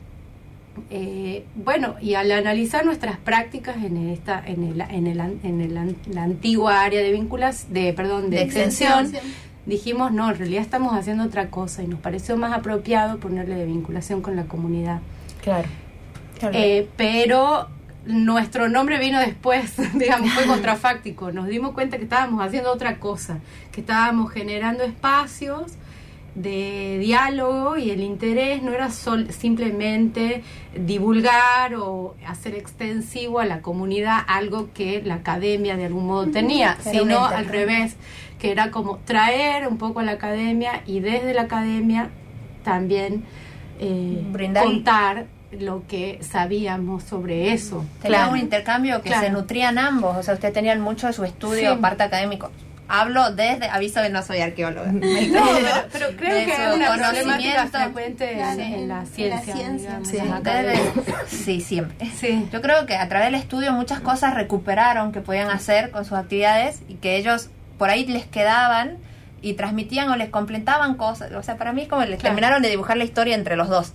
Eh, 0.91 1.45
bueno, 1.55 1.97
y 2.01 2.15
al 2.15 2.31
analizar 2.33 2.85
nuestras 2.85 3.17
prácticas 3.19 3.77
en 3.77 4.09
esta, 4.11 4.43
en 4.47 4.63
el, 4.65 4.81
en 4.81 5.07
el, 5.07 5.21
an- 5.21 5.41
en 5.43 5.61
el 5.61 5.77
an- 5.77 5.97
la 6.11 6.23
antigua 6.25 6.83
área 6.83 7.01
de 7.03 7.13
vinculación, 7.13 7.73
de, 7.73 7.93
perdón, 7.93 8.31
de, 8.31 8.37
De 8.39 8.43
extensión, 8.43 9.07
extensión. 9.07 9.33
dijimos 9.67 10.13
no, 10.13 10.31
en 10.31 10.37
realidad 10.39 10.63
estamos 10.63 10.95
haciendo 10.95 11.25
otra 11.25 11.49
cosa 11.51 11.83
y 11.83 11.87
nos 11.87 12.01
pareció 12.01 12.37
más 12.37 12.53
apropiado 12.53 13.19
ponerle 13.19 13.55
de 13.55 13.65
vinculación 13.67 14.21
con 14.23 14.37
la 14.37 14.45
comunidad. 14.45 15.01
Claro. 15.43 15.69
Eh, 16.53 16.89
pero 16.97 17.69
nuestro 18.05 18.69
nombre 18.69 18.99
vino 18.99 19.19
después, 19.19 19.73
digamos, 19.95 20.31
fue 20.33 20.47
contrafáctico. 20.47 21.33
Nos 21.33 21.47
dimos 21.49 21.73
cuenta 21.73 21.97
que 21.97 22.05
estábamos 22.05 22.45
haciendo 22.45 22.71
otra 22.73 22.99
cosa, 22.99 23.39
que 23.73 23.81
estábamos 23.81 24.31
generando 24.31 24.85
espacios 24.85 25.73
de 26.37 26.99
diálogo 27.01 27.77
y 27.79 27.91
el 27.91 28.01
interés 28.03 28.63
no 28.63 28.73
era 28.73 28.91
sol- 28.91 29.33
simplemente 29.33 30.43
divulgar 30.79 31.75
o 31.75 32.15
hacer 32.27 32.55
extensivo 32.55 33.41
a 33.41 33.47
la 33.47 33.63
comunidad 33.63 34.19
algo 34.29 34.69
que 34.75 35.03
la 35.05 35.15
academia 35.17 35.77
de 35.77 35.87
algún 35.87 36.07
modo 36.07 36.27
tenía, 36.29 36.77
sino 36.83 37.25
al 37.25 37.47
revés, 37.47 37.97
que 38.39 38.53
era 38.53 38.71
como 38.71 38.99
traer 38.99 39.67
un 39.67 39.79
poco 39.79 40.01
a 40.01 40.03
la 40.03 40.13
academia 40.13 40.83
y 40.87 41.01
desde 41.01 41.33
la 41.35 41.43
academia 41.43 42.11
también 42.65 43.25
eh, 43.81 44.23
Brindar- 44.33 44.65
contar 44.65 45.27
lo 45.59 45.87
que 45.87 46.19
sabíamos 46.23 47.03
sobre 47.05 47.53
eso. 47.53 47.85
Tenía 48.03 48.29
un 48.29 48.37
intercambio 48.39 49.01
que 49.01 49.09
Claro. 49.09 49.27
se 49.27 49.33
nutrían 49.33 49.79
ambos. 49.79 50.17
O 50.17 50.23
sea, 50.23 50.35
ustedes 50.35 50.53
tenían 50.53 50.81
mucho 50.81 51.07
de 51.07 51.13
su 51.15 51.25
estudio, 51.25 51.75
Sí. 51.75 51.81
parte 51.81 52.03
académico. 52.03 52.51
Hablo 52.89 53.33
desde, 53.33 53.69
aviso 53.69 54.01
que 54.03 54.11
no 54.11 54.23
soy 54.23 54.41
arqueóloga. 54.41 54.93
No, 54.93 55.03
pero, 55.93 56.07
creo 56.17 56.35
De 56.35 56.45
que 56.45 56.53
es 56.53 56.59
una 56.75 56.95
problemática 56.95 57.23
conocimiento. 57.25 57.79
frecuente 57.79 58.31
en, 58.33 58.39
Claro, 58.39 58.53
en 58.61 58.73
en- 58.75 58.89
la 58.89 59.01
en 59.01 59.07
ciencia. 59.07 59.37
la 59.37 59.43
ciencia. 59.61 59.89
digamos, 59.89 60.09
Sí, 60.09 60.17
en 60.19 60.29
la 60.31 60.37
ustedes- 60.37 60.79
academia. 60.79 61.15
sí, 61.29 61.61
siempre. 61.61 62.11
Sí. 62.11 62.49
Yo 62.53 62.63
creo 62.63 62.87
que 62.87 62.97
a 62.97 63.09
través 63.09 63.27
del 63.27 63.35
estudio 63.35 63.73
muchas 63.73 64.01
cosas 64.01 64.35
recuperaron 64.35 65.13
que 65.13 65.21
podían 65.21 65.51
hacer 65.51 65.91
con 65.91 66.05
sus 66.05 66.17
actividades 66.17 66.81
y 66.89 66.95
que 66.95 67.17
ellos 67.17 67.49
por 67.79 67.91
ahí 67.91 68.07
les 68.07 68.25
quedaban 68.27 68.99
y 69.43 69.55
transmitían 69.55 70.09
o 70.11 70.17
les 70.17 70.29
completaban 70.31 70.95
cosas. 70.95 71.33
O 71.33 71.43
sea, 71.43 71.57
para 71.57 71.73
mí 71.73 71.83
es 71.83 71.89
como 71.89 72.03
les 72.03 72.11
Claro. 72.21 72.23
terminaron 72.23 72.63
de 72.63 72.69
dibujar 72.71 72.97
la 72.97 73.05
historia 73.05 73.35
entre 73.35 73.57
los 73.57 73.69
dos. 73.69 73.93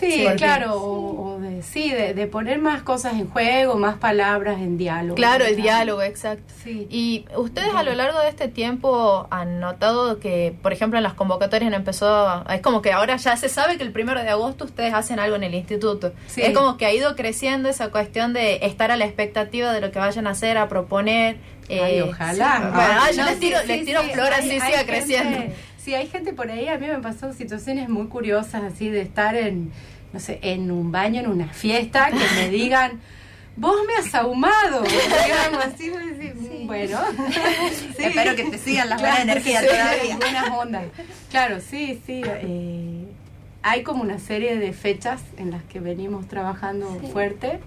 Sí, 0.00 0.10
Sí, 0.12 0.26
claro, 0.36 0.74
o, 0.80 1.31
o 1.31 1.31
de, 1.42 1.62
sí, 1.62 1.90
de, 1.90 2.14
de 2.14 2.26
poner 2.26 2.58
más 2.58 2.82
cosas 2.82 3.14
en 3.14 3.28
juego, 3.28 3.76
más 3.76 3.96
palabras 3.98 4.58
en 4.60 4.78
diálogo. 4.78 5.16
Claro, 5.16 5.44
el 5.44 5.56
diálogo, 5.56 6.00
exacto. 6.02 6.54
Sí. 6.64 6.86
Y 6.90 7.26
ustedes 7.36 7.74
a 7.74 7.82
lo 7.82 7.92
largo 7.94 8.18
de 8.20 8.28
este 8.28 8.48
tiempo 8.48 9.26
han 9.30 9.60
notado 9.60 10.18
que, 10.20 10.54
por 10.62 10.72
ejemplo, 10.72 10.98
en 10.98 11.02
las 11.02 11.14
convocatorias 11.14 11.72
empezó, 11.72 12.06
a- 12.28 12.46
es 12.54 12.60
como 12.62 12.80
que 12.80 12.92
ahora 12.92 13.16
ya 13.16 13.36
se 13.36 13.48
sabe 13.48 13.76
que 13.76 13.82
el 13.82 13.92
primero 13.92 14.22
de 14.22 14.28
agosto 14.30 14.64
ustedes 14.64 14.94
hacen 14.94 15.18
algo 15.18 15.36
en 15.36 15.42
el 15.44 15.54
instituto. 15.54 16.12
Sí. 16.26 16.40
Es 16.42 16.56
como 16.56 16.76
que 16.78 16.86
ha 16.86 16.92
ido 16.94 17.14
creciendo 17.16 17.68
esa 17.68 17.90
cuestión 17.90 18.32
de 18.32 18.60
estar 18.62 18.90
a 18.90 18.96
la 18.96 19.04
expectativa 19.04 19.72
de 19.72 19.80
lo 19.80 19.90
que 19.92 19.98
vayan 19.98 20.26
a 20.26 20.30
hacer, 20.30 20.56
a 20.56 20.68
proponer. 20.68 21.36
Ay, 21.68 21.98
eh, 21.98 22.02
ojalá. 22.02 22.56
sí. 22.56 22.62
Bueno, 22.74 23.00
ah, 23.00 23.10
yo 23.10 23.22
No, 23.24 23.30
les 23.30 23.40
tiro, 23.40 23.58
sí, 23.60 23.66
les 23.68 23.78
sí, 23.80 23.84
tiro 23.86 24.02
sí. 24.02 24.10
Hay- 24.12 24.30
así 24.32 24.50
siga 24.50 24.66
gente- 24.66 24.86
creciendo. 24.86 25.38
Sí, 25.78 25.94
hay 25.96 26.06
gente 26.06 26.32
por 26.32 26.48
ahí, 26.48 26.68
a 26.68 26.78
mí 26.78 26.86
me 26.86 26.98
pasó 27.00 27.32
situaciones 27.32 27.88
muy 27.88 28.06
curiosas 28.06 28.62
así 28.62 28.88
de 28.88 29.00
estar 29.00 29.34
en, 29.34 29.72
no 30.12 30.20
sé, 30.20 30.38
en 30.42 30.70
un 30.70 30.92
baño, 30.92 31.20
en 31.20 31.28
una 31.28 31.48
fiesta, 31.48 32.10
que 32.10 32.40
me 32.42 32.48
digan, 32.56 33.00
vos 33.56 33.76
me 33.86 33.94
has 33.94 34.14
ahumado, 34.14 34.82
digamos 35.24 35.64
así, 35.64 35.88
decir, 35.90 36.34
"Mm, 36.34 36.66
bueno. 36.66 36.98
Sí. 37.96 38.04
Espero 38.04 38.34
que 38.36 38.44
te 38.44 38.58
sigan 38.58 38.88
las 38.88 39.00
buenas 39.00 39.20
energías 39.20 39.62
sí, 39.62 39.68
todavía. 39.68 40.16
buenas 40.16 40.50
ondas. 40.50 40.84
Claro, 41.30 41.60
sí, 41.60 42.00
sí. 42.06 42.22
eh, 42.24 43.04
hay 43.62 43.82
como 43.82 44.02
una 44.02 44.18
serie 44.18 44.56
de 44.56 44.72
fechas 44.72 45.22
en 45.36 45.50
las 45.52 45.62
que 45.64 45.78
venimos 45.80 46.26
trabajando 46.26 46.86
fuerte 47.12 47.60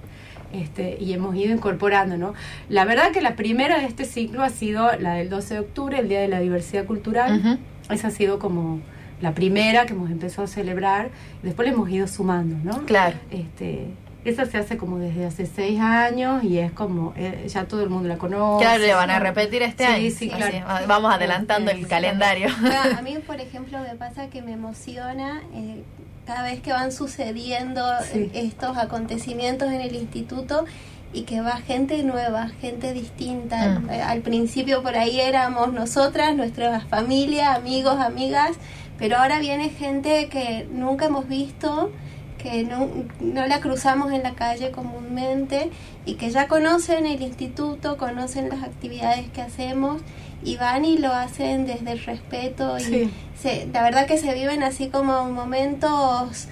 este, 0.52 0.98
y 1.00 1.14
hemos 1.14 1.36
ido 1.36 1.54
incorporando, 1.54 2.18
¿no? 2.18 2.34
La 2.70 2.84
verdad 2.86 3.12
que 3.12 3.22
la 3.22 3.36
primera 3.36 3.80
de 3.80 3.86
este 3.86 4.04
ciclo 4.06 4.43
ha 4.43 4.50
sido 4.50 4.91
la 5.00 5.14
del 5.16 5.30
12 5.30 5.54
de 5.54 5.60
octubre, 5.62 6.00
el 6.00 6.10
Día 6.10 6.20
de 6.20 6.28
la 6.28 6.39
Diversidad 6.41 6.86
Cultural. 6.86 7.60
Esa 7.89 8.08
ha 8.08 8.12
sido 8.12 8.39
como 8.39 8.82
la 9.26 9.34
primera 9.34 9.86
que 9.86 9.94
hemos 9.94 10.10
empezado 10.12 10.44
a 10.44 10.48
celebrar. 10.48 11.10
Después 11.44 11.68
le 11.68 11.74
hemos 11.74 11.90
ido 11.90 12.08
sumando, 12.08 12.56
¿no? 12.64 12.86
Claro. 12.86 13.16
Este, 13.32 13.88
esa 14.24 14.46
se 14.46 14.58
hace 14.58 14.78
como 14.78 14.98
desde 15.00 15.26
hace 15.26 15.46
seis 15.46 15.80
años 15.80 16.44
y 16.44 16.58
es 16.60 16.72
como, 16.72 17.14
eh, 17.16 17.46
ya 17.48 17.66
todo 17.66 17.84
el 17.84 17.90
mundo 17.90 18.08
la 18.10 18.18
conoce. 18.18 18.64
Claro, 18.64 18.82
le 18.84 18.94
van 18.94 19.10
a 19.12 19.20
repetir 19.20 19.62
este 19.64 19.86
Sí, 19.86 19.92
año. 19.94 20.12
sí, 20.18 20.30
claro. 20.30 20.58
ah, 20.68 20.82
Vamos 20.88 21.14
adelantando 21.14 21.72
el 21.72 21.78
Este, 21.78 21.90
calendario. 21.90 22.48
Ah, 22.64 22.98
A 23.00 23.02
mí, 23.02 23.18
por 23.26 23.40
ejemplo, 23.40 23.80
me 23.80 23.96
pasa 23.96 24.28
que 24.30 24.42
me 24.42 24.54
emociona 24.54 25.42
eh, 25.54 25.84
cada 26.26 26.44
vez 26.44 26.60
que 26.62 26.72
van 26.72 26.92
sucediendo 26.92 27.84
Sí. 28.12 28.20
eh, 28.20 28.32
estos 28.34 28.78
acontecimientos 28.78 29.72
en 29.72 29.82
el 29.82 29.96
instituto 29.96 30.66
y 31.14 31.22
que 31.22 31.40
va 31.42 31.58
gente 31.58 32.02
nueva, 32.04 32.50
gente 32.60 32.92
distinta. 32.94 33.80
Mm. 33.80 33.90
Eh, 33.92 34.02
Al 34.02 34.22
principio 34.22 34.82
por 34.84 34.96
ahí 34.98 35.20
éramos 35.22 35.72
nosotras, 35.72 36.36
nuestra 36.36 36.80
familia, 36.82 37.54
amigos, 37.54 38.00
amigas, 38.00 38.52
pero 38.98 39.18
ahora 39.18 39.39
viene 39.39 39.70
gente 39.70 40.28
que 40.30 40.68
nunca 40.72 41.06
hemos 41.06 41.28
visto, 41.28 41.91
que 42.38 42.64
no, 42.64 42.89
no 43.22 43.48
la 43.48 43.60
cruzamos 43.60 44.12
en 44.12 44.22
la 44.24 44.34
calle 44.36 44.72
comúnmente 44.72 45.72
y 46.06 46.14
que 46.14 46.30
ya 46.30 46.48
conocen 46.48 47.06
el 47.08 47.22
instituto, 47.22 47.98
conocen 47.98 48.50
las 48.50 48.64
actividades 48.64 49.30
que 49.32 49.41
hacemos 49.41 50.02
y 50.43 50.58
van 50.58 50.86
y 50.86 50.98
lo 51.00 51.12
hacen 51.12 51.66
desde 51.66 51.91
el 51.93 52.00
respeto 52.06 52.78
y 52.78 52.82
Sí. 52.84 53.10
se, 53.41 53.68
la 53.74 53.82
verdad 53.82 54.06
que 54.06 54.18
se 54.20 54.32
viven 54.34 54.62
así 54.62 54.89
como 54.89 55.26
momentos 55.32 56.48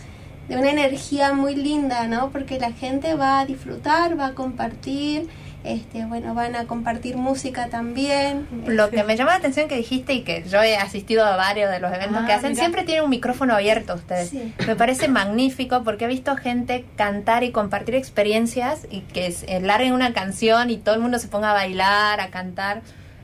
de 0.50 0.58
una 0.58 0.72
energía 0.72 1.32
muy 1.34 1.56
linda, 1.56 2.08
¿no? 2.08 2.30
Porque 2.32 2.60
la 2.60 2.72
gente 2.72 3.14
va 3.16 3.40
a 3.42 3.46
disfrutar, 3.46 4.20
va 4.20 4.28
a 4.28 4.34
compartir, 4.34 5.30
este, 5.64 6.06
bueno, 6.06 6.34
van 6.34 6.56
a 6.56 6.66
compartir 6.66 7.16
música 7.16 7.68
también. 7.70 8.48
Lo 8.68 8.90
que 8.90 9.04
me 9.04 9.16
llama 9.16 9.32
la 9.32 9.38
atención 9.38 9.68
que 9.70 9.76
dijiste 9.78 10.14
y 10.14 10.24
que 10.24 10.44
yo 10.50 10.62
he 10.62 10.76
asistido 10.76 11.26
a 11.26 11.36
varios 11.38 11.72
de 11.72 11.80
los 11.80 11.92
eventos 11.94 12.18
Ah, 12.22 12.26
que 12.26 12.34
hacen, 12.34 12.50
mira. 12.52 12.60
siempre 12.62 12.84
tienen 12.84 13.04
un 13.06 13.10
micrófono 13.10 13.54
abierto 13.54 13.94
ustedes. 13.96 14.30
Sí. 14.30 14.54
Me 14.68 14.76
parece 14.76 15.08
magnífico 15.08 15.84
porque 15.84 16.06
he 16.06 16.08
visto 16.10 16.36
gente 16.36 16.86
cantar 16.98 17.44
y 17.44 17.52
compartir 17.52 17.96
experiencias 17.96 18.88
y 18.92 19.02
que 19.02 19.28
es- 19.28 19.44
eh, 19.48 19.62
larguen 19.62 19.94
una 19.94 20.14
canción 20.14 20.70
y 20.70 20.78
todo 20.78 20.96
el 20.96 21.02
mundo 21.02 21.18
se 21.20 21.28
ponga 21.30 21.52
a 21.52 21.54
bailar, 21.54 22.20
a 22.20 22.30
cantar. 22.30 22.82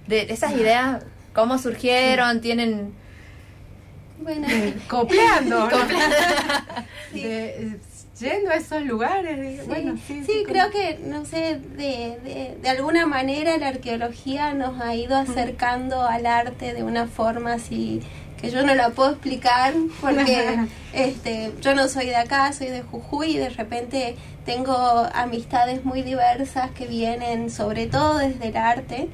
De 0.08 0.22
esas 0.34 0.54
ideas, 0.54 1.04
¿cómo 1.34 1.58
surgieron? 1.58 2.42
Tienen... 2.42 2.94
Bueno, 4.22 4.48
Eh, 4.50 4.76
copiando. 4.88 5.70
¿no? 5.70 5.78
De- 7.14 7.46
eh, 7.46 7.78
yendo 8.20 8.52
a 8.52 8.56
esos 8.56 8.84
lugares. 8.84 9.62
Sí, 9.62 9.68
bueno, 9.68 9.98
sí, 10.08 10.24
sí, 10.26 10.26
sí, 10.26 10.44
creo 10.46 10.70
que, 10.72 11.00
no 11.04 11.26
sé, 11.26 11.60
de, 11.78 12.20
de, 12.24 12.58
de 12.62 12.70
alguna 12.70 13.06
manera 13.06 13.58
la 13.58 13.70
arqueología 13.70 14.54
nos 14.54 14.82
ha 14.82 14.96
ido 14.96 15.16
acercando 15.16 16.04
al 16.04 16.26
arte 16.26 16.74
de 16.74 16.84
una 16.84 17.08
forma 17.08 17.54
así 17.54 18.02
que 18.42 18.52
yo 18.52 18.66
no 18.66 18.74
la 18.74 18.90
puedo 18.92 19.12
explicar 19.12 19.74
porque 20.00 20.60
este 20.94 21.52
yo 21.62 21.76
no 21.76 21.88
soy 21.88 22.06
de 22.08 22.16
acá, 22.16 22.52
soy 22.54 22.68
de 22.68 22.82
Jujuy 22.82 23.32
y 23.32 23.38
de 23.38 23.50
repente 23.50 24.16
tengo 24.46 24.74
amistades 25.14 25.84
muy 25.84 26.02
diversas 26.02 26.72
que 26.72 26.88
vienen 26.88 27.50
sobre 27.50 27.88
todo 27.88 28.18
desde 28.18 28.48
el 28.48 28.58
arte 28.58 29.10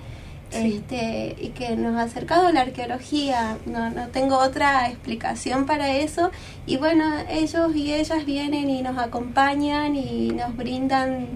este, 0.52 1.36
y 1.39 1.50
que 1.50 1.76
nos 1.76 1.96
ha 1.96 2.04
acercado 2.04 2.48
a 2.48 2.52
la 2.52 2.62
arqueología. 2.62 3.58
No, 3.66 3.89
no 3.89 4.08
tengo 4.08 4.38
otra 4.38 4.89
explicación 4.89 5.66
para 5.66 5.96
eso. 5.98 6.32
Y 6.66 6.78
bueno, 6.78 7.06
ellos 7.30 7.76
y 7.76 7.93
ellas 7.93 8.26
vienen 8.26 8.70
y 8.70 8.82
nos 8.82 8.98
acompañan 8.98 9.96
y 9.96 10.30
nos 10.30 10.56
brindan 10.56 11.28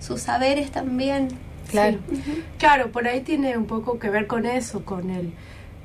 sus 0.00 0.22
saberes 0.22 0.70
también. 0.70 1.28
Claro, 1.68 1.98
claro, 2.58 2.90
por 2.90 3.06
ahí 3.06 3.20
tiene 3.20 3.56
un 3.58 3.66
poco 3.66 3.98
que 3.98 4.08
ver 4.08 4.26
con 4.26 4.46
eso, 4.46 4.84
con 4.84 5.10
el, 5.10 5.32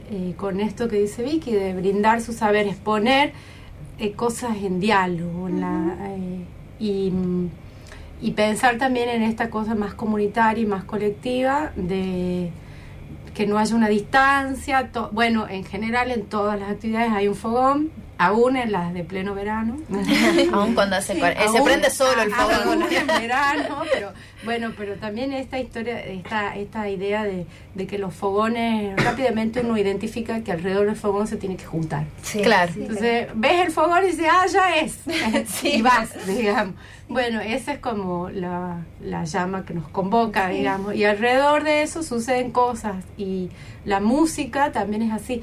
eh, 0.10 0.34
con 0.38 0.62
esto 0.62 0.88
que 0.88 1.02
dice 1.02 1.24
Vicky, 1.24 1.52
de 1.52 1.74
brindar 1.74 2.22
sus 2.22 2.38
saberes, 2.38 2.78
poner 2.78 3.34
eh, 4.00 4.14
cosas 4.14 4.56
en 4.64 4.80
diálogo 4.80 5.50
en 5.50 5.60
la, 5.60 5.96
eh, 6.08 6.46
y, 6.80 7.12
y 8.22 8.32
pensar 8.32 8.78
también 8.78 9.10
en 9.10 9.24
esta 9.24 9.50
cosa 9.50 9.76
más 9.76 9.94
comunitaria 9.94 10.64
y 10.64 10.66
más 10.66 10.86
colectiva 10.86 11.74
de 11.76 12.50
que 13.34 13.48
no 13.48 13.58
haya 13.58 13.76
una 13.76 13.90
distancia. 13.90 14.90
bueno, 15.12 15.48
en 15.50 15.64
general 15.64 16.12
en 16.12 16.26
todas 16.26 16.60
las 16.60 16.72
actividades 16.72 17.12
hay 17.12 17.28
un 17.28 17.36
fogón, 17.36 17.92
aún 18.18 18.56
en 18.58 18.72
las 18.72 18.94
de 18.94 19.04
pleno 19.04 19.34
verano. 19.34 19.78
Aún 20.54 20.76
cuando 20.76 20.96
hace 20.96 21.14
eh, 21.14 21.36
se 21.52 21.62
prende 21.62 21.90
solo 21.90 22.22
el 22.22 22.32
fogón. 22.32 22.84
aún 22.84 22.84
en 22.94 23.08
verano, 23.08 23.82
pero 23.92 24.12
bueno, 24.46 24.72
pero 24.78 24.96
también 24.96 25.34
esta 25.34 25.60
historia, 25.60 26.00
esta, 26.00 26.56
esta 26.56 26.90
idea 26.90 27.24
de, 27.24 27.46
de 27.76 27.88
que 27.88 27.98
los 27.98 28.14
fogones, 28.14 28.96
rápidamente 29.04 29.62
uno 29.62 29.78
identifica 29.78 30.42
que 30.42 30.52
alrededor 30.52 30.86
del 30.86 30.96
fogón 30.96 31.28
se 31.28 31.38
tiene 31.38 31.56
que 31.58 31.66
juntar. 31.66 32.06
Claro. 32.44 32.72
Entonces, 32.76 33.28
ves 33.36 33.66
el 33.66 33.72
fogón 33.72 34.04
y 34.04 34.08
dices, 34.08 34.28
ah, 34.32 34.46
ya 34.52 34.76
es. 34.78 35.00
Y 35.64 35.82
vas, 35.82 36.10
digamos. 36.28 36.76
Bueno, 37.10 37.42
esa 37.42 37.74
es 37.74 37.80
como 37.80 38.30
la, 38.30 38.78
la 39.02 39.24
llama 39.26 39.66
que 39.66 39.74
nos 39.74 39.88
convoca, 39.90 40.50
Sí. 40.50 40.58
digamos. 40.58 40.96
Y 40.96 41.04
alrededor 41.06 41.64
de 41.64 41.82
eso 41.84 42.04
suceden 42.04 42.52
cosas. 42.52 43.04
Y 43.18 43.50
la 43.86 44.00
música 44.00 44.72
también 44.72 45.02
es 45.04 45.12
así. 45.14 45.42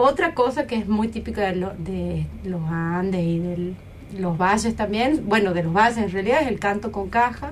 Otra 0.00 0.32
cosa 0.34 0.66
que 0.66 0.76
es 0.76 0.86
muy 0.88 1.08
típica 1.08 1.42
de, 1.42 1.56
lo- 1.56 1.74
de 1.76 2.26
los 2.44 2.60
Andes 2.70 3.20
y 3.24 3.38
de 3.40 3.72
los 4.18 4.38
valles 4.38 4.76
también, 4.76 5.24
bueno, 5.26 5.52
de 5.54 5.62
los 5.64 5.72
valles 5.72 5.98
en 5.98 6.10
realidad 6.12 6.42
es 6.42 6.48
el 6.48 6.58
canto 6.60 6.92
con 6.92 7.08
caja, 7.10 7.50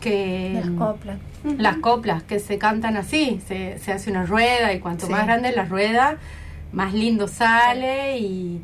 que 0.00 0.52
las 0.54 0.70
coplas. 0.70 1.18
las 1.58 1.76
coplas 1.76 2.22
que 2.22 2.38
se 2.40 2.58
cantan 2.58 2.96
así, 2.96 3.40
se, 3.46 3.78
se 3.78 3.92
hace 3.92 4.10
una 4.10 4.24
rueda 4.24 4.72
y 4.72 4.80
cuanto 4.80 5.06
Sí. 5.06 5.12
más 5.12 5.26
grande 5.26 5.52
la 5.52 5.64
rueda, 5.64 6.16
más 6.72 6.92
lindo 6.92 7.28
sale 7.28 8.18
y, 8.18 8.60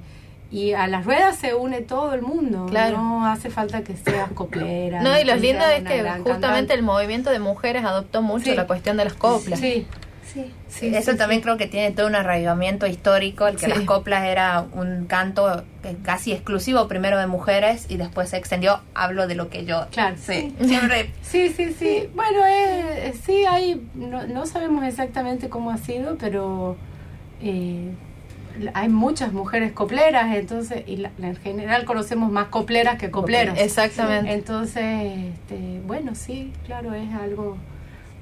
y 0.51 0.73
a 0.73 0.87
las 0.89 1.05
ruedas 1.05 1.37
se 1.39 1.55
une 1.55 1.81
todo 1.81 2.15
el 2.15 2.23
mundo. 2.23 2.67
Claro. 2.69 2.99
No 2.99 3.27
hace 3.27 3.51
falta 3.51 3.83
que 3.83 3.97
seas 3.97 4.31
coplera. 4.33 5.01
No, 5.03 5.19
y 5.19 5.25
lo 5.25 5.37
lindo 5.37 5.65
es 5.67 5.85
que 5.85 6.01
justamente 6.03 6.31
cantante. 6.31 6.75
el 6.75 6.83
movimiento 6.83 7.31
de 7.31 7.39
mujeres 7.39 7.85
adoptó 7.85 8.21
mucho 8.23 8.47
Sí. 8.47 8.55
la 8.57 8.67
cuestión 8.67 8.97
de 8.97 9.05
las 9.05 9.15
coplas. 9.15 9.61
Sí, 9.61 9.87
Sí. 10.25 10.53
sí, 10.68 10.95
Eso 10.95 11.12
sí, 11.12 11.18
también 11.18 11.41
sí. 11.41 11.45
creo 11.45 11.57
que 11.57 11.66
tiene 11.66 11.91
todo 11.91 12.07
un 12.07 12.14
arraigamiento 12.14 12.87
histórico, 12.87 13.47
el 13.49 13.57
que 13.57 13.66
Sí. 13.66 13.70
las 13.70 13.81
coplas 13.81 14.25
era 14.25 14.64
un 14.73 15.07
canto 15.07 15.64
casi 16.05 16.33
exclusivo 16.33 16.87
primero 16.89 17.18
de 17.18 17.27
mujeres 17.27 17.87
y 17.89 17.97
después 17.97 18.31
se 18.31 18.37
extendió, 18.37 18.81
hablo 18.95 19.27
de 19.27 19.35
lo 19.35 19.49
que 19.51 19.64
yo 19.64 19.87
Claro. 19.91 20.16
sé. 20.16 20.53
Siempre 20.64 21.11
Sí, 21.23 21.49
sí, 21.51 21.73
sí. 21.79 22.09
Bueno, 22.14 22.39
eh, 22.47 23.12
sí, 23.27 23.45
hay, 23.49 23.87
no, 23.95 24.27
no 24.27 24.47
sabemos 24.47 24.85
exactamente 24.85 25.49
cómo 25.49 25.70
ha 25.70 25.77
sido, 25.79 26.16
pero 26.18 26.77
eh, 27.43 27.91
hay 28.75 28.89
muchas 28.89 29.33
mujeres 29.33 29.73
copleras, 29.73 30.35
entonces, 30.37 30.85
y 30.87 30.99
la- 30.99 31.11
en 31.20 31.37
general 31.37 31.85
conocemos 31.85 32.31
más 32.31 32.47
copleras 32.49 32.97
que 32.99 33.11
copleros. 33.11 33.59
Exactamente. 33.59 34.33
Entonces, 34.33 34.85
este, 35.35 35.81
bueno, 35.87 36.14
sí, 36.14 36.53
claro, 36.66 36.95
es 36.95 37.12
algo 37.14 37.57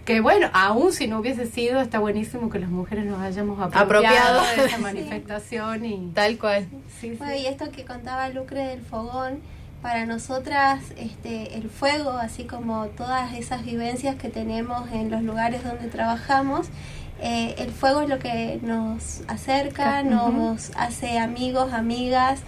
que, 0.05 0.21
bueno, 0.21 0.49
aún 0.53 0.93
si 0.93 1.07
no 1.07 1.19
hubiese 1.21 1.47
sido, 1.47 1.81
está 1.81 1.99
buenísimo 1.99 2.51
que 2.51 2.59
las 2.59 2.71
mujeres 2.71 3.05
nos 3.05 3.21
hayamos 3.21 3.61
apropiado, 3.61 3.85
Apropiado. 4.41 4.43
de 4.57 4.65
esa 4.67 4.79
manifestación 4.79 5.85
y 5.85 6.11
Tal 6.15 6.39
cual. 6.39 6.67
sí, 7.01 7.11
sí. 7.11 7.17
Bueno, 7.19 7.35
y 7.37 7.47
esto 7.47 7.71
que 7.71 7.85
contaba 7.85 8.29
Lucre 8.29 8.65
del 8.67 8.81
fogón, 8.81 9.41
para 9.83 10.05
nosotras 10.05 10.81
este, 10.99 11.55
el 11.57 11.71
fuego, 11.71 12.11
así 12.11 12.45
como 12.45 12.87
todas 12.89 13.33
esas 13.35 13.65
vivencias 13.65 14.17
que 14.17 14.29
tenemos 14.29 14.91
en 14.93 15.11
los 15.11 15.23
lugares 15.23 15.65
donde 15.65 15.89
trabajamos, 15.89 16.67
eh, 17.23 17.55
el 17.59 17.71
fuego 17.71 18.03
es 18.03 18.09
lo 18.09 18.19
que 18.19 18.59
nos 18.63 19.23
acerca, 19.29 20.03
nos 20.03 20.71
hace 20.77 21.19
amigos, 21.19 21.73
amigas, 21.73 22.41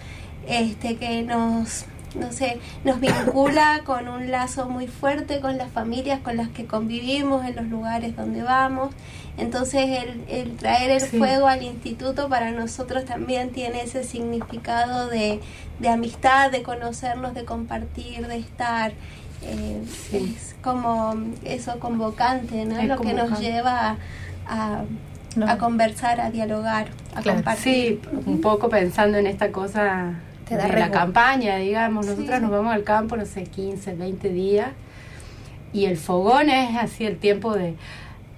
este, 0.47 0.97
que 0.97 1.23
nos, 1.23 1.87
no 2.15 2.33
sé, 2.33 2.59
nos 2.85 3.01
vincula 3.01 3.83
con 3.85 4.09
un 4.09 4.31
lazo 4.31 4.69
muy 4.69 4.87
fuerte 4.87 5.41
con 5.41 5.57
las 5.59 5.71
familias 5.71 6.21
con 6.21 6.37
las 6.37 6.49
que 6.49 6.67
convivimos 6.67 7.45
en 7.47 7.57
los 7.57 7.67
lugares 7.67 8.17
donde 8.17 8.43
vamos. 8.43 8.91
Entonces 9.39 10.03
el, 10.03 10.23
el 10.29 10.57
traer 10.57 10.91
el 10.91 11.01
Sí. 11.01 11.17
fuego 11.19 11.47
al 11.49 11.63
instituto 11.63 12.29
para 12.29 12.51
nosotros 12.51 13.05
también 13.05 13.51
tiene 13.51 13.83
ese 13.83 14.05
significado 14.05 15.09
de, 15.09 15.41
de 15.79 15.89
amistad, 15.89 16.51
de 16.51 16.63
conocernos, 16.63 17.33
de 17.35 17.45
compartir, 17.45 18.27
de 18.27 18.37
estar. 18.39 18.93
Eh, 19.43 19.83
Sí. 20.11 20.37
Es 20.39 20.55
como 20.63 21.15
eso 21.45 21.79
convocante, 21.81 22.65
¿no? 22.67 22.79
Es 22.79 22.89
Lo 22.89 22.99
que 23.01 23.15
nos 23.15 23.41
lleva 23.41 23.97
a, 24.47 24.83
No. 25.35 25.49
a 25.51 25.57
conversar, 25.57 26.21
a 26.21 26.31
dialogar, 26.31 26.89
a 27.15 27.23
Claro. 27.23 27.39
compartir. 27.39 28.01
Sí, 28.03 28.21
un 28.27 28.41
poco 28.43 28.69
pensando 28.69 29.17
en 29.19 29.27
esta 29.27 29.51
cosa 29.51 30.13
Te 30.57 30.63
da 30.63 30.69
de 30.69 30.81
la 30.81 30.89
resgu- 30.89 30.93
campaña, 30.93 31.57
digamos. 31.57 32.07
Sí, 32.07 32.13
Nosotras 32.13 32.39
sí. 32.39 32.43
nos 32.43 32.51
vamos 32.51 32.73
al 32.75 32.85
campo, 32.85 33.17
no 33.17 33.27
sé, 33.27 33.45
15, 33.45 33.95
20 33.95 34.29
días. 34.31 34.69
Y 35.73 35.87
el 35.87 35.97
fogón 35.97 36.49
es 36.51 36.77
así 36.77 37.05
el 37.07 37.17
tiempo 37.19 37.55
de... 37.55 37.75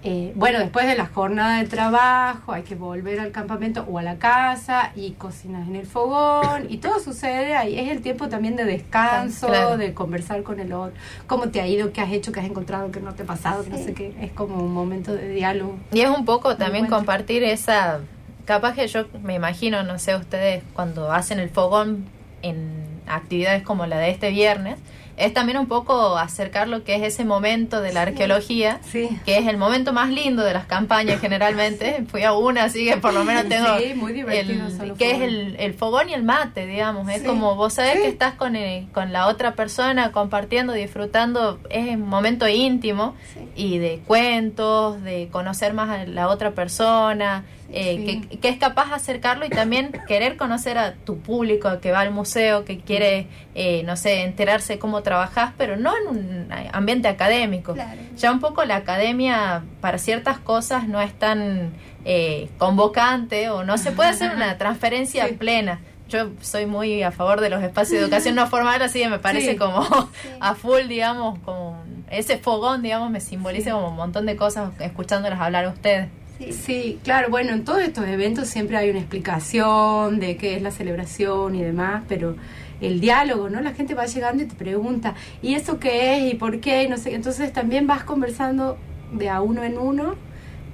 eh, 0.04 0.32
bueno, 0.36 0.58
después 0.60 0.86
de 0.86 0.94
la 0.96 1.06
jornada 1.06 1.58
de 1.60 1.66
trabajo 1.66 2.52
hay 2.52 2.62
que 2.62 2.74
volver 2.76 3.18
al 3.18 3.32
campamento 3.32 3.84
o 3.90 3.98
a 3.98 4.02
la 4.02 4.18
casa 4.18 4.92
y 4.94 5.12
cocinas 5.12 5.66
en 5.66 5.74
el 5.76 5.86
fogón 5.86 6.66
y 6.68 6.76
todo 6.76 7.00
sucede 7.00 7.56
ahí. 7.56 7.76
Es 7.78 7.88
el 7.90 8.02
tiempo 8.02 8.28
también 8.28 8.54
de 8.54 8.64
descanso, 8.64 9.48
Claro. 9.48 9.76
de 9.78 9.94
conversar 9.94 10.42
con 10.44 10.60
el 10.60 10.72
otro. 10.74 10.94
¿Cómo 11.26 11.48
te 11.48 11.60
ha 11.60 11.66
ido? 11.66 11.90
¿Qué 11.92 12.02
has 12.02 12.12
hecho? 12.12 12.30
¿Qué 12.32 12.40
has 12.40 12.46
encontrado? 12.46 12.92
¿Qué 12.92 13.00
no 13.00 13.14
te 13.14 13.22
ha 13.24 13.26
pasado? 13.26 13.64
que 13.64 13.70
No 13.70 13.78
Sí. 13.78 13.84
sé 13.84 13.94
qué. 13.94 14.14
Es 14.20 14.30
como 14.30 14.56
un 14.62 14.72
momento 14.72 15.12
de 15.14 15.28
diálogo. 15.30 15.76
Y 15.90 16.02
es 16.02 16.10
un 16.10 16.24
poco 16.24 16.50
también 16.56 16.84
encuentro. 16.84 16.98
compartir 16.98 17.42
esa. 17.42 18.00
Capaz 18.44 18.74
que 18.74 18.86
yo 18.88 19.06
me 19.22 19.34
imagino, 19.34 19.82
no 19.82 19.98
sé, 19.98 20.14
ustedes 20.16 20.62
cuando 20.74 21.10
hacen 21.12 21.38
el 21.38 21.48
fogón 21.50 22.04
en 22.42 22.84
actividades 23.06 23.62
como 23.62 23.86
la 23.86 23.98
de 23.98 24.10
este 24.10 24.30
viernes, 24.30 24.78
es 25.16 25.32
también 25.32 25.58
un 25.58 25.66
poco 25.68 26.18
acercar 26.18 26.66
lo 26.66 26.82
que 26.82 26.96
es 26.96 27.02
ese 27.04 27.24
momento 27.24 27.80
de 27.80 27.92
la 27.92 28.02
arqueología, 28.02 28.80
Sí. 28.82 29.08
que 29.24 29.38
es 29.38 29.46
el 29.46 29.56
momento 29.56 29.92
más 29.92 30.10
lindo 30.10 30.42
de 30.42 30.52
las 30.52 30.66
campañas 30.66 31.20
generalmente. 31.20 32.04
Fui 32.08 32.24
a 32.24 32.32
una, 32.32 32.64
así 32.64 32.84
que 32.84 32.96
por 32.96 33.14
lo 33.14 33.22
menos 33.24 33.44
tengo 33.48 33.78
Sí, 33.78 33.94
muy 33.94 34.12
divertido 34.12 34.66
el, 34.82 34.94
que 34.94 35.12
es 35.12 35.20
el, 35.20 35.54
el 35.60 35.74
fogón 35.74 36.10
y 36.10 36.14
el 36.14 36.24
mate, 36.24 36.66
digamos. 36.66 37.08
Es 37.08 37.22
como 37.22 37.54
vos 37.54 37.74
sabés 37.74 38.00
que 38.00 38.08
estás 38.08 38.34
con, 38.34 38.56
eh, 38.56 38.88
con 38.92 39.12
la 39.12 39.28
otra 39.28 39.52
persona 39.54 40.10
compartiendo, 40.10 40.72
disfrutando, 40.72 41.60
es 41.70 41.90
un 41.94 42.08
momento 42.08 42.48
íntimo 42.48 43.14
y 43.54 43.78
de 43.78 44.00
cuentos, 44.06 45.00
de 45.04 45.28
conocer 45.30 45.74
más 45.74 45.90
a 45.90 46.06
la 46.06 46.28
otra 46.28 46.50
persona, 46.50 47.44
eh, 47.76 47.96
Sí. 48.06 48.20
que, 48.28 48.38
que 48.38 48.48
es 48.50 48.56
capaz 48.58 48.88
de 48.90 48.94
acercarlo 48.94 49.44
y 49.44 49.48
también 49.50 49.90
querer 50.06 50.36
conocer 50.36 50.78
a 50.78 50.94
tu 50.94 51.18
público 51.18 51.80
que 51.80 51.90
va 51.90 52.00
al 52.00 52.12
museo, 52.12 52.64
que 52.64 52.78
quiere, 52.78 53.26
eh, 53.56 53.82
no 53.84 53.96
sé, 53.96 54.22
enterarse 54.22 54.78
cómo 54.78 55.02
trabajás, 55.02 55.52
pero 55.58 55.76
no 55.76 55.92
en 55.96 56.06
un 56.06 56.48
ambiente 56.72 57.08
académico. 57.08 57.74
Claro. 57.74 58.00
Ya 58.16 58.30
un 58.30 58.38
poco 58.40 58.64
la 58.64 58.76
academia 58.76 59.62
para 59.80 59.98
ciertas 59.98 60.38
cosas 60.38 60.86
no 60.88 61.00
es 61.00 61.12
tan 61.18 61.72
eh, 62.04 62.48
convocante 62.58 63.48
o 63.50 63.64
no 63.64 63.78
se 63.78 63.90
puede 63.90 64.10
hacer 64.10 64.34
una 64.34 64.56
transferencia 64.58 65.26
Sí. 65.26 65.34
plena. 65.34 65.80
Yo 66.08 66.28
soy 66.42 66.66
muy 66.66 67.02
a 67.02 67.10
favor 67.12 67.40
de 67.40 67.48
los 67.48 67.62
espacios 67.62 67.98
de 67.98 68.04
educación 68.04 68.34
no 68.34 68.46
formal, 68.46 68.80
así 68.82 68.98
que 69.00 69.08
me 69.08 69.18
parece 69.18 69.52
Sí. 69.52 69.56
como 69.56 69.82
Sí. 69.84 70.28
a 70.38 70.54
full, 70.54 70.82
digamos, 70.86 71.38
como 71.40 71.82
ese 72.10 72.36
fogón, 72.38 72.82
digamos, 72.82 73.10
me 73.10 73.20
simboliza 73.20 73.64
Sí. 73.64 73.70
como 73.70 73.88
un 73.88 73.96
montón 73.96 74.26
de 74.26 74.36
cosas 74.36 74.70
escuchándolas 74.80 75.40
hablar 75.40 75.64
a 75.64 75.68
ustedes. 75.70 76.08
Sí. 76.52 76.74
Sí, 76.74 76.98
claro, 77.04 77.30
bueno, 77.30 77.52
en 77.52 77.64
todos 77.64 77.80
estos 77.80 78.06
eventos 78.06 78.48
siempre 78.48 78.76
hay 78.76 78.90
una 78.90 78.98
explicación 78.98 80.18
de 80.18 80.36
qué 80.36 80.56
es 80.56 80.62
la 80.62 80.70
celebración 80.70 81.54
y 81.54 81.62
demás, 81.62 82.02
pero 82.08 82.36
el 82.80 83.00
diálogo, 83.00 83.48
¿no? 83.48 83.60
La 83.60 83.72
gente 83.72 83.94
va 83.94 84.06
llegando 84.06 84.42
y 84.42 84.46
te 84.46 84.54
pregunta, 84.54 85.14
¿y 85.40 85.54
eso 85.54 85.78
qué 85.78 86.16
es? 86.16 86.32
¿Y 86.32 86.36
por 86.36 86.60
qué? 86.60 86.82
Y 86.82 86.88
no 86.88 86.96
sé, 86.96 87.14
entonces 87.14 87.52
también 87.52 87.86
vas 87.86 88.04
conversando 88.04 88.76
de 89.12 89.28
a 89.28 89.40
uno 89.40 89.62
en 89.62 89.78
uno 89.78 90.16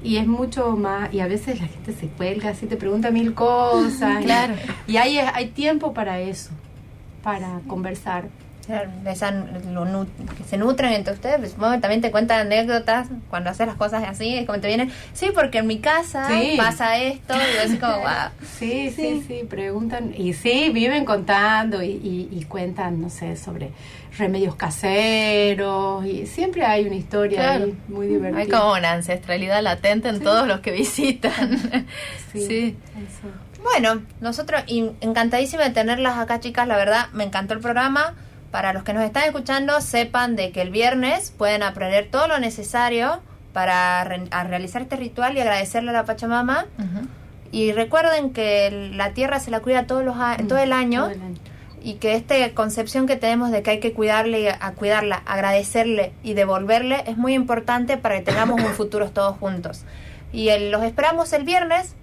y 0.03 0.17
es 0.17 0.27
mucho 0.27 0.77
más, 0.77 1.13
y 1.13 1.21
a 1.21 1.27
veces 1.27 1.61
la 1.61 1.69
gente 1.69 1.93
se 1.93 2.07
cuelga, 2.09 2.51
así 2.51 2.67
te 2.67 2.77
pregunta 2.77 3.11
mil 3.11 3.35
cosas. 3.35 4.25
Claro. 4.25 4.55
Y, 4.87 4.97
hay, 4.97 5.19
hay 5.19 5.49
tiempo 5.49 5.93
para 5.93 6.21
eso, 6.21 6.51
para 7.23 7.61
conversar. 7.67 8.29
Que 8.71 10.45
se 10.45 10.57
nutren 10.57 10.93
entre 10.93 11.13
ustedes. 11.15 11.55
Pues, 11.57 11.73
que 11.73 11.79
también 11.79 12.01
te 12.01 12.11
cuentan 12.11 12.41
anécdotas 12.47 13.09
cuando 13.29 13.51
haces 13.51 13.67
las 13.67 13.77
cosas 13.77 14.05
así, 14.07 14.37
es 14.37 14.47
como 14.47 14.61
te 14.61 14.69
vienen, 14.69 14.91
sí, 15.13 15.31
porque 15.35 15.59
en 15.59 15.67
mi 15.67 15.79
casa 15.79 16.27
Sí. 16.29 16.55
pasa 16.57 16.97
esto, 16.99 17.35
y 17.35 17.55
yo 17.57 17.63
así 17.65 17.77
como, 17.79 17.93
wow. 18.01 18.31
Sí, 18.59 18.91
sí, 18.91 19.25
sí, 19.27 19.41
preguntan. 19.49 20.15
Y 20.17 20.33
sí, 20.35 20.71
viven 20.73 21.05
contando 21.05 21.83
y, 21.83 21.89
y- 21.91 22.29
y 22.31 22.45
cuentan, 22.45 23.01
no 23.01 23.11
sé, 23.11 23.37
sobre 23.37 23.71
remedios 24.19 24.55
caseros. 24.57 26.05
Y 26.05 26.27
siempre 26.27 26.65
hay 26.65 26.87
una 26.87 26.97
historia 26.97 27.39
Claro. 27.41 27.65
ahí 27.67 27.75
muy 27.89 28.07
divertida. 28.07 28.41
Hay 28.41 28.49
como 28.49 28.73
una 28.73 28.93
ancestralidad 28.93 29.63
latente 29.63 30.09
en 30.09 30.21
todos 30.21 30.47
los 30.47 30.61
que 30.61 30.73
visitan. 30.73 31.87
Sí. 32.33 32.77
Bueno, 33.63 34.03
nosotros 34.21 34.63
encantadísima 35.01 35.65
de 35.65 35.71
tenerlas 35.71 36.17
acá, 36.17 36.39
chicas. 36.39 36.69
La 36.69 36.77
verdad, 36.77 37.09
me 37.13 37.25
encantó 37.25 37.55
el 37.55 37.61
programa. 37.61 38.15
Para 38.51 38.73
los 38.73 38.83
que 38.83 38.93
nos 38.93 39.05
están 39.05 39.25
escuchando, 39.25 39.81
sepan 39.81 40.35
de 40.37 40.51
que 40.51 40.61
el 40.63 40.71
viernes 40.71 41.33
pueden 41.37 41.63
aprender 41.63 42.09
todo 42.11 42.27
lo 42.29 42.39
necesario 42.41 43.21
para 43.53 44.03
re- 44.05 44.25
a 44.31 44.45
realizar 44.45 44.83
este 44.83 44.97
ritual 44.97 45.37
y 45.37 45.41
agradecerle 45.41 45.91
a 45.91 45.93
la 45.93 46.05
Pachamama. 46.05 46.67
Y 47.53 47.73
recuerden 47.73 48.31
que 48.33 48.91
la 48.95 49.11
tierra 49.13 49.41
se 49.41 49.51
la 49.51 49.61
cuida 49.61 49.87
todos 49.87 50.05
los 50.05 50.17
a- 50.19 50.37
todo 50.49 50.59
el 50.59 50.73
año. 50.73 51.03
todo 51.03 51.11
el 51.13 51.23
año. 51.23 51.35
Y 51.83 51.95
que 51.95 52.15
esta 52.15 52.35
concepción 52.53 53.07
que 53.07 53.17
tenemos 53.17 53.51
de 53.51 53.63
que 53.63 53.71
hay 53.71 53.81
que 53.81 53.93
cuidarle, 53.93 54.41
y 54.43 54.47
a, 54.49 54.59
cuidarla, 54.77 55.23
agradecerle 55.27 56.13
y 56.23 56.35
devolverle 56.35 57.05
es 57.07 57.17
muy 57.17 57.33
importante 57.35 57.97
para 57.97 58.17
que 58.19 58.23
tengamos 58.23 58.61
un 58.61 58.67
futuro 58.75 59.11
todos 59.11 59.37
juntos. 59.39 59.85
Y 60.33 60.51
el- 60.51 60.71
los 60.71 60.83
esperamos 60.85 61.33
el 61.33 61.45
viernes. 61.45 61.95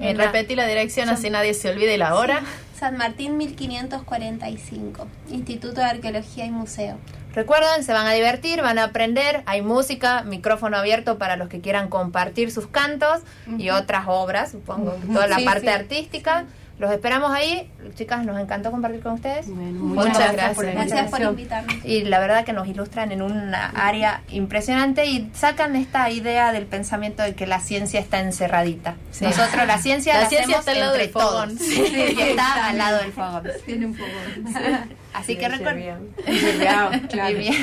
En 0.00 0.16
repetí 0.18 0.54
la 0.56 0.66
dirección 0.66 1.08
así 1.10 1.30
nadie 1.30 1.52
se 1.54 1.68
olvide 1.70 1.98
la 1.98 2.14
hora. 2.14 2.40
San 2.78 2.96
Martín 2.98 3.36
1545, 3.38 5.06
Instituto 5.30 5.80
de 5.80 5.84
Arqueología 5.86 6.44
y 6.44 6.50
Museo. 6.50 6.96
Recuerden, 7.34 7.84
se 7.84 7.92
van 7.92 8.06
a 8.06 8.12
divertir, 8.12 8.62
van 8.62 8.78
a 8.78 8.84
aprender, 8.84 9.42
hay 9.46 9.60
música, 9.62 10.22
micrófono 10.22 10.76
abierto 10.76 11.18
para 11.18 11.36
los 11.36 11.48
que 11.48 11.60
quieran 11.60 11.88
compartir 11.88 12.50
sus 12.50 12.66
cantos 12.66 13.20
y 13.58 13.70
otras 13.70 14.04
obras, 14.08 14.50
supongo, 14.52 14.92
toda 15.12 15.26
la 15.26 15.36
Sí, 15.36 15.44
parte 15.44 15.60
sí. 15.62 15.68
artística. 15.68 16.44
Los 16.78 16.92
esperamos 16.92 17.30
ahí. 17.32 17.70
Chicas, 17.94 18.22
nos 18.26 18.38
encantó 18.38 18.70
compartir 18.70 19.00
con 19.00 19.12
ustedes. 19.14 19.46
muchas 19.48 20.32
gracias 20.32 20.54
por 20.54 20.64
la 20.66 20.72
Gracias 20.72 21.10
por 21.10 21.20
invitación. 21.22 21.30
invitarnos. 21.30 21.84
Y 21.86 22.04
la 22.04 22.18
verdad 22.18 22.44
que 22.44 22.52
nos 22.52 22.68
ilustran 22.68 23.12
en 23.12 23.22
una 23.22 23.68
área 23.70 24.22
impresionante 24.28 25.06
y 25.06 25.30
sacan 25.32 25.74
esta 25.74 26.10
idea 26.10 26.52
del 26.52 26.66
pensamiento 26.66 27.22
de 27.22 27.34
que 27.34 27.46
la 27.46 27.60
ciencia 27.60 27.98
está 27.98 28.20
encerradita. 28.20 28.96
Nosotros 29.22 29.66
la 29.66 29.78
ciencia 29.78 30.14
La 30.14 30.20
la, 30.24 30.28
ciencia 30.28 30.58
hacemos 30.58 30.68
está 30.68 30.72
al 30.72 30.80
lado 30.80 30.92
entre 30.94 31.04
del 31.06 31.12
fogón. 31.14 31.56
todos. 31.56 31.66
Sí. 31.66 31.74
Sí, 31.86 32.14
y 32.14 32.20
está 32.20 32.66
al 32.68 32.76
lado 32.78 32.98
del 32.98 33.12
fogón. 33.12 33.44
Tiene 33.64 33.86
un 33.86 33.94
fogón. 33.94 34.96
Así 35.14 35.36
que 35.36 35.48
recuerden. 35.48 36.12
claro. 36.58 36.90
Muy 37.22 37.34
bien. 37.34 37.54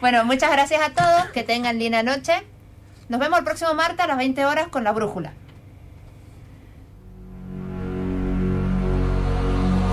Bueno, 0.00 0.24
muchas 0.24 0.52
gracias 0.52 0.80
a 0.80 0.90
todos. 0.90 1.26
Que 1.32 1.42
tengan 1.42 1.78
linda 1.80 2.04
noche. 2.04 2.34
Nos 3.08 3.18
vemos 3.18 3.38
el 3.40 3.44
próximo 3.44 3.74
martes 3.74 3.98
a 4.00 4.06
las 4.06 4.16
20 4.18 4.44
horas 4.44 4.68
con 4.68 4.84
la 4.84 4.92
brújula. 4.92 5.32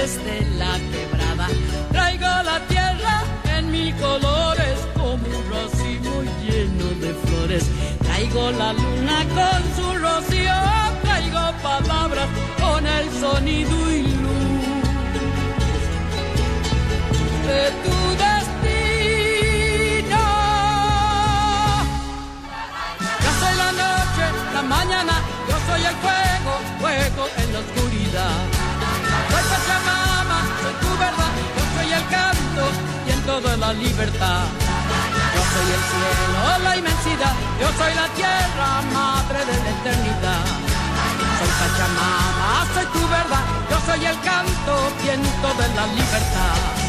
las 0.00 0.16
voces 0.16 0.24
de 0.24 0.40
la 0.56 0.78
quebrada. 0.92 1.48
Traigo 1.92 2.42
la 2.42 2.58
tierra 2.68 3.22
en 3.56 3.70
mis 3.70 3.94
colores 3.96 4.78
como 4.94 5.12
un 5.14 5.50
racimo 5.50 6.22
lleno 6.42 6.86
de 7.00 7.14
flores. 7.14 7.64
Traigo 8.02 8.50
la 8.52 8.72
luna 8.72 9.26
con 9.34 9.62
su 9.76 9.98
rocío, 9.98 10.54
traigo 11.02 11.52
palabras 11.62 12.28
con 12.60 12.86
el 12.86 13.10
sonido 13.20 13.90
y 13.90 14.02
luz 14.02 14.64
de 17.46 17.62
tu 17.84 17.96
destino. 18.24 18.62
Yo 23.22 23.30
soy 23.40 23.54
la 23.56 23.72
noche, 23.72 24.24
la 24.54 24.62
mañana, 24.62 25.14
yo 32.10 32.16
soy 32.16 32.30
el 32.30 32.32
canto, 32.34 32.62
viento 33.06 33.40
de 33.40 33.56
la 33.56 33.72
libertad. 33.72 34.44
Yo 35.34 35.42
soy 35.52 35.68
el 35.76 35.82
cielo, 35.90 36.58
la 36.64 36.76
inmensidad, 36.76 37.34
yo 37.60 37.68
soy 37.78 37.94
la 37.94 38.08
tierra, 38.14 38.82
madre 38.92 39.38
de 39.46 39.56
la 39.64 39.70
eternidad. 39.70 40.44
Soy 41.38 41.48
Pachamama, 41.60 42.66
soy 42.74 42.86
tu 42.86 43.08
verdad, 43.08 43.44
yo 43.70 43.78
soy 43.86 44.06
el 44.06 44.20
canto, 44.20 44.92
viento 45.02 45.48
de 45.54 45.74
la 45.74 45.86
libertad. 45.86 46.79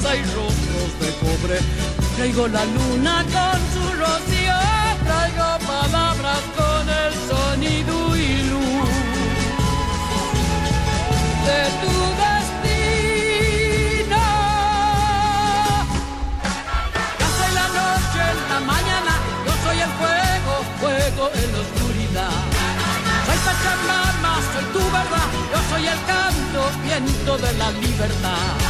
Raza 0.00 0.16
y 0.16 0.22
rostros 0.22 0.98
de 1.00 1.10
cobre. 1.20 1.58
Traigo 2.16 2.48
la 2.48 2.64
luna 2.64 3.24
con 3.24 3.60
su 3.72 3.82
rocío, 3.98 4.58
traigo 5.04 5.58
palabras 5.66 6.42
con 6.56 6.88
el 6.88 7.12
sonido 7.28 8.16
y 8.16 8.42
luz 8.50 8.90
de 11.46 11.60
tu 11.82 11.94
destino. 12.22 13.12
Soy 17.36 17.50
la 17.54 17.66
noche, 17.80 18.22
la 18.48 18.60
mañana, 18.60 19.12
yo 19.46 19.52
soy 19.64 19.78
el 19.80 19.92
fuego, 20.00 20.52
fuego 20.80 21.24
en 21.34 21.48
la 21.52 21.58
oscuridad. 21.60 22.38
Soy 23.26 23.38
Pachamama, 23.46 24.32
soy 24.52 24.66
tu 24.72 24.82
verdad, 24.90 25.28
yo 25.52 25.58
soy 25.70 25.84
el 25.86 26.00
canto, 26.06 26.60
viento 26.84 27.32
de 27.38 27.52
la 27.54 27.70
libertad. 27.72 28.69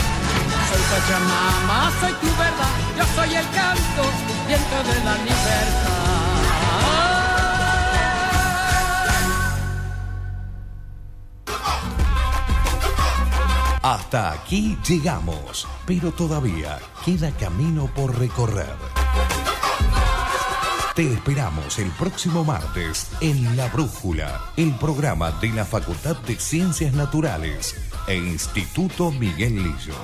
Soy 0.91 2.13
tu 2.13 2.27
verdad, 2.35 2.75
yo 2.97 3.05
soy 3.15 3.35
el 3.35 3.45
canto, 3.51 4.03
viento 4.47 4.83
de 4.83 5.03
la 5.05 5.15
libertad. 5.17 6.11
Hasta 13.81 14.31
aquí 14.33 14.77
llegamos, 14.85 15.67
pero 15.85 16.11
todavía 16.11 16.79
queda 17.05 17.31
camino 17.31 17.85
por 17.95 18.17
recorrer. 18.19 18.75
Te 20.95 21.13
esperamos 21.13 21.79
el 21.79 21.89
próximo 21.91 22.43
martes 22.43 23.11
en 23.21 23.55
La 23.55 23.69
Brújula, 23.69 24.41
el 24.57 24.75
programa 24.75 25.31
de 25.31 25.49
la 25.49 25.63
Facultad 25.63 26.17
de 26.17 26.35
Ciencias 26.35 26.93
Naturales 26.93 27.77
e 28.07 28.17
Instituto 28.17 29.09
Miguel 29.11 29.55
Lillo. 29.55 29.95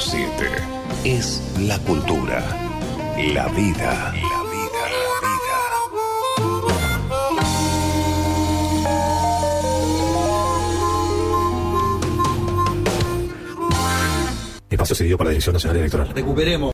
947 0.00 0.48
es 1.04 1.42
la 1.60 1.78
cultura, 1.80 2.42
la 3.34 3.48
vida. 3.48 4.12
La 4.14 4.18
vida, 4.18 4.20
Espacio 14.70 14.94
cedido 14.94 15.18
para 15.18 15.28
la 15.28 15.32
Dirección 15.32 15.52
Nacional 15.52 15.76
Electoral. 15.76 16.08
Recuperemos. 16.08 16.68